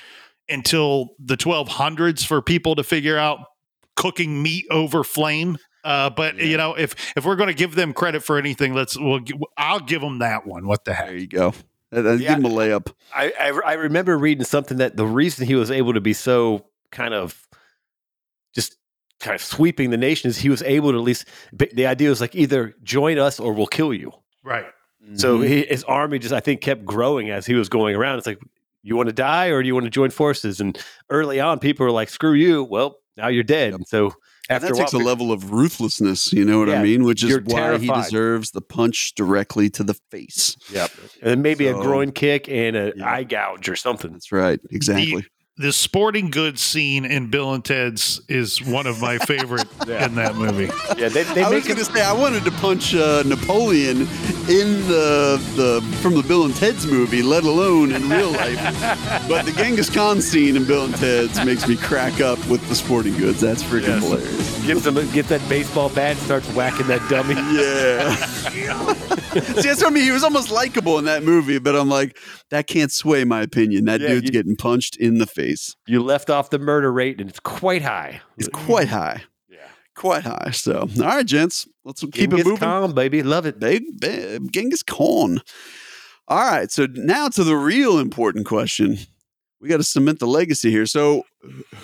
until 0.49 1.11
the 1.18 1.37
1200s 1.37 2.25
for 2.27 2.43
people 2.43 2.75
to 2.77 2.83
figure 2.83 3.16
out 3.16 3.39
cooking 3.97 4.43
meat 4.43 4.66
over 4.70 5.05
flame. 5.05 5.57
Uh, 5.85 6.11
but 6.11 6.37
Yeah. 6.37 6.45
you 6.47 6.57
know, 6.57 6.75
if 6.75 6.95
if 7.16 7.25
we're 7.25 7.37
going 7.37 7.49
to 7.49 7.55
give 7.55 7.75
them 7.75 7.93
credit 7.93 8.22
for 8.25 8.39
anything, 8.39 8.75
let's. 8.75 8.99
We'll, 8.99 9.20
I'll 9.57 9.81
give 9.81 10.01
them 10.01 10.18
that 10.20 10.47
one. 10.47 10.66
What 10.66 10.85
the 10.87 10.95
heck? 10.95 11.07
There 11.09 11.16
you 11.16 11.27
go. 11.29 11.53
Uh, 11.95 11.99
uh, 11.99 12.12
Yeah. 12.14 12.35
Give 12.37 12.39
him 12.39 12.47
a 12.47 12.55
layup. 12.55 12.93
I, 13.14 13.33
I 13.39 13.49
I 13.64 13.72
remember 13.75 14.16
reading 14.18 14.45
something 14.45 14.79
that 14.79 14.97
the 14.97 15.07
reason 15.07 15.47
he 15.47 15.55
was 15.55 15.70
able 15.70 15.93
to 15.93 16.01
be 16.01 16.14
so 16.14 16.64
kind 16.91 17.12
of 17.14 17.31
just 17.31 17.54
kind 19.21 19.35
of 19.35 19.43
sweeping 19.43 19.91
the 19.91 19.97
nation 19.97 20.29
is 20.29 20.39
he 20.39 20.49
was 20.49 20.62
able 20.62 20.93
to 20.93 20.99
at 20.99 21.05
least 21.05 21.27
the 21.53 21.87
idea 21.87 22.09
was 22.11 22.21
like 22.21 22.35
either 22.35 22.75
join 22.83 23.19
us 23.19 23.41
or 23.41 23.53
we'll 23.53 23.67
kill 23.67 23.95
you. 23.95 24.12
Right. 24.43 24.67
So 25.15 25.39
Mhm. 25.39 25.49
he, 25.49 25.62
his 25.67 25.85
army 25.85 26.19
just 26.19 26.35
I 26.35 26.41
think 26.41 26.61
kept 26.61 26.85
growing 26.85 27.31
as 27.31 27.47
he 27.47 27.55
was 27.55 27.69
going 27.69 27.95
around. 27.95 28.19
It's 28.19 28.27
like 28.27 28.39
you 28.83 28.97
want 28.97 29.09
to 29.09 29.15
die 29.15 29.47
or 29.47 29.62
do 29.62 29.67
you 29.67 29.75
want 29.75 29.85
to 29.85 29.91
join 29.91 30.11
forces? 30.11 30.61
And 30.61 30.79
early 31.11 31.41
on, 31.41 31.59
people 31.59 31.85
were 31.87 31.93
like, 31.93 32.09
"Screw 32.11 32.33
you!" 32.35 32.65
Well, 32.65 32.99
now 33.17 33.29
you're 33.29 33.43
dead. 33.45 33.71
Yep. 33.73 33.79
And 33.81 33.87
so 33.89 34.05
And 34.49 34.57
after 34.62 34.69
that 34.69 34.77
takes 34.77 34.93
a 34.93 34.99
while, 34.99 35.07
level 35.07 35.33
of 35.33 35.51
ruthlessness. 35.53 36.33
You 36.33 36.45
know 36.45 36.59
what 36.59 36.69
Yeah, 36.69 36.81
I 36.81 36.83
mean? 36.83 37.05
Which 37.05 37.23
is 37.23 37.31
you're 37.31 37.41
why 37.43 37.79
he 37.79 37.87
deserves 37.89 38.51
the 38.51 38.61
punch 38.61 39.15
directly 39.15 39.71
to 39.71 39.85
the 39.85 39.95
face. 40.11 40.57
Yep. 40.71 40.91
and 41.23 41.31
then 41.31 41.43
maybe 41.43 41.65
So- 41.67 41.81
a 41.81 41.83
groin 41.83 42.11
kick 42.12 42.49
and 42.49 42.75
an 42.77 42.93
Yeah. 42.97 43.11
eye 43.11 43.25
gouge 43.25 43.69
or 43.69 43.77
something. 43.77 44.12
That's 44.12 44.33
right. 44.33 44.59
Exactly. 44.71 45.25
The 45.57 45.73
sporting 45.73 46.31
goods 46.31 46.61
scene 46.61 47.05
in 47.05 47.29
Bill 47.31 47.55
and 47.55 47.65
Ted's 47.65 48.21
is 48.29 48.61
one 48.61 48.89
of 48.89 49.01
my 49.01 49.19
favorite 49.19 49.69
Yeah. 49.87 50.05
in 50.07 50.17
that 50.17 50.35
movie. 50.35 50.69
Yeah, 51.01 51.09
they, 51.09 51.23
they 51.23 51.45
I 51.45 51.49
was 51.49 51.63
make 51.65 51.69
going 51.77 51.79
to 51.79 51.85
say 51.85 52.03
I 52.03 52.13
wanted 52.13 52.45
to 52.45 52.51
punch 52.51 52.93
uh, 52.93 53.23
Napoleon 53.25 53.99
in 54.49 54.81
the 54.89 55.41
the 55.55 55.81
from 56.03 56.15
the 56.17 56.25
Bill 56.25 56.45
and 56.45 56.57
Ted's 56.57 56.87
movie, 56.89 57.23
let 57.23 57.45
alone 57.45 57.93
in 57.93 58.09
real 58.11 58.33
life. 58.33 58.59
but 59.29 59.45
the 59.47 59.53
Genghis 59.53 59.89
Khan 59.95 60.21
scene 60.21 60.57
in 60.57 60.65
Bill 60.67 60.87
and 60.87 60.97
Ted's 60.97 61.45
makes 61.45 61.69
me 61.69 61.77
crack 61.77 62.21
up 62.21 62.45
with 62.49 62.67
the 62.69 62.75
sporting 62.75 63.17
goods. 63.17 63.41
That's 63.41 63.63
freaking 63.63 63.87
Yes. 63.87 64.03
hilarious. 64.03 64.54
Gives 64.67 64.87
him 64.87 64.95
gets 65.12 65.29
that 65.29 65.47
baseball 65.49 65.89
bat, 65.89 66.12
and 66.12 66.19
starts 66.21 66.47
whacking 66.55 66.87
that 66.89 67.07
dummy. 67.09 67.35
Yeah. 68.55 68.95
See, 69.35 69.69
that's 69.69 69.83
what 69.83 69.89
I 69.89 69.91
mean. 69.91 70.05
He 70.05 70.11
was 70.12 70.23
almost 70.23 70.51
likable 70.51 70.97
in 70.99 71.05
that 71.07 71.25
movie, 71.25 71.59
but 71.59 71.75
I'm 71.75 71.89
like, 71.89 72.17
that 72.51 72.67
can't 72.69 72.93
sway 72.93 73.25
my 73.25 73.43
opinion. 73.43 73.85
That 73.87 74.01
Yeah, 74.01 74.09
dude's 74.09 74.27
you- 74.27 74.31
getting 74.31 74.55
punched 74.57 74.97
in 74.97 75.19
the 75.19 75.27
face. 75.27 75.75
You 75.87 76.03
left 76.03 76.31
off 76.31 76.51
the 76.51 76.59
murder 76.61 76.93
rate, 76.93 77.21
and 77.21 77.29
it's 77.29 77.41
quite 77.41 77.83
high. 77.83 78.21
It's 78.39 78.49
quite 78.49 78.89
high. 78.89 79.23
Yeah. 79.49 79.59
Quite 79.97 80.23
high. 80.23 80.51
So, 80.53 80.81
all 80.83 81.03
right, 81.05 81.27
gents, 81.27 81.67
let's 81.85 82.01
keep 82.12 82.33
it 82.33 82.45
moving. 82.45 82.57
Khan, 82.59 82.93
baby, 82.95 83.23
love 83.25 83.45
it. 83.45 83.59
Big, 83.59 83.83
big 84.01 84.53
Genghis 84.53 84.83
Khan. 84.85 85.41
All 86.29 86.39
right, 86.51 86.71
so 86.71 86.87
now 86.93 87.29
to 87.29 87.43
the 87.45 87.57
real 87.57 87.99
important 87.99 88.47
question. 88.47 88.99
We 89.61 89.69
got 89.69 89.79
to 89.79 89.85
cement 89.85 90.21
the 90.21 90.27
legacy 90.27 90.71
here. 90.71 90.87
So, 90.87 91.25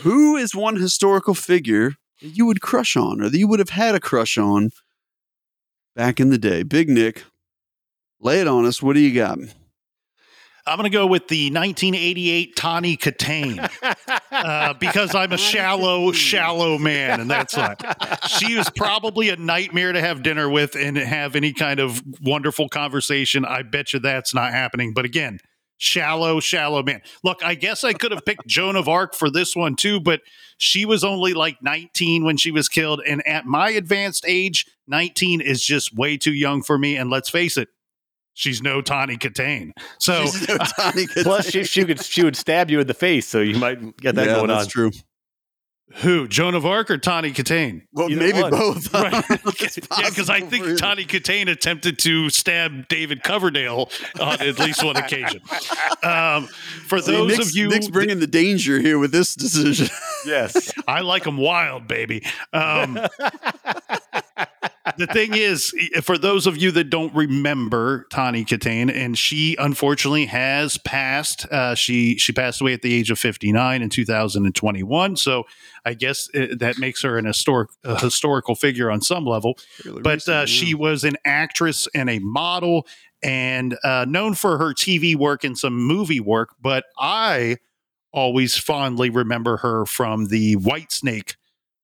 who 0.02 0.36
is 0.36 0.54
one 0.54 0.76
historical 0.76 1.34
figure 1.34 1.94
that 2.22 2.36
you 2.36 2.46
would 2.46 2.60
crush 2.60 2.96
on, 2.96 3.20
or 3.20 3.28
that 3.28 3.38
you 3.38 3.48
would 3.48 3.58
have 3.58 3.70
had 3.70 3.94
a 3.94 4.00
crush 4.00 4.38
on 4.38 4.70
back 5.94 6.20
in 6.20 6.30
the 6.30 6.38
day? 6.38 6.62
Big 6.62 6.88
Nick, 6.88 7.24
lay 8.20 8.40
it 8.40 8.48
on 8.48 8.64
us. 8.64 8.82
What 8.82 8.94
do 8.94 9.00
you 9.00 9.14
got? 9.14 9.38
I'm 10.66 10.76
going 10.76 10.90
to 10.90 10.96
go 10.96 11.06
with 11.06 11.26
the 11.28 11.46
1988 11.46 12.54
Tawny 12.54 12.96
Kitaen. 12.96 13.68
uh, 14.30 14.74
because 14.74 15.14
I'm 15.14 15.32
a 15.32 15.38
shallow, 15.38 16.12
shallow 16.12 16.78
man, 16.78 17.20
and 17.20 17.30
that's 17.30 17.56
why 17.56 17.76
she 18.28 18.56
was 18.56 18.70
probably 18.70 19.30
a 19.30 19.36
nightmare 19.36 19.92
to 19.92 20.00
have 20.00 20.22
dinner 20.22 20.48
with 20.48 20.76
and 20.76 20.96
have 20.96 21.34
any 21.34 21.52
kind 21.52 21.80
of 21.80 22.02
wonderful 22.22 22.68
conversation. 22.68 23.44
I 23.44 23.62
bet 23.62 23.92
you 23.92 24.00
that's 24.00 24.34
not 24.34 24.52
happening. 24.52 24.92
But 24.92 25.06
again, 25.06 25.40
shallow, 25.78 26.40
shallow 26.40 26.82
man. 26.82 27.00
Look, 27.24 27.42
I 27.42 27.54
guess 27.54 27.82
I 27.82 27.92
could 27.92 28.12
have 28.12 28.24
picked 28.24 28.46
Joan 28.46 28.76
of 28.76 28.88
Arc 28.88 29.14
for 29.14 29.30
this 29.30 29.56
one 29.56 29.76
too, 29.76 29.98
but 29.98 30.20
she 30.60 30.84
was 30.84 31.02
only 31.02 31.32
like 31.32 31.56
19 31.62 32.22
when 32.22 32.36
she 32.36 32.50
was 32.50 32.68
killed, 32.68 33.00
and 33.08 33.26
at 33.26 33.46
my 33.46 33.70
advanced 33.70 34.26
age, 34.28 34.66
19 34.88 35.40
is 35.40 35.64
just 35.64 35.96
way 35.96 36.18
too 36.18 36.34
young 36.34 36.62
for 36.62 36.76
me. 36.76 36.96
And 36.96 37.08
let's 37.08 37.30
face 37.30 37.56
it. 37.56 37.68
She's 38.34 38.60
no 38.60 38.82
Tawny 38.82 39.16
Kitaen. 39.16 39.72
So 39.98 40.26
She's 40.26 40.46
no 40.48 40.58
Tawny 40.58 41.06
Plus, 41.22 41.50
she, 41.50 41.64
she 41.64 41.84
could 41.86 42.04
she 42.04 42.22
would 42.22 42.36
stab 42.36 42.70
you 42.70 42.78
in 42.80 42.86
the 42.86 42.94
face, 42.94 43.26
so 43.26 43.40
you 43.40 43.58
might 43.58 43.96
get 43.96 44.14
that 44.16 44.28
yeah, 44.28 44.34
going 44.34 44.48
that's 44.48 44.64
on. 44.64 44.68
true. 44.68 44.90
Who? 45.96 46.28
Joan 46.28 46.54
of 46.54 46.64
Arc 46.64 46.90
or 46.90 46.98
Tawny 46.98 47.32
Kitaen? 47.32 47.82
Well, 47.92 48.10
Either 48.10 48.20
maybe 48.20 48.40
one. 48.40 48.50
both. 48.50 48.92
Right. 49.00 49.10
don't 49.12 49.30
know 49.44 49.50
if 49.50 49.76
it's 49.78 49.78
yeah, 49.98 50.08
because 50.08 50.30
I 50.30 50.40
think 50.40 50.64
for- 50.64 50.76
Tawny 50.76 51.04
Kitaen 51.04 51.48
attempted 51.50 51.98
to 52.00 52.30
stab 52.30 52.86
David 52.88 53.22
Coverdale 53.22 53.90
on 54.20 54.40
at 54.40 54.58
least 54.58 54.84
one 54.84 54.96
occasion. 54.96 55.40
Um, 56.02 56.46
for 56.86 57.00
See, 57.00 57.12
those 57.12 57.28
Nick's, 57.38 57.50
of 57.50 57.56
you, 57.56 57.68
Nick's 57.68 57.88
bringing 57.88 58.20
the 58.20 58.26
danger 58.26 58.78
here 58.80 58.98
with 58.98 59.10
this 59.12 59.34
decision. 59.34 59.88
Yes. 60.24 60.72
I 60.88 61.00
like 61.00 61.24
them 61.24 61.36
wild, 61.38 61.88
baby. 61.88 62.24
Um, 62.52 62.98
the 65.00 65.06
thing 65.06 65.34
is, 65.34 65.74
for 66.02 66.16
those 66.16 66.46
of 66.46 66.56
you 66.56 66.70
that 66.72 66.90
don't 66.90 67.14
remember 67.14 68.06
Tawny 68.10 68.44
Kitaen, 68.44 68.94
and 68.94 69.16
she 69.18 69.56
unfortunately 69.58 70.26
has 70.26 70.78
passed. 70.78 71.46
Uh, 71.50 71.74
she 71.74 72.16
she 72.18 72.32
passed 72.32 72.60
away 72.60 72.72
at 72.72 72.82
the 72.82 72.94
age 72.94 73.10
of 73.10 73.18
fifty 73.18 73.50
nine 73.52 73.82
in 73.82 73.88
two 73.90 74.04
thousand 74.04 74.46
and 74.46 74.54
twenty 74.54 74.82
one. 74.82 75.16
So 75.16 75.44
I 75.84 75.94
guess 75.94 76.28
uh 76.34 76.48
that 76.58 76.78
makes 76.78 77.02
her 77.02 77.18
an 77.18 77.24
historic 77.24 77.70
a 77.84 77.98
historical 78.00 78.54
figure 78.54 78.90
on 78.90 79.00
some 79.00 79.24
level. 79.24 79.58
but 80.02 80.26
uh, 80.28 80.46
she 80.46 80.74
was 80.74 81.04
an 81.04 81.16
actress 81.24 81.88
and 81.94 82.08
a 82.08 82.18
model 82.20 82.86
and 83.22 83.76
uh, 83.84 84.06
known 84.08 84.34
for 84.34 84.58
her 84.58 84.72
TV 84.72 85.16
work 85.16 85.44
and 85.44 85.58
some 85.58 85.74
movie 85.74 86.20
work. 86.20 86.54
But 86.60 86.84
I 86.98 87.56
always 88.12 88.56
fondly 88.56 89.10
remember 89.10 89.58
her 89.58 89.86
from 89.86 90.26
the 90.26 90.56
Whitesnake 90.56 91.34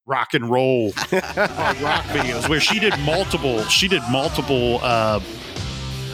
rock 0.06 0.34
and 0.34 0.48
roll 0.48 0.92
hard 0.96 1.80
rock 1.80 2.04
videos 2.04 2.48
where 2.48 2.60
she 2.60 2.78
did 2.78 2.96
multiple 3.00 3.62
she 3.64 3.88
did 3.88 4.02
multiple 4.10 4.78
uh, 4.82 5.20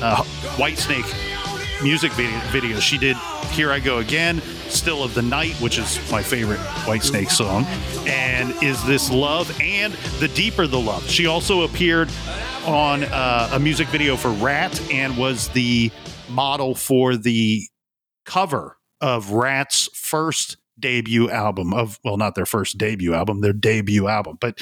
uh, 0.01 0.16
Whitesnake 0.57 1.07
music 1.82 2.12
video, 2.12 2.38
videos. 2.51 2.80
She 2.80 2.97
did 2.97 3.16
Here 3.51 3.70
I 3.70 3.80
Go 3.80 3.99
Again, 3.99 4.40
Still 4.68 5.03
of 5.03 5.14
the 5.14 5.22
Night, 5.22 5.55
which 5.55 5.78
is 5.78 5.99
my 6.11 6.22
favorite 6.22 6.61
Whitesnake 6.86 7.30
song, 7.30 7.64
and 8.07 8.55
Is 8.62 8.84
This 8.84 9.11
Love, 9.11 9.61
and 9.61 9.93
The 10.20 10.28
Deeper 10.28 10.66
the 10.66 10.78
Love. 10.78 11.09
She 11.09 11.26
also 11.26 11.62
appeared 11.62 12.09
on 12.66 13.05
uh, 13.05 13.51
a 13.53 13.59
music 13.59 13.88
video 13.88 14.16
for 14.16 14.30
Ratt 14.30 14.80
and 14.93 15.16
was 15.16 15.49
the 15.49 15.90
model 16.28 16.74
for 16.74 17.16
the 17.16 17.62
cover 18.24 18.78
of 19.01 19.32
Ratt's 19.32 19.88
first 19.93 20.57
debut 20.83 21.30
album 21.30 21.72
of 21.72 21.99
well 22.05 22.18
not 22.18 22.35
their 22.35 22.47
first 22.47 22.76
debut 22.76 23.14
album 23.14 23.41
their 23.41 23.55
debut 23.55 24.09
album 24.09 24.37
but 24.41 24.61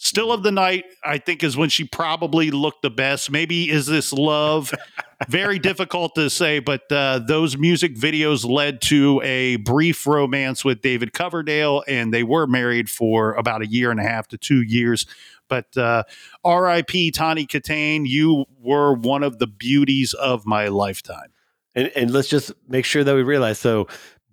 Still 0.00 0.30
of 0.30 0.44
the 0.44 0.52
Night, 0.52 0.84
I 1.02 1.18
think, 1.18 1.42
is 1.42 1.56
when 1.56 1.70
she 1.70 1.82
probably 1.82 2.52
looked 2.52 2.82
the 2.82 2.90
best. 2.90 3.32
Maybe 3.32 3.68
Is 3.68 3.86
This 3.86 4.12
Love? 4.12 4.72
Very 5.28 5.58
difficult 5.58 6.14
to 6.14 6.30
say, 6.30 6.60
but 6.60 6.82
uh, 6.92 7.18
those 7.18 7.58
music 7.58 7.96
videos 7.96 8.48
led 8.48 8.80
to 8.82 9.20
a 9.24 9.56
brief 9.56 10.06
romance 10.06 10.64
with 10.64 10.82
David 10.82 11.12
Coverdale, 11.12 11.82
and 11.88 12.14
they 12.14 12.22
were 12.22 12.46
married 12.46 12.88
for 12.88 13.34
about 13.34 13.60
a 13.60 13.66
year 13.66 13.90
and 13.90 13.98
a 13.98 14.04
half 14.04 14.28
to 14.28 14.38
two 14.38 14.62
years. 14.62 15.04
But 15.48 15.76
uh, 15.76 16.04
R.I.P. 16.44 17.10
Tawny 17.10 17.44
Kitaen, 17.44 18.06
you 18.06 18.44
were 18.60 18.94
one 18.94 19.24
of 19.24 19.40
the 19.40 19.48
beauties 19.48 20.14
of 20.14 20.46
my 20.46 20.68
lifetime. 20.68 21.32
And, 21.74 21.90
and 21.96 22.12
let's 22.12 22.28
just 22.28 22.52
make 22.68 22.84
sure 22.84 23.02
that 23.02 23.14
we 23.16 23.24
realize 23.24 23.58
so 23.58 23.88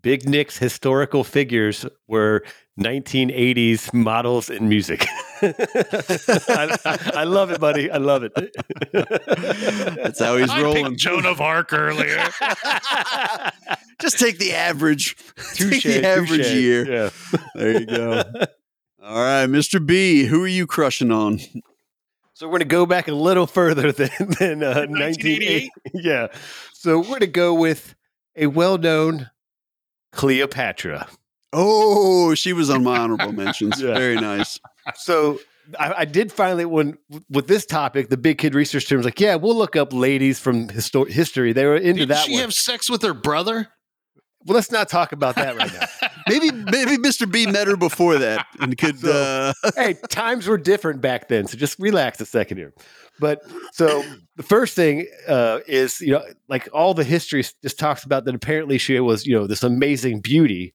Big 0.06 0.30
Nick's 0.30 0.60
historical 0.60 1.24
figures 1.24 1.84
were 2.08 2.44
1980s 2.80 3.92
models 3.92 4.52
in 4.52 4.70
music. 4.70 5.04
I, 5.42 6.78
I, 6.86 7.12
I, 7.16 7.24
love 7.24 7.50
it, 7.50 7.60
buddy. 7.60 7.90
I 7.90 7.98
love 7.98 8.22
it. 8.22 8.32
That's 8.94 10.20
how 10.20 10.38
he's 10.38 10.52
I 10.52 10.62
rolling. 10.62 10.86
Picked 10.86 11.00
Joan 11.00 11.26
of 11.26 11.42
Arc 11.42 11.74
earlier. 11.74 12.18
Just 14.00 14.20
take 14.20 14.38
the 14.38 14.54
average. 14.54 15.16
Touche, 15.56 15.82
take 15.82 16.04
the 16.04 16.08
average 16.08 16.44
touche. 16.44 16.54
year. 16.54 16.86
Yeah. 16.86 17.10
There 17.56 17.80
you 17.80 17.86
go. 17.88 18.24
All 19.04 19.24
right, 19.24 19.48
Mr. 19.48 19.84
B, 19.84 20.26
who 20.26 20.44
are 20.44 20.48
you 20.48 20.68
crushing 20.68 21.12
on? 21.12 21.40
So 22.34 22.46
we're 22.46 22.52
going 22.52 22.60
to 22.60 22.66
go 22.66 22.86
back 22.86 23.08
a 23.08 23.16
little 23.16 23.48
further 23.48 23.92
than, 23.92 24.12
than 24.20 24.62
uh, 24.62 24.86
1988? 24.86 25.72
1988. 25.72 25.72
Yeah. 25.96 26.28
So 26.74 27.00
we're 27.00 27.08
going 27.08 27.20
to 27.22 27.28
go 27.28 27.56
with 27.56 27.96
a 28.36 28.46
well 28.46 28.78
known 28.78 29.32
Cleopatra. 30.16 31.08
Oh, 31.54 32.34
she 32.36 32.54
was 32.54 32.70
on 32.70 32.84
my 32.84 32.98
honorable 32.98 33.32
mentions. 33.44 33.82
Yeah. 33.82 33.94
Very 33.94 34.16
nice. 34.16 34.60
So 34.96 35.40
I, 35.80 35.94
I 36.00 36.06
did 36.06 36.32
finally 36.32 36.66
when 36.66 36.98
with 37.30 37.48
this 37.48 37.66
topic, 37.66 38.10
the 38.10 38.18
big 38.18 38.38
kid 38.38 38.56
research 38.56 38.88
team 38.88 38.98
was 38.98 39.06
like, 39.06 39.20
"Yeah, 39.20 39.36
we'll 39.36 39.56
look 39.56 39.76
up 39.76 39.94
ladies 39.94 40.40
from 40.40 40.68
histo- 40.68 41.10
history." 41.10 41.54
They 41.54 41.66
were 41.66 41.78
into 41.78 42.06
that." 42.06 42.08
Did 42.08 42.10
that 42.10 42.26
she 42.26 42.32
one. 42.34 42.42
have 42.42 42.54
sex 42.54 42.90
with 42.90 43.02
her 43.04 43.14
brother? 43.14 43.70
well, 44.46 44.56
let's 44.56 44.72
not 44.72 44.90
talk 44.90 45.12
about 45.12 45.36
that 45.36 45.58
right 45.58 45.74
now. 45.74 46.10
Maybe 46.28 46.52
maybe 46.52 46.98
Mr. 46.98 47.32
B 47.32 47.46
met 47.46 47.68
her 47.68 47.78
before 47.78 48.18
that 48.18 48.48
and 48.60 48.76
could 48.76 49.04
uh, 49.06 49.54
hey, 49.76 49.96
times 50.10 50.48
were 50.48 50.58
different 50.58 51.00
back 51.00 51.28
then, 51.28 51.46
so 51.46 51.56
just 51.56 51.78
relax 51.78 52.20
a 52.20 52.26
second 52.26 52.58
here. 52.58 52.74
But 53.20 53.42
so 53.74 54.04
the 54.36 54.44
first 54.44 54.76
thing 54.76 55.08
uh, 55.28 55.60
is, 55.68 56.02
you 56.02 56.12
know, 56.12 56.24
like 56.50 56.68
all 56.74 56.94
the 56.94 57.04
history 57.04 57.44
just 57.62 57.80
talks 57.80 58.04
about 58.04 58.26
that 58.26 58.36
apparently 58.36 58.78
she 58.78 59.00
was, 59.00 59.26
you 59.26 59.34
know, 59.36 59.48
this 59.48 59.64
amazing 59.64 60.20
beauty. 60.22 60.74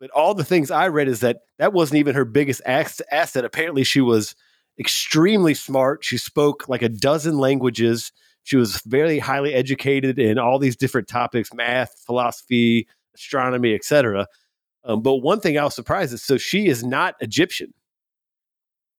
But 0.00 0.10
all 0.10 0.34
the 0.34 0.44
things 0.44 0.70
I 0.70 0.88
read 0.88 1.08
is 1.08 1.20
that 1.20 1.38
that 1.58 1.72
wasn't 1.72 1.98
even 1.98 2.14
her 2.14 2.24
biggest 2.24 2.60
asset. 2.66 3.44
Apparently, 3.44 3.84
she 3.84 4.00
was 4.00 4.34
extremely 4.78 5.54
smart. 5.54 6.04
She 6.04 6.18
spoke 6.18 6.68
like 6.68 6.82
a 6.82 6.88
dozen 6.88 7.38
languages. 7.38 8.12
She 8.42 8.56
was 8.56 8.82
very 8.84 9.20
highly 9.20 9.54
educated 9.54 10.18
in 10.18 10.38
all 10.38 10.58
these 10.58 10.76
different 10.76 11.06
topics 11.06 11.54
math, 11.54 11.94
philosophy, 12.04 12.88
astronomy, 13.14 13.74
etc. 13.74 14.26
Um, 14.84 15.00
but 15.02 15.16
one 15.18 15.38
thing 15.40 15.56
I 15.56 15.62
was 15.64 15.76
surprised 15.76 16.12
is 16.12 16.22
so 16.22 16.36
she 16.36 16.66
is 16.66 16.82
not 16.82 17.14
Egyptian. 17.20 17.72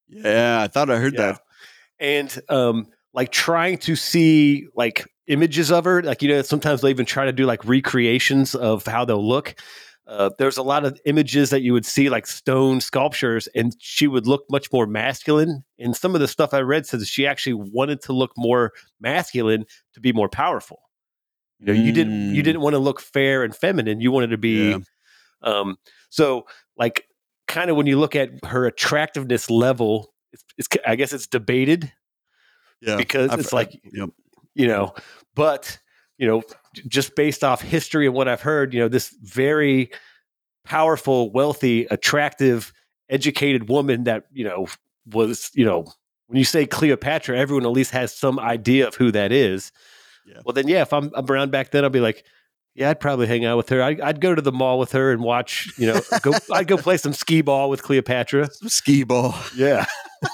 Yeah, 0.07 0.61
I 0.61 0.67
thought 0.67 0.89
I 0.89 0.97
heard 0.97 1.15
Yeah. 1.15 1.33
that. 1.33 1.41
And 2.03 2.39
um 2.49 2.85
like 3.15 3.31
trying 3.31 3.77
to 3.79 3.95
see 3.95 4.67
like 4.75 5.07
images 5.27 5.71
of 5.71 5.85
her 5.85 6.03
like 6.03 6.21
you 6.21 6.27
know 6.29 6.41
sometimes 6.43 6.81
they 6.81 6.89
even 6.91 7.05
try 7.05 7.25
to 7.25 7.31
do 7.31 7.45
like 7.45 7.63
recreations 7.65 8.53
of 8.53 8.85
how 8.85 9.03
they'll 9.05 9.27
look 9.27 9.55
uh, 10.05 10.29
there's 10.37 10.57
a 10.57 10.61
lot 10.63 10.83
of 10.83 10.99
images 11.05 11.49
that 11.49 11.61
you 11.61 11.71
would 11.71 11.85
see 11.85 12.09
like 12.09 12.27
stone 12.27 12.81
sculptures 12.81 13.47
and 13.55 13.73
she 13.79 14.05
would 14.05 14.27
look 14.27 14.43
much 14.49 14.67
more 14.73 14.85
masculine 14.85 15.63
and 15.79 15.95
some 15.95 16.13
of 16.13 16.19
the 16.19 16.27
stuff 16.27 16.53
i 16.53 16.59
read 16.59 16.85
says 16.85 17.07
she 17.07 17.25
actually 17.25 17.53
wanted 17.53 18.01
to 18.01 18.11
look 18.11 18.31
more 18.35 18.73
masculine 18.99 19.65
to 19.93 20.01
be 20.01 20.11
more 20.11 20.27
powerful 20.27 20.81
you 21.59 21.67
know 21.67 21.73
you 21.73 21.93
didn't 21.93 22.35
you 22.35 22.41
Mm. 22.41 22.45
didn't 22.45 22.61
want 22.61 22.73
to 22.73 22.79
look 22.79 22.99
fair 22.99 23.43
and 23.43 23.55
feminine 23.55 24.01
you 24.01 24.11
wanted 24.11 24.31
to 24.31 24.37
be 24.37 24.71
Yeah. 24.71 24.79
um 25.41 25.77
so 26.09 26.45
like 26.75 27.07
kind 27.47 27.69
of 27.69 27.77
when 27.77 27.87
you 27.87 27.97
look 27.97 28.15
at 28.15 28.29
her 28.45 28.65
attractiveness 28.65 29.49
level 29.49 30.12
it's, 30.57 30.67
i 30.85 30.95
guess 30.95 31.13
it's 31.13 31.27
debated 31.27 31.91
Yeah. 32.81 32.97
because 32.97 33.31
I've- 33.31 33.39
it's 33.41 33.53
like 33.53 33.79
yep. 33.91 34.09
you 34.55 34.67
know 34.67 34.93
but 35.35 35.77
you 36.17 36.27
know 36.27 36.43
just 36.87 37.15
based 37.15 37.43
off 37.43 37.61
history 37.61 38.05
and 38.05 38.15
what 38.15 38.27
i've 38.27 38.41
heard 38.41 38.73
you 38.73 38.79
know 38.79 38.87
this 38.87 39.09
very 39.21 39.89
powerful 40.65 41.31
wealthy 41.31 41.85
attractive 41.85 42.71
educated 43.09 43.67
woman 43.69 44.05
that 44.05 44.25
you 44.31 44.43
know 44.45 44.67
was 45.11 45.51
you 45.53 45.65
know 45.65 45.85
when 46.27 46.37
you 46.37 46.45
say 46.45 46.65
cleopatra 46.65 47.37
everyone 47.37 47.65
at 47.65 47.71
least 47.71 47.91
has 47.91 48.15
some 48.15 48.39
idea 48.39 48.87
of 48.87 48.95
who 48.95 49.11
that 49.11 49.31
is 49.31 49.71
Yeah. 50.25 50.39
well 50.45 50.53
then 50.53 50.67
yeah 50.67 50.81
if 50.83 50.93
i'm, 50.93 51.11
I'm 51.15 51.29
around 51.29 51.51
back 51.51 51.71
then 51.71 51.83
i'll 51.83 51.89
be 51.89 51.99
like 51.99 52.23
yeah, 52.75 52.89
I'd 52.89 52.99
probably 52.99 53.27
hang 53.27 53.45
out 53.45 53.57
with 53.57 53.69
her. 53.69 53.81
I'd, 53.81 54.01
I'd 54.01 54.21
go 54.21 54.35
to 54.35 54.41
the 54.41 54.51
mall 54.51 54.79
with 54.79 54.91
her 54.93 55.11
and 55.11 55.21
watch, 55.21 55.71
you 55.77 55.87
know, 55.87 56.01
go. 56.21 56.33
I'd 56.53 56.67
go 56.67 56.77
play 56.77 56.97
some 56.97 57.13
skee 57.13 57.41
ball 57.41 57.69
with 57.69 57.83
Cleopatra. 57.83 58.49
Some 58.51 58.69
skee 58.69 59.03
ball. 59.03 59.35
Yeah, 59.55 59.85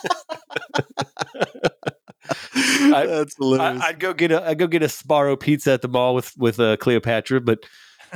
That's 2.90 3.36
hilarious. 3.38 3.82
I, 3.82 3.88
I'd 3.90 4.00
go 4.00 4.14
get 4.14 4.32
a 4.32 4.48
I'd 4.48 4.60
go 4.60 4.68
get 4.68 4.84
a 4.84 4.88
Sbarro 4.88 5.40
pizza 5.40 5.74
at 5.74 5.82
the 5.82 5.88
mall 5.88 6.16
with 6.16 6.34
with 6.38 6.60
uh, 6.60 6.78
Cleopatra, 6.78 7.42
but 7.42 7.60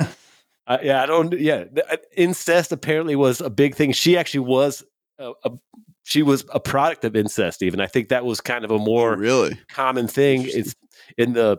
uh, 0.66 0.78
yeah, 0.82 1.02
I 1.02 1.06
don't. 1.06 1.38
Yeah, 1.38 1.64
uh, 1.90 1.96
incest 2.16 2.72
apparently 2.72 3.16
was 3.16 3.40
a 3.40 3.50
big 3.50 3.74
thing. 3.74 3.92
She 3.92 4.16
actually 4.16 4.40
was 4.40 4.84
a, 5.18 5.32
a 5.44 5.50
she 6.04 6.22
was 6.22 6.44
a 6.52 6.60
product 6.60 7.04
of 7.04 7.16
incest. 7.16 7.62
Even 7.62 7.80
I 7.80 7.86
think 7.86 8.08
that 8.08 8.24
was 8.24 8.40
kind 8.40 8.64
of 8.64 8.70
a 8.70 8.74
Oh, 8.74 8.78
more 8.78 9.16
really? 9.16 9.58
common 9.68 10.08
thing. 10.08 10.42
It's 10.46 10.74
in 11.18 11.32
the 11.32 11.58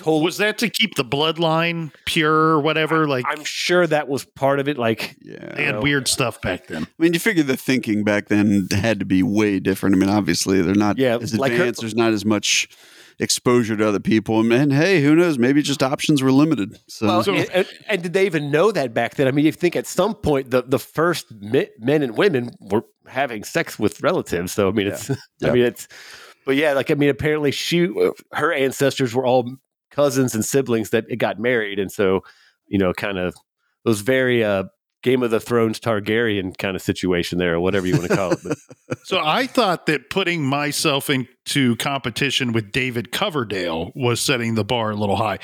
whole. 0.00 0.22
Was 0.22 0.38
that 0.38 0.58
to 0.58 0.68
keep 0.70 0.94
the 0.94 1.04
bloodline 1.04 1.92
pure 2.06 2.32
or 2.32 2.60
whatever? 2.60 3.06
Like 3.06 3.24
I'm 3.28 3.44
sure 3.44 3.86
that 3.86 4.08
was 4.08 4.24
part 4.24 4.58
of 4.60 4.68
it. 4.68 4.78
Like 4.78 5.16
Yeah. 5.22 5.54
they 5.54 5.64
had 5.64 5.82
weird 5.82 6.08
stuff 6.08 6.40
back 6.40 6.66
then. 6.68 6.84
I 6.84 7.02
mean, 7.02 7.12
you 7.14 7.20
figure 7.20 7.42
the 7.42 7.56
thinking 7.56 8.04
back 8.04 8.28
then 8.28 8.68
had 8.70 8.98
to 9.00 9.04
be 9.06 9.22
way 9.22 9.58
different. 9.60 9.94
I 9.96 9.98
mean, 9.98 10.08
obviously 10.08 10.62
they're 10.62 10.74
not 10.74 10.98
Yeah, 10.98 11.18
as 11.20 11.36
like 11.36 11.52
her- 11.52 11.58
advanced. 11.58 11.80
There's 11.80 11.94
not 11.94 12.12
as 12.12 12.24
much 12.24 12.68
exposure 13.18 13.76
to 13.76 13.86
other 13.86 14.00
people. 14.00 14.40
And 14.40 14.48
man, 14.48 14.70
hey, 14.70 15.02
who 15.02 15.14
knows? 15.14 15.38
Maybe 15.38 15.62
just 15.62 15.82
options 15.82 16.22
were 16.22 16.32
limited. 16.32 16.78
So, 16.88 17.06
Well, 17.06 17.22
So- 17.22 17.34
and, 17.34 17.50
and- 17.52 17.68
and 17.88 18.02
did 18.02 18.14
they 18.14 18.26
even 18.26 18.50
know 18.50 18.72
that 18.72 18.94
back 18.94 19.16
then? 19.16 19.28
I 19.28 19.30
mean, 19.30 19.44
you 19.44 19.52
think 19.52 19.76
at 19.76 19.86
some 19.86 20.14
point 20.14 20.50
the, 20.50 20.62
the 20.62 20.78
first 20.78 21.26
men 21.40 22.02
and 22.02 22.16
women 22.16 22.50
were 22.60 22.84
having 23.06 23.44
sex 23.44 23.78
with 23.78 24.02
relatives. 24.02 24.52
So 24.52 24.68
I 24.68 24.72
mean, 24.72 24.86
it's 24.86 25.08
Yeah. 25.40 25.50
I 25.50 25.52
mean 25.52 25.64
it's, 25.64 25.86
but 26.46 26.56
yeah, 26.56 26.72
like 26.72 26.90
I 26.90 26.94
mean, 26.94 27.10
apparently 27.10 27.50
she 27.52 27.88
her 28.32 28.52
ancestors 28.52 29.14
were 29.14 29.26
all 29.26 29.48
cousins 29.92 30.34
and 30.34 30.44
siblings 30.44 30.90
that 30.90 31.04
it 31.08 31.16
got 31.16 31.38
married, 31.38 31.78
and 31.78 31.92
so 31.92 32.22
you 32.68 32.78
know, 32.78 32.92
kind 32.92 33.18
of 33.18 33.34
those 33.84 34.00
very 34.00 34.42
uh, 34.42 34.64
Game 35.02 35.22
of 35.24 35.30
the 35.32 35.40
Thrones 35.40 35.80
Targaryen 35.80 36.56
kind 36.56 36.76
of 36.76 36.82
situation 36.82 37.38
there, 37.38 37.54
or 37.54 37.60
whatever 37.60 37.86
you 37.86 37.94
want 37.96 38.08
to 38.08 38.16
call 38.16 38.32
it. 38.32 38.38
But 38.44 38.56
So 39.04 39.20
I 39.22 39.46
thought 39.46 39.86
that 39.86 40.10
putting 40.10 40.44
myself 40.44 41.10
into 41.10 41.74
competition 41.76 42.52
with 42.52 42.70
David 42.70 43.10
Coverdale 43.10 43.90
was 43.96 44.20
setting 44.20 44.54
the 44.54 44.64
bar 44.64 44.92
a 44.92 44.94
little 44.94 45.16
high. 45.16 45.38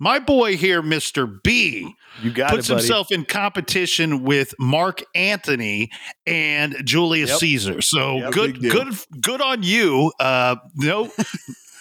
My 0.00 0.18
boy 0.18 0.56
here, 0.56 0.82
Mr. 0.82 1.40
B, 1.44 1.94
you 2.22 2.32
got 2.32 2.50
puts 2.50 2.68
it, 2.68 2.72
himself 2.72 3.12
in 3.12 3.24
competition 3.24 4.24
with 4.24 4.52
Mark 4.58 5.04
Antony 5.14 5.90
and 6.26 6.74
Julius 6.84 7.30
Yep. 7.30 7.38
Caesar. 7.38 7.80
So 7.82 8.16
Yep. 8.18 8.32
good, 8.32 8.60
good, 8.60 8.94
good 9.20 9.40
on 9.40 9.62
you. 9.62 10.12
Uh, 10.18 10.56
no, 10.74 11.12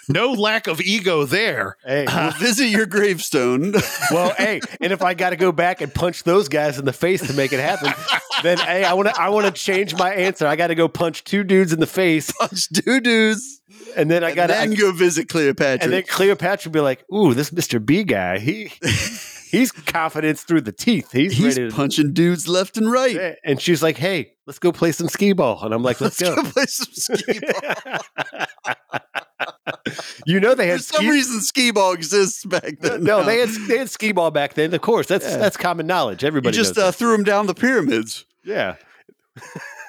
no 0.09 0.31
lack 0.33 0.67
of 0.67 0.81
ego 0.81 1.25
there. 1.25 1.77
Hey, 1.85 2.05
uh, 2.05 2.23
we'll 2.23 2.39
visit 2.39 2.67
your 2.67 2.85
gravestone. 2.85 3.73
well, 4.11 4.33
hey, 4.37 4.59
and 4.81 4.91
if 4.93 5.01
I 5.01 5.13
got 5.13 5.31
to 5.31 5.35
go 5.35 5.51
back 5.51 5.81
and 5.81 5.93
punch 5.93 6.23
those 6.23 6.47
guys 6.49 6.77
in 6.79 6.85
the 6.85 6.93
face 6.93 7.25
to 7.27 7.33
make 7.33 7.53
it 7.53 7.59
happen, 7.59 7.93
then 8.43 8.57
hey, 8.57 8.83
I 8.83 8.93
want 8.93 9.09
to 9.09 9.21
I 9.21 9.29
want 9.29 9.45
to 9.45 9.51
change 9.51 9.95
my 9.95 10.13
answer. 10.13 10.45
I 10.47 10.55
got 10.55 10.67
to 10.67 10.75
go 10.75 10.87
punch 10.87 11.23
two 11.23 11.43
dudes 11.43 11.73
in 11.73 11.79
the 11.79 11.87
face, 11.87 12.31
Punch 12.39 12.67
doo 12.69 12.99
doos. 12.99 13.61
and 13.95 14.09
then 14.09 14.23
I 14.23 14.33
got 14.33 14.47
to 14.47 14.75
go 14.75 14.91
visit 14.91 15.29
Cleopatra. 15.29 15.83
and 15.83 15.93
then 15.93 16.03
Cleopatra 16.03 16.69
would 16.69 16.73
be 16.73 16.79
like, 16.81 17.03
"Ooh, 17.13 17.33
this 17.33 17.51
Mister 17.51 17.79
B 17.79 18.03
guy, 18.03 18.39
he 18.39 18.71
he's 19.49 19.71
confidence 19.71 20.43
through 20.43 20.61
the 20.61 20.71
teeth. 20.71 21.11
He's, 21.11 21.33
He's 21.33 21.57
ready 21.57 21.69
to." 21.69 21.75
punching 21.75 22.13
dudes 22.13 22.47
left 22.47 22.77
and 22.77 22.91
right. 22.91 23.35
And 23.43 23.61
she's 23.61 23.81
like, 23.83 23.97
"Hey, 23.97 24.33
let's 24.47 24.59
go 24.59 24.71
play 24.71 24.91
some 24.91 25.07
skee 25.07 25.33
ball." 25.33 25.63
And 25.63 25.73
I'm 25.73 25.83
like, 25.83 26.01
"Let's, 26.01 26.19
Let's 26.21 26.35
go." 26.35 26.43
go 26.43 26.49
play 26.49 26.65
some 26.65 26.87
skee 26.93 27.39
ball. 27.39 28.73
You 30.25 30.39
know 30.39 30.55
they 30.55 30.65
For 30.65 30.71
had 30.71 30.81
some 30.83 30.97
ski- 31.01 31.09
reason, 31.09 31.41
skee 31.41 31.71
ball 31.71 31.93
exists 31.93 32.45
back 32.45 32.79
then. 32.79 33.03
no, 33.03 33.23
they 33.23 33.39
had 33.39 33.49
they 33.67 33.77
had 33.79 33.89
skee 33.89 34.11
ball 34.11 34.31
back 34.31 34.53
then. 34.53 34.73
Of 34.73 34.81
course, 34.81 35.07
that's 35.07 35.25
Yeah. 35.25 35.37
that's 35.37 35.57
common 35.57 35.87
knowledge. 35.87 36.23
You 36.23 36.27
Everybody 36.27 36.55
just 36.55 36.75
knows 36.75 36.83
uh, 36.83 36.85
that. 36.87 36.95
threw 36.95 37.11
them 37.11 37.23
down 37.23 37.47
the 37.47 37.53
pyramids. 37.55 38.25
yeah. 38.43 38.75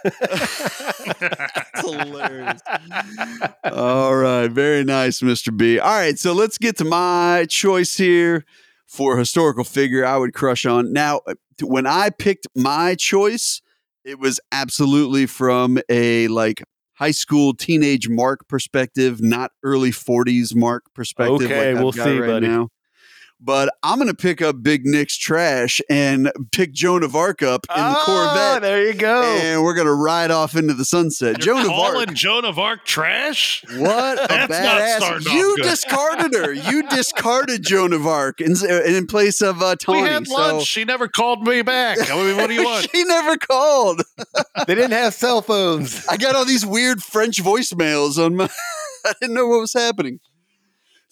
That's 0.04 1.80
hilarious. 1.80 2.60
All 3.64 4.16
right. 4.16 4.50
Very 4.50 4.84
nice, 4.84 5.20
Mr. 5.20 5.56
B. 5.56 5.78
All 5.78 5.90
right. 5.90 6.18
So 6.18 6.32
let's 6.32 6.58
get 6.58 6.76
to 6.78 6.84
my 6.84 7.46
choice 7.48 7.96
here 7.96 8.44
for 8.86 9.14
a 9.16 9.18
historical 9.18 9.64
figure 9.64 10.04
I 10.04 10.16
would 10.16 10.34
crush 10.34 10.66
on. 10.66 10.92
Now, 10.92 11.20
uh, 11.26 11.34
when 11.62 11.86
I 11.86 12.10
picked 12.10 12.46
my 12.54 12.94
choice, 12.94 13.60
it 14.04 14.18
was 14.18 14.40
absolutely 14.52 15.26
from 15.26 15.78
a 15.88 16.28
like 16.28 16.62
high 16.94 17.10
school 17.10 17.54
teenage 17.54 18.08
Mark 18.08 18.46
perspective, 18.48 19.20
not 19.20 19.52
early 19.62 19.90
40s 19.90 20.54
Mark 20.54 20.84
perspective. 20.94 21.42
Okay, 21.50 21.70
I've 21.70 21.82
we'll 21.82 21.92
see, 21.92 22.20
buddy. 22.20 22.46
Now. 22.46 22.68
But 23.40 23.74
I'm 23.82 23.98
going 23.98 24.08
to 24.08 24.14
pick 24.14 24.40
up 24.40 24.62
Big 24.62 24.86
Nick's 24.86 25.18
trash 25.18 25.78
and 25.90 26.32
pick 26.50 26.72
Joan 26.72 27.02
of 27.02 27.14
Arc 27.14 27.42
up 27.42 27.66
in 27.76 27.82
the 27.82 27.94
oh, 27.98 28.02
Corvette. 28.06 28.62
there 28.62 28.86
you 28.86 28.94
go. 28.94 29.22
And 29.22 29.62
we're 29.62 29.74
going 29.74 29.86
to 29.86 29.92
ride 29.92 30.30
off 30.30 30.56
into 30.56 30.72
the 30.72 30.86
sunset. 30.86 31.44
You're 31.44 31.56
Joan 31.56 31.66
of 31.66 31.66
calling 31.66 32.08
Arc. 32.08 32.16
Joan 32.16 32.44
of 32.46 32.58
Arc 32.58 32.86
trash? 32.86 33.62
What 33.76 34.18
a 34.24 34.26
That's 34.28 34.50
not 34.50 34.80
badass! 34.80 34.96
starting 34.96 35.28
off 35.28 35.34
You 35.34 35.56
good. 35.56 35.62
discarded 35.64 36.32
her. 36.34 36.52
You 36.54 36.82
discarded 36.88 37.62
Joan 37.62 37.92
of 37.92 38.06
Arc 38.06 38.40
in, 38.40 38.54
in 38.86 39.06
place 39.06 39.42
of 39.42 39.60
uh, 39.60 39.74
We 39.88 39.94
Tawny. 39.94 40.00
had 40.08 40.26
so- 40.26 40.34
lunch. 40.34 40.64
She 40.66 40.84
never 40.86 41.06
called 41.06 41.46
me 41.46 41.60
back. 41.60 41.98
I 42.10 42.16
mean, 42.16 42.36
what 42.38 42.46
do 42.46 42.54
you 42.54 42.64
want? 42.64 42.88
she 42.90 43.04
never 43.04 43.36
called. 43.36 44.02
they 44.66 44.74
didn't 44.74 44.92
have 44.92 45.12
cell 45.12 45.42
phones. 45.42 46.06
I 46.08 46.16
got 46.16 46.34
all 46.34 46.46
these 46.46 46.64
weird 46.64 47.02
French 47.02 47.42
voicemails 47.42 48.16
on 48.24 48.36
my. 48.36 48.48
I 49.04 49.12
didn't 49.20 49.34
know 49.34 49.46
what 49.48 49.60
was 49.60 49.74
happening. 49.74 50.20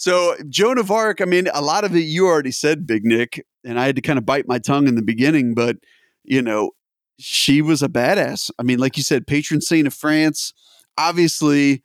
So 0.03 0.35
Joan 0.49 0.79
of 0.79 0.91
Arc. 0.91 1.21
I 1.21 1.27
mean, 1.27 1.47
a 1.55 1.63
lot 1.63 1.85
of 1.85 1.95
it 1.95 2.01
you 2.01 2.27
already 2.27 2.51
said, 2.51 2.89
Big 2.89 3.05
Nick, 3.05 3.47
and 3.65 3.79
I 3.79 3.87
had 3.87 3.95
to 3.95 4.03
kind 4.03 4.19
of 4.19 4.27
bite 4.27 4.49
my 4.49 4.59
tongue 4.59 4.89
in 4.89 4.97
the 4.97 5.03
beginning, 5.03 5.55
but 5.55 5.77
you 6.25 6.43
know, 6.43 6.73
she 7.21 7.63
was 7.63 7.85
a 7.85 7.89
badass. 7.89 8.51
I 8.59 8.65
mean, 8.65 8.81
like 8.81 8.97
you 8.97 9.05
said, 9.05 9.29
patron 9.29 9.61
saint 9.61 9.87
of 9.87 9.95
France. 9.95 10.55
Obviously, 10.99 11.85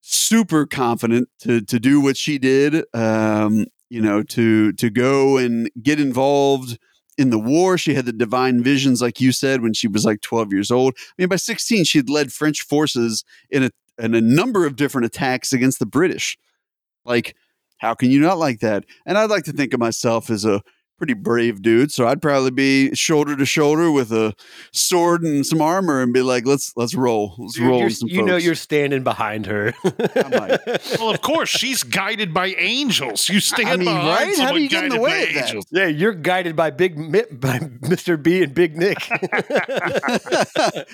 super 0.00 0.64
confident 0.64 1.28
to 1.40 1.60
to 1.62 1.80
do 1.80 2.00
what 2.00 2.16
she 2.16 2.38
did. 2.38 2.84
Um, 2.94 3.66
you 3.88 4.00
know, 4.00 4.22
to 4.22 4.72
to 4.74 4.88
go 4.88 5.36
and 5.36 5.68
get 5.82 5.98
involved 5.98 6.78
in 7.18 7.30
the 7.30 7.38
war. 7.40 7.76
She 7.76 7.94
had 7.94 8.06
the 8.06 8.12
divine 8.12 8.62
visions, 8.62 9.02
like 9.02 9.20
you 9.20 9.32
said, 9.32 9.60
when 9.60 9.72
she 9.72 9.88
was 9.88 10.04
like 10.04 10.20
12 10.20 10.52
years 10.52 10.70
old. 10.70 10.94
I 10.96 11.12
mean, 11.18 11.28
by 11.28 11.34
16, 11.34 11.82
she 11.82 11.98
had 11.98 12.08
led 12.08 12.32
French 12.32 12.62
forces 12.62 13.24
in 13.50 13.64
a 13.64 13.70
in 13.98 14.14
a 14.14 14.20
number 14.20 14.66
of 14.66 14.76
different 14.76 15.06
attacks 15.06 15.52
against 15.52 15.80
the 15.80 15.86
British. 15.86 16.38
Like, 17.04 17.34
how 17.80 17.94
can 17.94 18.10
you 18.10 18.20
not 18.20 18.38
like 18.38 18.60
that? 18.60 18.84
And 19.06 19.18
I'd 19.18 19.30
like 19.30 19.44
to 19.44 19.52
think 19.52 19.74
of 19.74 19.80
myself 19.80 20.30
as 20.30 20.44
a 20.44 20.62
pretty 21.00 21.14
brave 21.14 21.62
dude, 21.62 21.90
so 21.90 22.06
I'd 22.06 22.20
probably 22.20 22.50
be 22.50 22.94
shoulder 22.94 23.34
to 23.34 23.46
shoulder 23.46 23.90
with 23.90 24.12
a 24.12 24.34
sword 24.72 25.22
and 25.22 25.46
some 25.46 25.62
armor 25.62 26.02
and 26.02 26.12
be 26.12 26.20
like, 26.20 26.44
"Let's 26.46 26.72
let's 26.76 26.94
roll, 26.94 27.34
let's 27.38 27.56
You're- 27.56 27.70
roll." 27.70 27.78
you're- 27.80 27.90
some 27.90 28.08
you 28.10 28.22
know 28.22 28.36
you're 28.36 28.54
standing 28.54 29.02
behind 29.02 29.46
her. 29.46 29.72
might. 29.84 30.58
Well, 31.00 31.08
of 31.10 31.22
course, 31.22 31.48
she's 31.48 31.82
guided 31.82 32.34
by 32.34 32.48
angels. 32.48 33.28
You 33.30 33.40
stand 33.40 33.68
I 33.68 33.76
mean, 33.76 33.86
behind 33.86 34.06
right? 34.30 34.38
How 34.38 34.52
do 34.52 34.60
you 34.60 34.68
get 34.68 34.84
in 34.84 34.90
the 34.90 35.00
way 35.00 35.10
by 35.10 35.28
of 35.28 35.34
that? 35.34 35.44
angels. 35.46 35.66
yeah, 35.70 35.86
you're 35.86 36.12
guided 36.12 36.54
by 36.56 36.70
Big 36.70 36.98
Mi- 36.98 37.22
by 37.32 37.58
Mr. 37.82 38.22
B 38.22 38.42
and 38.42 38.52
Big 38.54 38.76
Nick. 38.76 38.98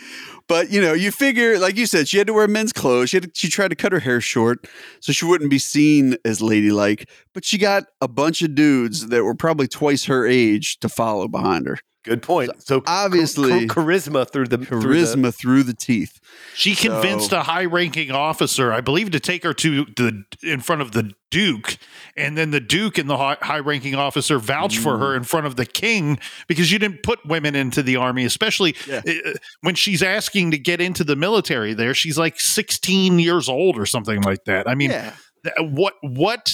but 0.49 0.71
you 0.71 0.81
know, 0.81 0.93
you 0.93 1.11
figure, 1.11 1.59
like 1.59 1.77
you 1.77 1.87
said, 1.87 2.09
she 2.09 2.19
had 2.19 2.27
to 2.29 2.33
wear 2.33 2.47
men's 2.49 2.73
clothes. 2.73 3.11
She 3.11 3.17
had 3.17 3.25
to, 3.25 3.31
she 3.35 3.49
tried 3.49 3.69
to 3.69 3.77
cut 3.77 3.93
her 3.93 4.01
hair 4.01 4.21
short 4.21 4.67
so 5.01 5.13
she 5.13 5.25
wouldn't 5.25 5.51
be 5.51 5.59
seen 5.59 6.17
as 6.25 6.41
ladylike. 6.41 7.09
But 7.35 7.45
she 7.45 7.59
got 7.59 7.85
a 8.01 8.09
bunch 8.09 8.43
of 8.43 8.55
dudes 8.55 9.09
that 9.09 9.25
were 9.25 9.35
probably 9.35 9.69
twice 9.69 9.96
her 10.05 10.27
age 10.27 10.79
to 10.81 10.89
follow 10.89 11.27
behind 11.27 11.67
her. 11.67 11.79
Good 12.05 12.23
point. 12.23 12.53
So 12.63 12.85
Obviously, 12.87 13.67
char- 13.67 13.83
charisma 13.83 14.31
through 14.31 14.47
the 14.47 14.59
through 14.59 14.81
the- 14.81 14.87
charisma 14.87 15.35
through 15.35 15.65
the 15.65 15.75
teeth. 15.75 16.21
She 16.55 16.77
convinced 16.77 17.31
So- 17.31 17.41
a 17.41 17.43
high-ranking 17.43 18.13
officer, 18.13 18.73
I 18.73 18.81
believe, 18.81 19.11
to 19.11 19.19
take 19.19 19.43
her 19.43 19.53
to 19.55 19.85
the 19.97 20.23
in 20.41 20.61
front 20.61 20.83
of 20.83 20.93
the 20.93 21.11
Duke, 21.33 21.79
and 22.17 22.39
then 22.39 22.53
the 22.53 22.61
Duke 22.61 22.97
and 22.99 23.11
the 23.11 23.17
high-ranking 23.17 23.97
officer 23.97 24.39
vouched 24.39 24.79
for 24.79 24.93
Mm. 24.95 24.99
her 25.01 25.17
in 25.17 25.25
front 25.25 25.47
of 25.47 25.57
the 25.57 25.67
King 25.67 26.21
because 26.47 26.71
you 26.71 26.79
didn't 26.79 27.03
put 27.03 27.27
women 27.27 27.57
into 27.57 27.83
the 27.83 27.97
army, 27.97 28.25
especially 28.25 28.77
Yeah. 28.87 29.03
uh, 29.05 29.33
when 29.63 29.75
she's 29.75 30.01
asking 30.01 30.53
to 30.53 30.59
get 30.59 30.81
into 30.81 31.03
the 31.03 31.17
military. 31.17 31.75
There, 31.75 31.93
she's 31.93 32.17
like 32.17 32.39
16 32.39 33.19
years 33.19 33.49
old 33.49 33.77
or 33.77 33.85
something 33.85 34.21
like 34.23 34.45
that. 34.45 34.69
I 34.69 34.77
mean, 34.77 34.91
yeah. 34.91 35.15
th- 35.43 35.57
what 35.73 35.95
what 36.03 36.53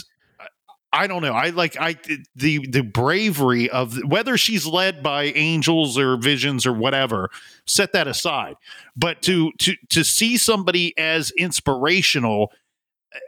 I 0.92 1.06
don't 1.06 1.22
know. 1.22 1.32
I 1.32 1.50
like 1.50 1.76
I 1.80 1.96
the 2.36 2.66
the 2.68 2.82
bravery 2.82 3.70
of 3.70 3.96
whether 4.04 4.36
she's 4.36 4.66
led 4.66 5.02
by 5.02 5.24
angels 5.24 5.98
or 5.98 6.16
visions 6.16 6.66
or 6.66 6.72
whatever. 6.72 7.30
Set 7.66 7.92
that 7.92 8.06
aside. 8.06 8.56
But 8.96 9.22
to 9.22 9.52
to 9.58 9.74
to 9.90 10.04
see 10.04 10.36
somebody 10.36 10.96
as 10.98 11.30
inspirational 11.32 12.52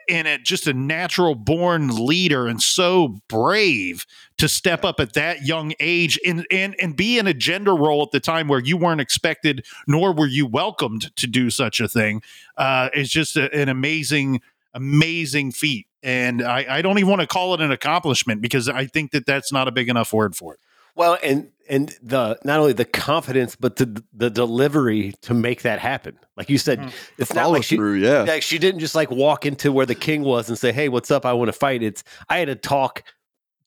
and 0.08 0.26
a, 0.26 0.38
just 0.38 0.66
a 0.66 0.74
natural 0.74 1.34
born 1.34 2.06
leader 2.06 2.46
and 2.46 2.62
so 2.62 3.18
brave 3.28 4.06
to 4.38 4.48
step 4.48 4.84
up 4.84 5.00
at 5.00 5.12
that 5.14 5.44
young 5.44 5.72
age 5.80 6.18
and 6.26 6.46
and 6.50 6.74
and 6.80 6.96
be 6.96 7.18
in 7.18 7.26
a 7.26 7.34
gender 7.34 7.74
role 7.74 8.02
at 8.02 8.10
the 8.10 8.20
time 8.20 8.48
where 8.48 8.60
you 8.60 8.76
weren't 8.76 9.00
expected 9.00 9.64
nor 9.86 10.12
were 10.12 10.26
you 10.26 10.46
welcomed 10.46 11.14
to 11.16 11.26
do 11.26 11.50
such 11.50 11.80
a 11.80 11.88
thing 11.88 12.22
uh, 12.56 12.88
is 12.94 13.10
just 13.10 13.36
a, 13.36 13.52
an 13.54 13.68
amazing 13.68 14.40
amazing 14.74 15.52
feat. 15.52 15.86
And 16.04 16.42
I, 16.42 16.66
I 16.68 16.82
don't 16.82 16.98
even 16.98 17.08
want 17.08 17.22
to 17.22 17.26
call 17.26 17.54
it 17.54 17.60
an 17.62 17.72
accomplishment 17.72 18.42
because 18.42 18.68
I 18.68 18.86
think 18.86 19.10
that 19.12 19.24
that's 19.26 19.50
not 19.50 19.66
a 19.66 19.72
big 19.72 19.88
enough 19.88 20.12
word 20.12 20.36
for 20.36 20.54
it. 20.54 20.60
Well, 20.94 21.18
and 21.24 21.50
and 21.68 21.96
the 22.02 22.38
not 22.44 22.60
only 22.60 22.74
the 22.74 22.84
confidence, 22.84 23.56
but 23.56 23.76
the 23.76 24.04
the 24.12 24.30
delivery 24.30 25.14
to 25.22 25.34
make 25.34 25.62
that 25.62 25.78
happen. 25.80 26.16
Like 26.36 26.50
you 26.50 26.58
said, 26.58 26.78
Mhm. 26.78 26.92
it's 27.18 27.32
not 27.34 27.50
like 27.50 27.64
she, 27.64 27.76
through, 27.76 27.94
yeah. 27.96 28.22
like 28.22 28.42
she 28.42 28.58
didn't 28.58 28.80
just 28.80 28.94
like 28.94 29.10
walk 29.10 29.44
into 29.46 29.72
where 29.72 29.86
the 29.86 29.94
king 29.96 30.22
was 30.22 30.48
and 30.48 30.56
say, 30.58 30.70
"Hey, 30.72 30.88
what's 30.88 31.10
up? 31.10 31.24
I 31.26 31.32
want 31.32 31.48
to 31.48 31.52
fight." 31.52 31.82
It's 31.82 32.04
I 32.28 32.38
had 32.38 32.46
to 32.48 32.54
talk 32.54 33.02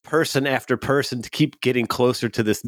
person 0.04 0.48
after 0.48 0.78
person 0.78 1.22
to 1.22 1.30
keep 1.30 1.60
getting 1.62 1.86
closer 1.86 2.30
to 2.30 2.44
this 2.44 2.64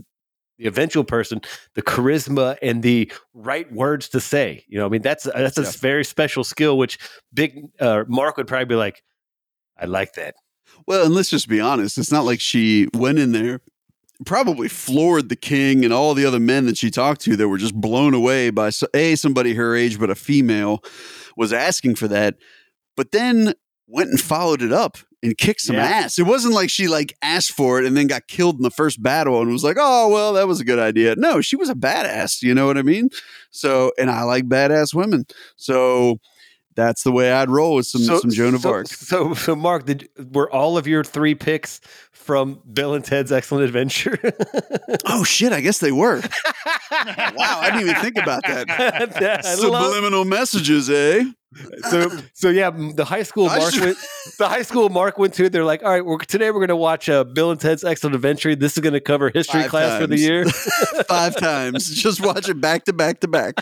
the 0.58 0.66
eventual 0.68 1.06
person, 1.06 1.40
the 1.76 1.82
charisma 1.82 2.58
and 2.62 2.84
the 2.84 3.10
right 3.34 3.72
words 3.72 4.10
to 4.10 4.20
say. 4.20 4.66
You 4.68 4.80
know, 4.80 4.86
I 4.86 4.90
mean 4.90 5.02
that's 5.04 5.24
that's 5.24 5.58
a 5.58 5.62
Yeah. 5.62 5.72
very 5.80 6.04
special 6.04 6.44
skill 6.44 6.78
which 6.78 6.98
big 7.34 7.62
uh, 7.80 8.04
Mark 8.10 8.36
would 8.36 8.48
probably 8.48 8.66
be 8.66 8.76
like, 8.76 9.02
"I 9.80 9.86
like 9.86 10.14
that." 10.14 10.36
Well, 10.88 11.06
and 11.06 11.14
let's 11.14 11.30
just 11.30 11.48
be 11.48 11.60
honest. 11.60 11.98
It's 11.98 12.12
not 12.12 12.26
like 12.26 12.40
she 12.40 12.88
went 12.94 13.20
in 13.20 13.32
there, 13.32 13.62
probably 14.26 14.68
floored 14.68 15.30
the 15.30 15.36
king 15.36 15.84
and 15.86 15.94
all 15.94 16.14
the 16.14 16.26
other 16.26 16.40
men 16.40 16.66
that 16.66 16.78
she 16.78 16.90
talked 16.90 17.22
to 17.22 17.36
that 17.36 17.48
were 17.48 17.58
just 17.58 17.76
blown 17.76 18.14
away 18.14 18.50
by 18.50 18.72
a 18.94 19.16
somebody 19.16 19.54
her 19.54 19.76
age, 19.76 20.00
but 20.00 20.10
a 20.10 20.16
female 20.16 20.84
was 21.38 21.54
asking 21.54 21.96
for 21.96 22.08
that. 22.08 22.36
But 22.98 23.12
then 23.12 23.54
went 23.88 24.10
and 24.10 24.20
followed 24.20 24.62
it 24.62 24.72
up 24.74 24.98
and 25.22 25.38
kicked 25.38 25.62
some 25.62 25.76
Yeah. 25.76 25.84
ass. 25.86 26.18
It 26.20 26.24
wasn't 26.24 26.54
like 26.54 26.70
she 26.70 26.88
like 26.88 27.16
asked 27.22 27.52
for 27.52 27.80
it 27.80 27.86
and 27.86 27.96
then 27.96 28.08
got 28.08 28.28
killed 28.28 28.56
in 28.58 28.62
the 28.64 28.72
first 28.72 29.02
battle 29.02 29.42
and 29.42 29.52
was 29.52 29.64
like, 29.64 29.78
"Oh, 29.80 30.08
well, 30.10 30.34
that 30.34 30.48
was 30.48 30.60
a 30.60 30.66
good 30.66 30.80
idea." 30.80 31.16
No, 31.18 31.42
she 31.42 31.56
was 31.56 31.70
a 31.70 31.76
badass. 31.76 32.42
You 32.42 32.54
know 32.54 32.66
what 32.68 32.78
I 32.78 32.84
mean? 32.84 33.10
So, 33.52 33.92
and 33.98 34.10
I 34.10 34.24
like 34.24 34.46
badass 34.46 34.94
women. 34.94 35.26
So. 35.56 36.20
That's 36.80 37.04
the 37.04 37.12
way 37.12 37.30
I'd 37.34 37.50
roll 37.50 37.76
with 37.76 37.88
some, 37.88 38.04
some 38.04 38.32
Joan 38.32 38.56
of 38.56 38.62
so, 38.62 38.70
Arc. 38.72 38.88
So, 38.88 39.34
so 39.34 39.54
Mark, 39.54 39.86
did 39.86 40.08
were 40.32 40.50
all 40.50 40.78
of 40.78 40.88
your 40.88 41.04
three 41.04 41.36
picks 41.36 41.82
from 42.14 42.62
Bill 42.72 42.94
and 42.94 43.04
Ted's 43.04 43.34
Excellent 43.34 43.66
Adventure? 43.66 44.18
Oh 45.06 45.24
shit! 45.24 45.52
I 45.52 45.62
guess 45.62 45.80
they 45.80 45.92
were. 45.92 46.22
Wow, 46.92 47.60
I 47.62 47.70
didn't 47.72 47.90
even 47.90 48.02
think 48.02 48.18
about 48.18 48.42
that. 48.48 48.70
I 49.46 49.56
love- 49.56 49.86
Subliminal 49.86 50.26
messages, 50.26 50.90
eh? 50.90 51.24
So, 51.90 52.10
so 52.34 52.50
yeah, 52.50 52.70
the 52.70 53.06
high 53.06 53.24
school 53.24 53.48
Mark 53.48 53.74
went. 53.74 53.98
The 54.38 54.48
high 54.48 54.62
school 54.62 54.90
Mark 54.90 55.18
went 55.18 55.34
to. 55.36 55.46
It. 55.46 55.52
They're 55.52 55.64
like, 55.66 55.84
all 55.84 55.90
right, 55.90 56.06
we're, 56.06 56.20
today 56.20 56.52
we're 56.52 56.60
going 56.60 56.68
to 56.70 56.76
watch 56.76 57.10
uh, 57.10 57.24
Bill 57.24 57.52
and 57.52 57.60
Ted's 57.60 57.84
Excellent 57.84 58.16
Adventure. 58.16 58.56
This 58.56 58.78
is 58.78 58.82
going 58.82 58.94
to 58.94 59.00
cover 59.00 59.30
history 59.34 59.62
Five 59.62 59.70
class 59.70 60.02
for 60.02 60.08
the 60.08 60.18
year, 60.18 60.46
Five 61.08 61.36
times. 61.36 61.90
Just 61.90 62.24
watch 62.24 62.50
it 62.50 62.62
back 62.62 62.86
to 62.86 62.94
back 62.94 63.22
to 63.22 63.28
back. 63.28 63.56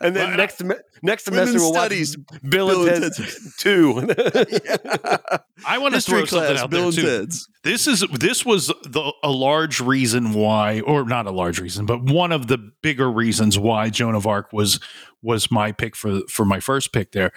and 0.00 0.16
then 0.16 0.36
next 0.36 0.62
next 1.02 1.30
Women's 1.30 1.50
semester 1.50 1.58
we'll 1.60 1.72
studies. 1.72 2.18
watch 2.18 2.40
Bill, 2.48 2.68
Bill 2.68 2.88
and 2.88 3.04
and 3.04 3.14
Ted's 3.14 3.56
two. 3.58 4.00
I 5.66 5.78
want 5.78 5.94
to 5.94 6.00
throw 6.00 6.24
something 6.24 6.48
class, 6.48 6.62
out 6.62 6.70
Bill 6.70 6.90
there 6.90 7.02
too. 7.02 7.18
Ted's. 7.20 7.48
This 7.62 7.86
is 7.86 8.04
this 8.12 8.44
was 8.44 8.66
the, 8.66 9.12
a 9.22 9.30
large 9.30 9.80
reason 9.80 10.32
why, 10.32 10.80
or 10.80 11.04
not 11.04 11.26
a 11.26 11.30
large 11.30 11.60
reason, 11.60 11.86
but 11.86 12.02
one 12.02 12.32
of 12.32 12.46
the 12.46 12.58
bigger 12.82 13.10
reasons 13.10 13.58
why 13.58 13.90
Joan 13.90 14.14
of 14.14 14.26
Arc 14.26 14.52
was 14.52 14.80
was 15.22 15.50
my 15.50 15.72
pick 15.72 15.96
for 15.96 16.20
for 16.28 16.44
my 16.44 16.60
first 16.60 16.92
pick 16.92 17.12
there. 17.12 17.32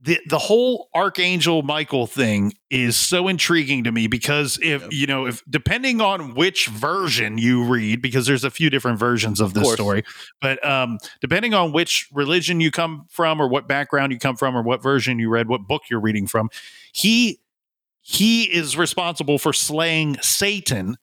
The 0.00 0.20
the 0.28 0.38
whole 0.38 0.90
Archangel 0.94 1.62
Michael 1.62 2.06
thing 2.06 2.52
is 2.70 2.96
so 2.96 3.26
intriguing 3.26 3.82
to 3.82 3.90
me 3.90 4.06
because 4.06 4.56
if 4.62 4.82
Yep. 4.82 4.92
you 4.92 5.06
know 5.08 5.26
if 5.26 5.42
depending 5.50 6.00
on 6.00 6.34
which 6.34 6.68
version 6.68 7.36
you 7.36 7.64
read 7.64 8.00
because 8.00 8.24
there's 8.24 8.44
a 8.44 8.50
few 8.50 8.70
different 8.70 9.00
versions 9.00 9.40
of 9.40 9.54
this 9.54 9.64
course. 9.64 9.74
story 9.74 10.04
but 10.40 10.64
um 10.64 10.98
depending 11.20 11.52
on 11.52 11.72
which 11.72 12.06
religion 12.12 12.60
you 12.60 12.70
come 12.70 13.06
from 13.08 13.40
or 13.42 13.48
what 13.48 13.66
background 13.66 14.12
you 14.12 14.20
come 14.20 14.36
from 14.36 14.56
or 14.56 14.62
what 14.62 14.80
version 14.82 15.18
you 15.18 15.28
read 15.30 15.48
what 15.48 15.62
book 15.66 15.82
you're 15.90 15.98
reading 16.00 16.28
from 16.28 16.48
he 16.92 17.40
he 18.00 18.44
is 18.44 18.76
responsible 18.76 19.38
for 19.38 19.52
slaying 19.52 20.16
Satan 20.22 20.96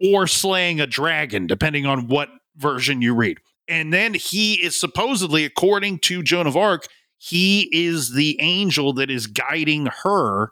or 0.00 0.26
slaying 0.28 0.80
a 0.80 0.86
dragon, 0.86 1.46
depending 1.46 1.84
on 1.84 2.06
what 2.06 2.28
version 2.56 3.02
you 3.02 3.14
read. 3.14 3.38
And 3.66 3.92
then 3.92 4.14
he 4.14 4.54
is 4.54 4.78
supposedly, 4.78 5.44
according 5.44 5.98
to 6.00 6.22
Joan 6.22 6.46
of 6.46 6.56
Arc, 6.56 6.86
he 7.18 7.68
is 7.72 8.14
the 8.14 8.40
angel 8.40 8.92
that 8.94 9.10
is 9.10 9.26
guiding 9.26 9.86
her 10.04 10.50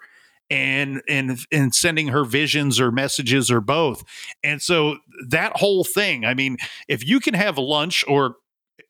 and 0.51 1.03
and 1.09 1.39
and 1.51 1.75
sending 1.75 2.09
her 2.09 2.25
visions 2.25 2.79
or 2.79 2.93
messages 2.93 3.51
or 3.51 3.61
both. 3.61 4.05
And 4.45 4.61
so 4.61 4.99
that 5.29 5.57
whole 5.57 5.85
thing, 5.85 6.25
I 6.25 6.35
mean, 6.35 6.57
if 6.89 7.07
you 7.07 7.21
can 7.21 7.35
have 7.35 7.59
lunch 7.59 8.05
or 8.07 8.37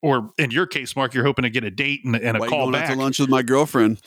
or 0.03 0.31
in 0.39 0.51
your 0.51 0.67
case, 0.67 0.95
Mark, 0.95 1.15
you're 1.15 1.25
hoping 1.25 1.45
to 1.45 1.51
get 1.51 1.65
a 1.65 1.71
date 1.71 2.05
and, 2.05 2.15
and 2.17 2.37
a 2.37 2.41
Why 2.41 2.49
call 2.49 2.71
back. 2.71 2.91
to 2.91 2.97
lunch 2.97 3.19
with 3.19 3.29
my 3.29 3.43
girlfriend? 3.43 4.01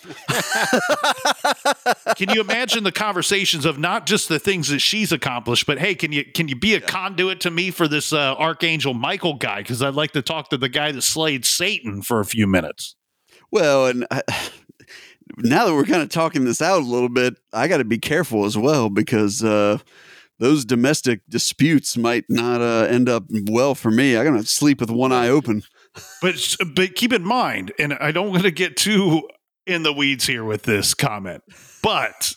Can 2.16 2.30
you 2.30 2.42
imagine 2.42 2.84
the 2.84 2.92
conversations 2.92 3.66
of 3.66 3.80
not 3.80 4.06
just 4.06 4.30
the 4.30 4.40
things 4.40 4.70
that 4.70 4.80
she's 4.80 5.12
accomplished, 5.12 5.66
but 5.66 5.80
hey, 5.80 5.96
can 5.96 6.12
you 6.12 6.26
can 6.26 6.48
you 6.48 6.56
be 6.56 6.76
a 6.76 6.82
conduit 6.82 7.42
to 7.42 7.52
me 7.52 7.72
for 7.72 7.88
this 7.88 8.14
uh, 8.14 8.36
Archangel 8.36 8.94
Michael 8.94 9.36
guy? 9.36 9.62
Because 9.62 9.82
I'd 9.82 9.96
like 9.96 10.12
to 10.12 10.22
talk 10.22 10.50
to 10.50 10.58
the 10.58 10.70
guy 10.70 10.92
that 10.92 11.02
slayed 11.02 11.46
Satan 11.46 12.02
for 12.02 12.20
a 12.20 12.26
few 12.26 12.48
minutes. 12.48 12.96
Well, 13.52 13.88
and 13.88 14.06
I, 14.12 14.22
now 15.38 15.66
that 15.66 15.74
we're 15.74 15.86
kind 15.86 16.02
of 16.02 16.10
talking 16.10 16.46
this 16.46 16.62
out 16.62 16.82
a 16.82 16.86
little 16.86 17.10
bit, 17.10 17.36
I 17.54 17.68
got 17.68 17.78
to 17.78 17.86
be 17.86 17.98
careful 17.98 18.46
as 18.46 18.58
well 18.58 18.90
because 18.90 19.44
uh, 19.44 19.80
those 20.40 20.66
domestic 20.66 21.22
disputes 21.30 21.98
might 21.98 22.26
not 22.30 22.62
uh, 22.62 22.88
end 22.90 23.08
up 23.08 23.26
well 23.50 23.76
for 23.76 23.92
me. 23.92 24.18
I'm 24.18 24.26
gonna 24.26 24.44
sleep 24.44 24.80
with 24.80 24.90
one 24.90 25.12
eye 25.12 25.30
open. 25.30 25.64
But 26.22 26.56
but 26.76 26.96
keep 26.96 27.14
in 27.14 27.24
mind, 27.24 27.74
and 27.78 27.94
I 27.94 28.12
don't 28.12 28.30
want 28.30 28.44
to 28.44 28.52
get 28.52 28.78
too 28.78 29.28
in 29.66 29.84
the 29.84 29.94
weeds 29.94 30.26
here 30.26 30.44
with 30.44 30.64
this 30.64 30.94
comment, 30.94 31.44
but 31.84 32.34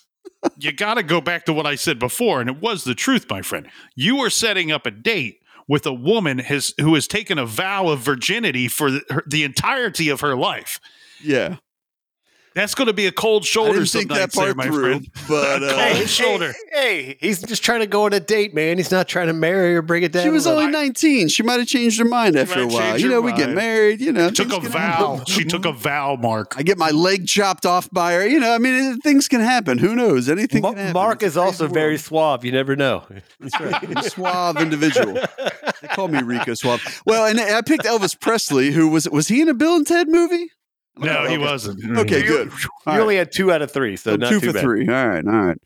you 0.58 0.72
got 0.72 0.94
to 0.94 1.02
go 1.02 1.20
back 1.20 1.44
to 1.46 1.52
what 1.52 1.66
I 1.66 1.76
said 1.76 1.98
before, 1.98 2.40
and 2.40 2.50
it 2.50 2.60
was 2.60 2.84
the 2.84 2.94
truth, 2.94 3.26
my 3.30 3.42
friend. 3.42 3.68
You 3.94 4.18
are 4.18 4.30
setting 4.30 4.72
up 4.72 4.86
a 4.86 4.90
date 4.90 5.38
with 5.68 5.86
a 5.86 5.92
woman 5.92 6.38
has 6.38 6.74
who 6.80 6.94
has 6.94 7.06
taken 7.06 7.38
a 7.38 7.46
vow 7.46 7.88
of 7.88 8.00
virginity 8.00 8.68
for 8.68 8.90
the, 8.90 9.02
her, 9.10 9.22
the 9.26 9.44
entirety 9.44 10.08
of 10.08 10.20
her 10.20 10.36
life. 10.36 10.80
Yeah, 11.22 11.56
That's 12.54 12.74
going 12.74 12.86
to 12.88 12.92
be 12.92 13.06
a 13.06 13.12
cold 13.12 13.42
I 13.42 13.46
shoulder 13.46 13.72
didn't 13.74 13.88
think 13.88 14.08
that 14.10 14.18
nights 14.20 14.36
there, 14.36 14.54
part 14.54 14.56
my 14.56 14.66
through, 14.66 14.82
friend. 14.82 15.10
but 15.28 15.62
uh, 15.62 15.94
Cold 15.94 16.08
shoulder. 16.08 16.54
Hey, 16.72 17.16
he's 17.20 17.42
just 17.42 17.62
trying 17.62 17.80
to 17.80 17.86
go 17.86 18.04
on 18.04 18.12
a 18.12 18.20
date, 18.20 18.54
man. 18.54 18.76
He's 18.76 18.90
not 18.90 19.08
trying 19.08 19.28
to 19.28 19.32
marry 19.32 19.74
or 19.76 19.82
bring 19.82 20.02
it 20.02 20.12
down. 20.12 20.22
she 20.24 20.28
was 20.28 20.46
only 20.46 20.66
little. 20.66 20.80
19. 20.80 21.28
She 21.28 21.42
might 21.42 21.58
have 21.60 21.68
changed 21.68 21.98
her 21.98 22.04
mind 22.04 22.36
after 22.36 22.60
a 22.62 22.66
while. 22.66 22.98
You 22.98 23.06
her 23.06 23.10
know, 23.14 23.20
we 23.20 23.32
get 23.32 23.50
married. 23.50 24.00
You 24.00 24.12
know, 24.12 24.28
she 24.28 24.34
Took 24.34 24.52
a 24.52 24.60
vow. 24.68 25.16
happen. 25.16 25.24
She 25.26 25.44
took 25.44 25.64
a 25.64 25.72
vow, 25.72 26.16
Mark. 26.16 26.54
I 26.56 26.62
get 26.62 26.78
my 26.78 26.90
leg 26.90 27.26
chopped 27.26 27.64
off 27.66 27.88
by 27.90 28.14
her. 28.14 28.26
You 28.26 28.40
know, 28.40 28.52
I 28.54 28.58
mean, 28.58 28.98
things 29.00 29.28
can 29.28 29.40
happen. 29.40 29.78
Who 29.78 29.94
knows? 29.94 30.28
Anything 30.28 30.62
Ma- 30.62 30.70
can 30.70 30.78
happen. 30.78 30.92
Mark 30.92 31.22
It's 31.22 31.32
is 31.32 31.36
also 31.36 31.64
crazy 31.64 31.74
very 31.74 31.98
suave. 31.98 32.44
You 32.44 32.52
never 32.52 32.76
know. 32.76 33.04
That's 33.40 33.58
right. 33.60 34.04
Suave 34.04 34.58
individual. 34.58 35.14
They 35.14 35.88
call 35.88 36.08
me 36.08 36.22
Rico 36.22 36.54
Suave. 36.54 37.02
Well, 37.06 37.26
and 37.26 37.40
I 37.40 37.62
picked 37.62 37.84
Elvis 37.84 38.18
Presley, 38.18 38.72
who 38.72 38.88
was 38.88 39.08
was 39.08 39.28
he 39.28 39.40
in 39.40 39.48
a 39.48 39.54
Bill 39.54 39.76
and 39.76 39.86
Ted 39.86 40.08
movie? 40.08 40.50
No, 40.98 41.26
he 41.26 41.38
wasn't. 41.38 41.78
Okay, 41.98 42.22
mm-hmm. 42.22 42.26
good. 42.28 42.52
You 42.62 42.68
All 42.86 42.94
right. 42.94 43.00
only 43.02 43.16
had 43.16 43.30
two 43.32 43.52
out 43.52 43.62
of 43.62 43.70
three, 43.70 43.96
so 43.96 44.10
So 44.12 44.16
not 44.16 44.28
two 44.30 44.40
too 44.40 44.48
for 44.48 44.52
bad. 44.54 44.62
three. 44.62 44.88
All 44.88 45.08
right, 45.08 45.24
all 45.24 45.32
right. 45.32 45.58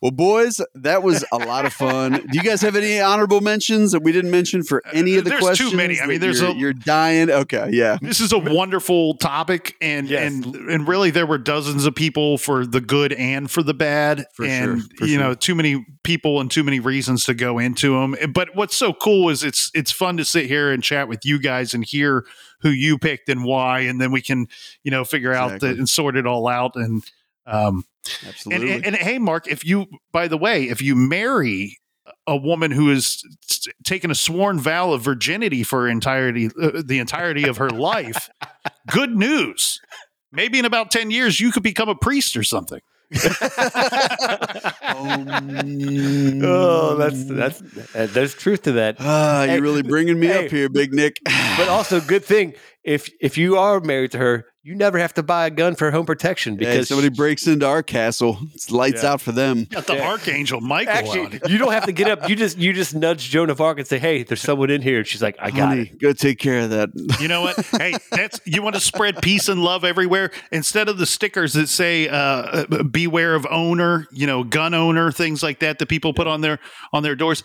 Well, 0.00 0.12
boys, 0.12 0.60
that 0.76 1.02
was 1.02 1.24
a 1.32 1.38
lot 1.38 1.64
of 1.66 1.72
fun. 1.72 2.12
Do 2.12 2.28
you 2.38 2.42
guys 2.42 2.60
have 2.62 2.76
any 2.76 3.00
honorable 3.00 3.40
mentions 3.40 3.90
that 3.90 4.02
we 4.04 4.12
didn't 4.12 4.30
mention 4.30 4.62
for 4.62 4.80
any 4.92 5.16
of 5.16 5.24
the 5.24 5.30
There's 5.30 5.40
too 5.40 5.46
questions? 5.46 5.74
many. 5.74 6.00
I 6.00 6.06
mean, 6.06 6.20
there's 6.20 6.40
you're, 6.40 6.50
a- 6.50 6.54
you're 6.54 6.72
dying. 6.72 7.30
Okay, 7.30 7.70
yeah. 7.72 7.98
This 8.00 8.20
is 8.20 8.32
a 8.32 8.38
wonderful 8.38 9.14
topic, 9.16 9.74
and 9.80 10.08
Yes. 10.08 10.32
and 10.32 10.54
and 10.54 10.86
really, 10.86 11.10
there 11.10 11.26
were 11.26 11.38
dozens 11.38 11.84
of 11.84 11.96
people 11.96 12.38
for 12.38 12.64
the 12.64 12.80
good 12.80 13.12
and 13.12 13.50
for 13.50 13.62
the 13.64 13.74
bad, 13.74 14.24
For 14.34 14.44
and 14.44 14.82
sure, 14.98 15.08
you 15.08 15.18
know, 15.18 15.34
too 15.34 15.56
many 15.56 15.84
people 16.04 16.40
and 16.40 16.48
too 16.48 16.62
many 16.62 16.78
reasons 16.78 17.24
to 17.24 17.34
go 17.34 17.58
into 17.58 17.98
them. 17.98 18.14
But 18.32 18.54
what's 18.54 18.76
so 18.76 18.92
cool 18.92 19.30
is 19.30 19.42
it's 19.42 19.70
it's 19.74 19.90
fun 19.90 20.16
to 20.18 20.24
sit 20.24 20.46
here 20.46 20.70
and 20.70 20.80
chat 20.80 21.08
with 21.08 21.24
you 21.24 21.40
guys 21.40 21.74
and 21.74 21.84
hear 21.84 22.24
who 22.60 22.70
you 22.70 22.98
picked 22.98 23.28
and 23.28 23.44
why, 23.44 23.80
and 23.80 24.00
then 24.00 24.12
we 24.12 24.22
can 24.22 24.46
you 24.84 24.92
know 24.92 25.04
figure 25.04 25.34
out 25.34 25.58
the, 25.58 25.70
and 25.70 25.88
sort 25.88 26.16
it 26.16 26.24
all 26.24 26.46
out. 26.46 26.76
And 26.76 27.02
um, 27.46 27.74
and, 27.76 27.84
Absolutely. 28.26 28.72
and 28.72 28.86
and 28.86 28.96
hey, 28.96 29.18
Mark, 29.18 29.46
if 29.46 29.64
you 29.64 29.86
by 30.12 30.28
the 30.28 30.36
way, 30.38 30.64
if 30.64 30.82
you 30.82 30.94
marry 30.94 31.78
a 32.26 32.36
woman 32.36 32.70
who 32.70 32.88
has 32.90 33.22
taken 33.84 34.10
a 34.10 34.14
sworn 34.14 34.58
vow 34.58 34.92
of 34.92 35.02
virginity 35.02 35.62
for 35.62 35.88
entirety 35.88 36.50
uh, 36.60 36.82
the 36.84 36.98
entirety 36.98 37.48
of 37.48 37.56
her 37.56 37.70
life, 37.70 38.28
good 38.90 39.16
news. 39.16 39.80
Maybe 40.30 40.58
in 40.58 40.66
about 40.66 40.90
10 40.90 41.10
years 41.10 41.40
you 41.40 41.50
could 41.52 41.62
become 41.62 41.88
a 41.88 41.94
priest 41.94 42.36
or 42.36 42.42
something. 42.42 42.80
Um, 44.82 46.40
Oh, 46.44 46.96
that's 46.96 47.24
that's 47.24 47.62
uh, 47.94 48.06
there's 48.10 48.34
truth 48.34 48.62
to 48.62 48.72
that. 48.72 48.96
Ah, 48.98 49.44
you're 49.44 49.62
really 49.62 49.82
bringing 49.82 50.20
me 50.20 50.26
hey. 50.26 50.44
up 50.44 50.50
here, 50.50 50.68
Big 50.68 50.92
Nick. 50.92 51.18
But 51.56 51.68
also, 51.68 52.00
good 52.00 52.24
thing 52.24 52.54
if 52.88 53.10
if 53.20 53.36
you 53.38 53.56
are 53.58 53.80
married 53.80 54.12
to 54.12 54.18
her, 54.18 54.46
you 54.62 54.74
never 54.74 54.98
have 54.98 55.14
to 55.14 55.22
buy 55.22 55.46
a 55.46 55.50
gun 55.50 55.74
for 55.76 55.90
home 55.90 56.04
protection 56.06 56.54
Hey, 56.54 56.58
because 56.60 56.88
somebody 56.88 57.08
breaks 57.10 57.46
into 57.46 57.66
our 57.66 57.82
castle, 57.82 58.38
it's 58.54 58.70
lights 58.70 59.02
Yeah. 59.02 59.12
out 59.12 59.20
for 59.20 59.32
them. 59.32 59.64
Got 59.70 59.86
the 59.86 59.94
Yeah. 59.96 60.08
archangel 60.08 60.60
Michael 60.60 60.92
Actually, 60.94 61.38
out. 61.40 61.50
you 61.50 61.58
don't 61.58 61.72
have 61.72 61.86
to 61.86 61.92
get 61.92 62.08
up. 62.08 62.28
You 62.28 62.34
just 62.36 62.58
you 62.58 62.72
just 62.72 62.94
nudge 62.94 63.28
Joan 63.30 63.50
of 63.50 63.60
Arc 63.60 63.78
and 63.78 63.86
say, 63.86 63.98
"Hey, 63.98 64.22
there's 64.24 64.40
someone 64.40 64.70
in 64.70 64.82
here." 64.82 64.98
And 64.98 65.06
she's 65.06 65.22
like, 65.22 65.36
"I 65.38 65.50
got 65.50 65.68
Honey, 65.68 65.82
it." 65.82 66.00
go 66.00 66.12
take 66.12 66.38
care 66.38 66.60
of 66.60 66.70
that. 66.70 66.90
You 67.20 67.28
know 67.28 67.42
what? 67.42 67.56
Hey, 67.78 67.94
that's 68.10 68.40
you 68.44 68.62
want 68.62 68.74
to 68.74 68.80
spread 68.80 69.20
peace 69.22 69.48
and 69.48 69.62
love 69.62 69.84
everywhere 69.84 70.30
instead 70.50 70.88
of 70.88 70.98
the 70.98 71.06
stickers 71.06 71.52
that 71.52 71.68
say 71.68 72.08
uh, 72.08 72.16
uh, 72.16 72.82
"Beware 72.82 73.34
of 73.34 73.46
owner," 73.50 74.06
you 74.12 74.26
know, 74.26 74.42
gun 74.44 74.74
owner, 74.74 75.12
things 75.12 75.42
like 75.42 75.60
that 75.60 75.78
that 75.78 75.86
people 75.88 76.12
put 76.14 76.26
on 76.26 76.40
their 76.40 76.58
on 76.92 77.02
their 77.02 77.14
doors. 77.16 77.42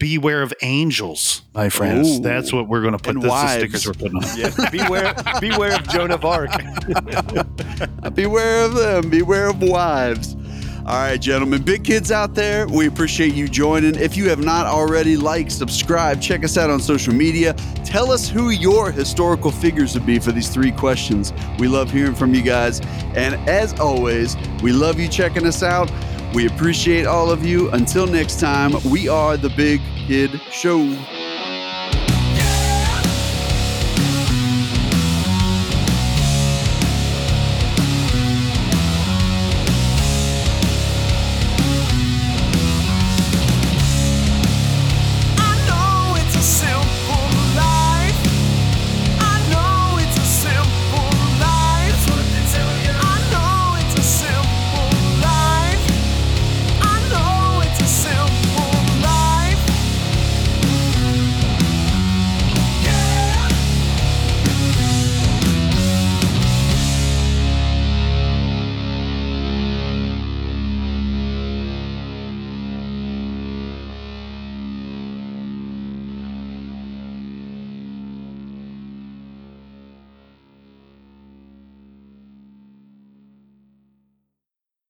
Beware 0.00 0.42
of 0.42 0.52
angels, 0.62 1.42
my 1.54 1.68
friends. 1.68 2.18
Ooh. 2.18 2.20
That's 2.22 2.52
what 2.52 2.66
we're 2.66 2.80
going 2.80 2.94
to 2.94 2.98
put. 2.98 3.14
And 3.14 3.22
This 3.22 3.28
the 3.28 3.28
wives. 3.30 3.52
stickers 3.62 3.86
we're 3.86 3.92
putting 3.92 4.16
on. 4.16 4.36
Yeah, 4.36 4.70
beware 4.70 5.14
beware 5.40 5.74
of 5.76 5.86
Joan 5.88 6.10
of 6.10 6.24
Arc. 6.24 6.50
beware 8.14 8.64
of 8.64 8.74
them. 8.74 9.10
Beware 9.10 9.50
of 9.50 9.62
wives. 9.62 10.36
All 10.86 10.96
right, 10.96 11.20
gentlemen, 11.20 11.62
big 11.62 11.84
kids 11.84 12.10
out 12.10 12.34
there, 12.34 12.66
we 12.66 12.86
appreciate 12.86 13.34
you 13.34 13.46
joining. 13.46 13.94
If 13.94 14.16
you 14.16 14.28
have 14.30 14.42
not 14.42 14.66
already, 14.66 15.16
like, 15.16 15.50
subscribe, 15.50 16.20
check 16.22 16.42
us 16.42 16.56
out 16.56 16.70
on 16.70 16.80
social 16.80 17.12
media. 17.14 17.52
Tell 17.84 18.10
us 18.10 18.28
who 18.28 18.48
your 18.50 18.90
historical 18.90 19.50
figures 19.50 19.94
would 19.94 20.06
be 20.06 20.18
for 20.18 20.32
these 20.32 20.48
three 20.48 20.72
questions. 20.72 21.32
We 21.58 21.68
love 21.68 21.90
hearing 21.92 22.14
from 22.14 22.34
you 22.34 22.42
guys. 22.42 22.80
And 23.14 23.34
as 23.48 23.78
always, 23.78 24.36
we 24.62 24.72
love 24.72 24.98
you 24.98 25.06
checking 25.06 25.46
us 25.46 25.62
out. 25.62 25.90
We 26.32 26.46
appreciate 26.46 27.06
all 27.06 27.30
of 27.30 27.44
you. 27.44 27.70
Until 27.72 28.06
next 28.06 28.38
time, 28.38 28.72
we 28.88 29.08
are 29.08 29.36
the 29.36 29.50
Big 29.50 29.80
Kid 30.06 30.40
Show. 30.52 31.19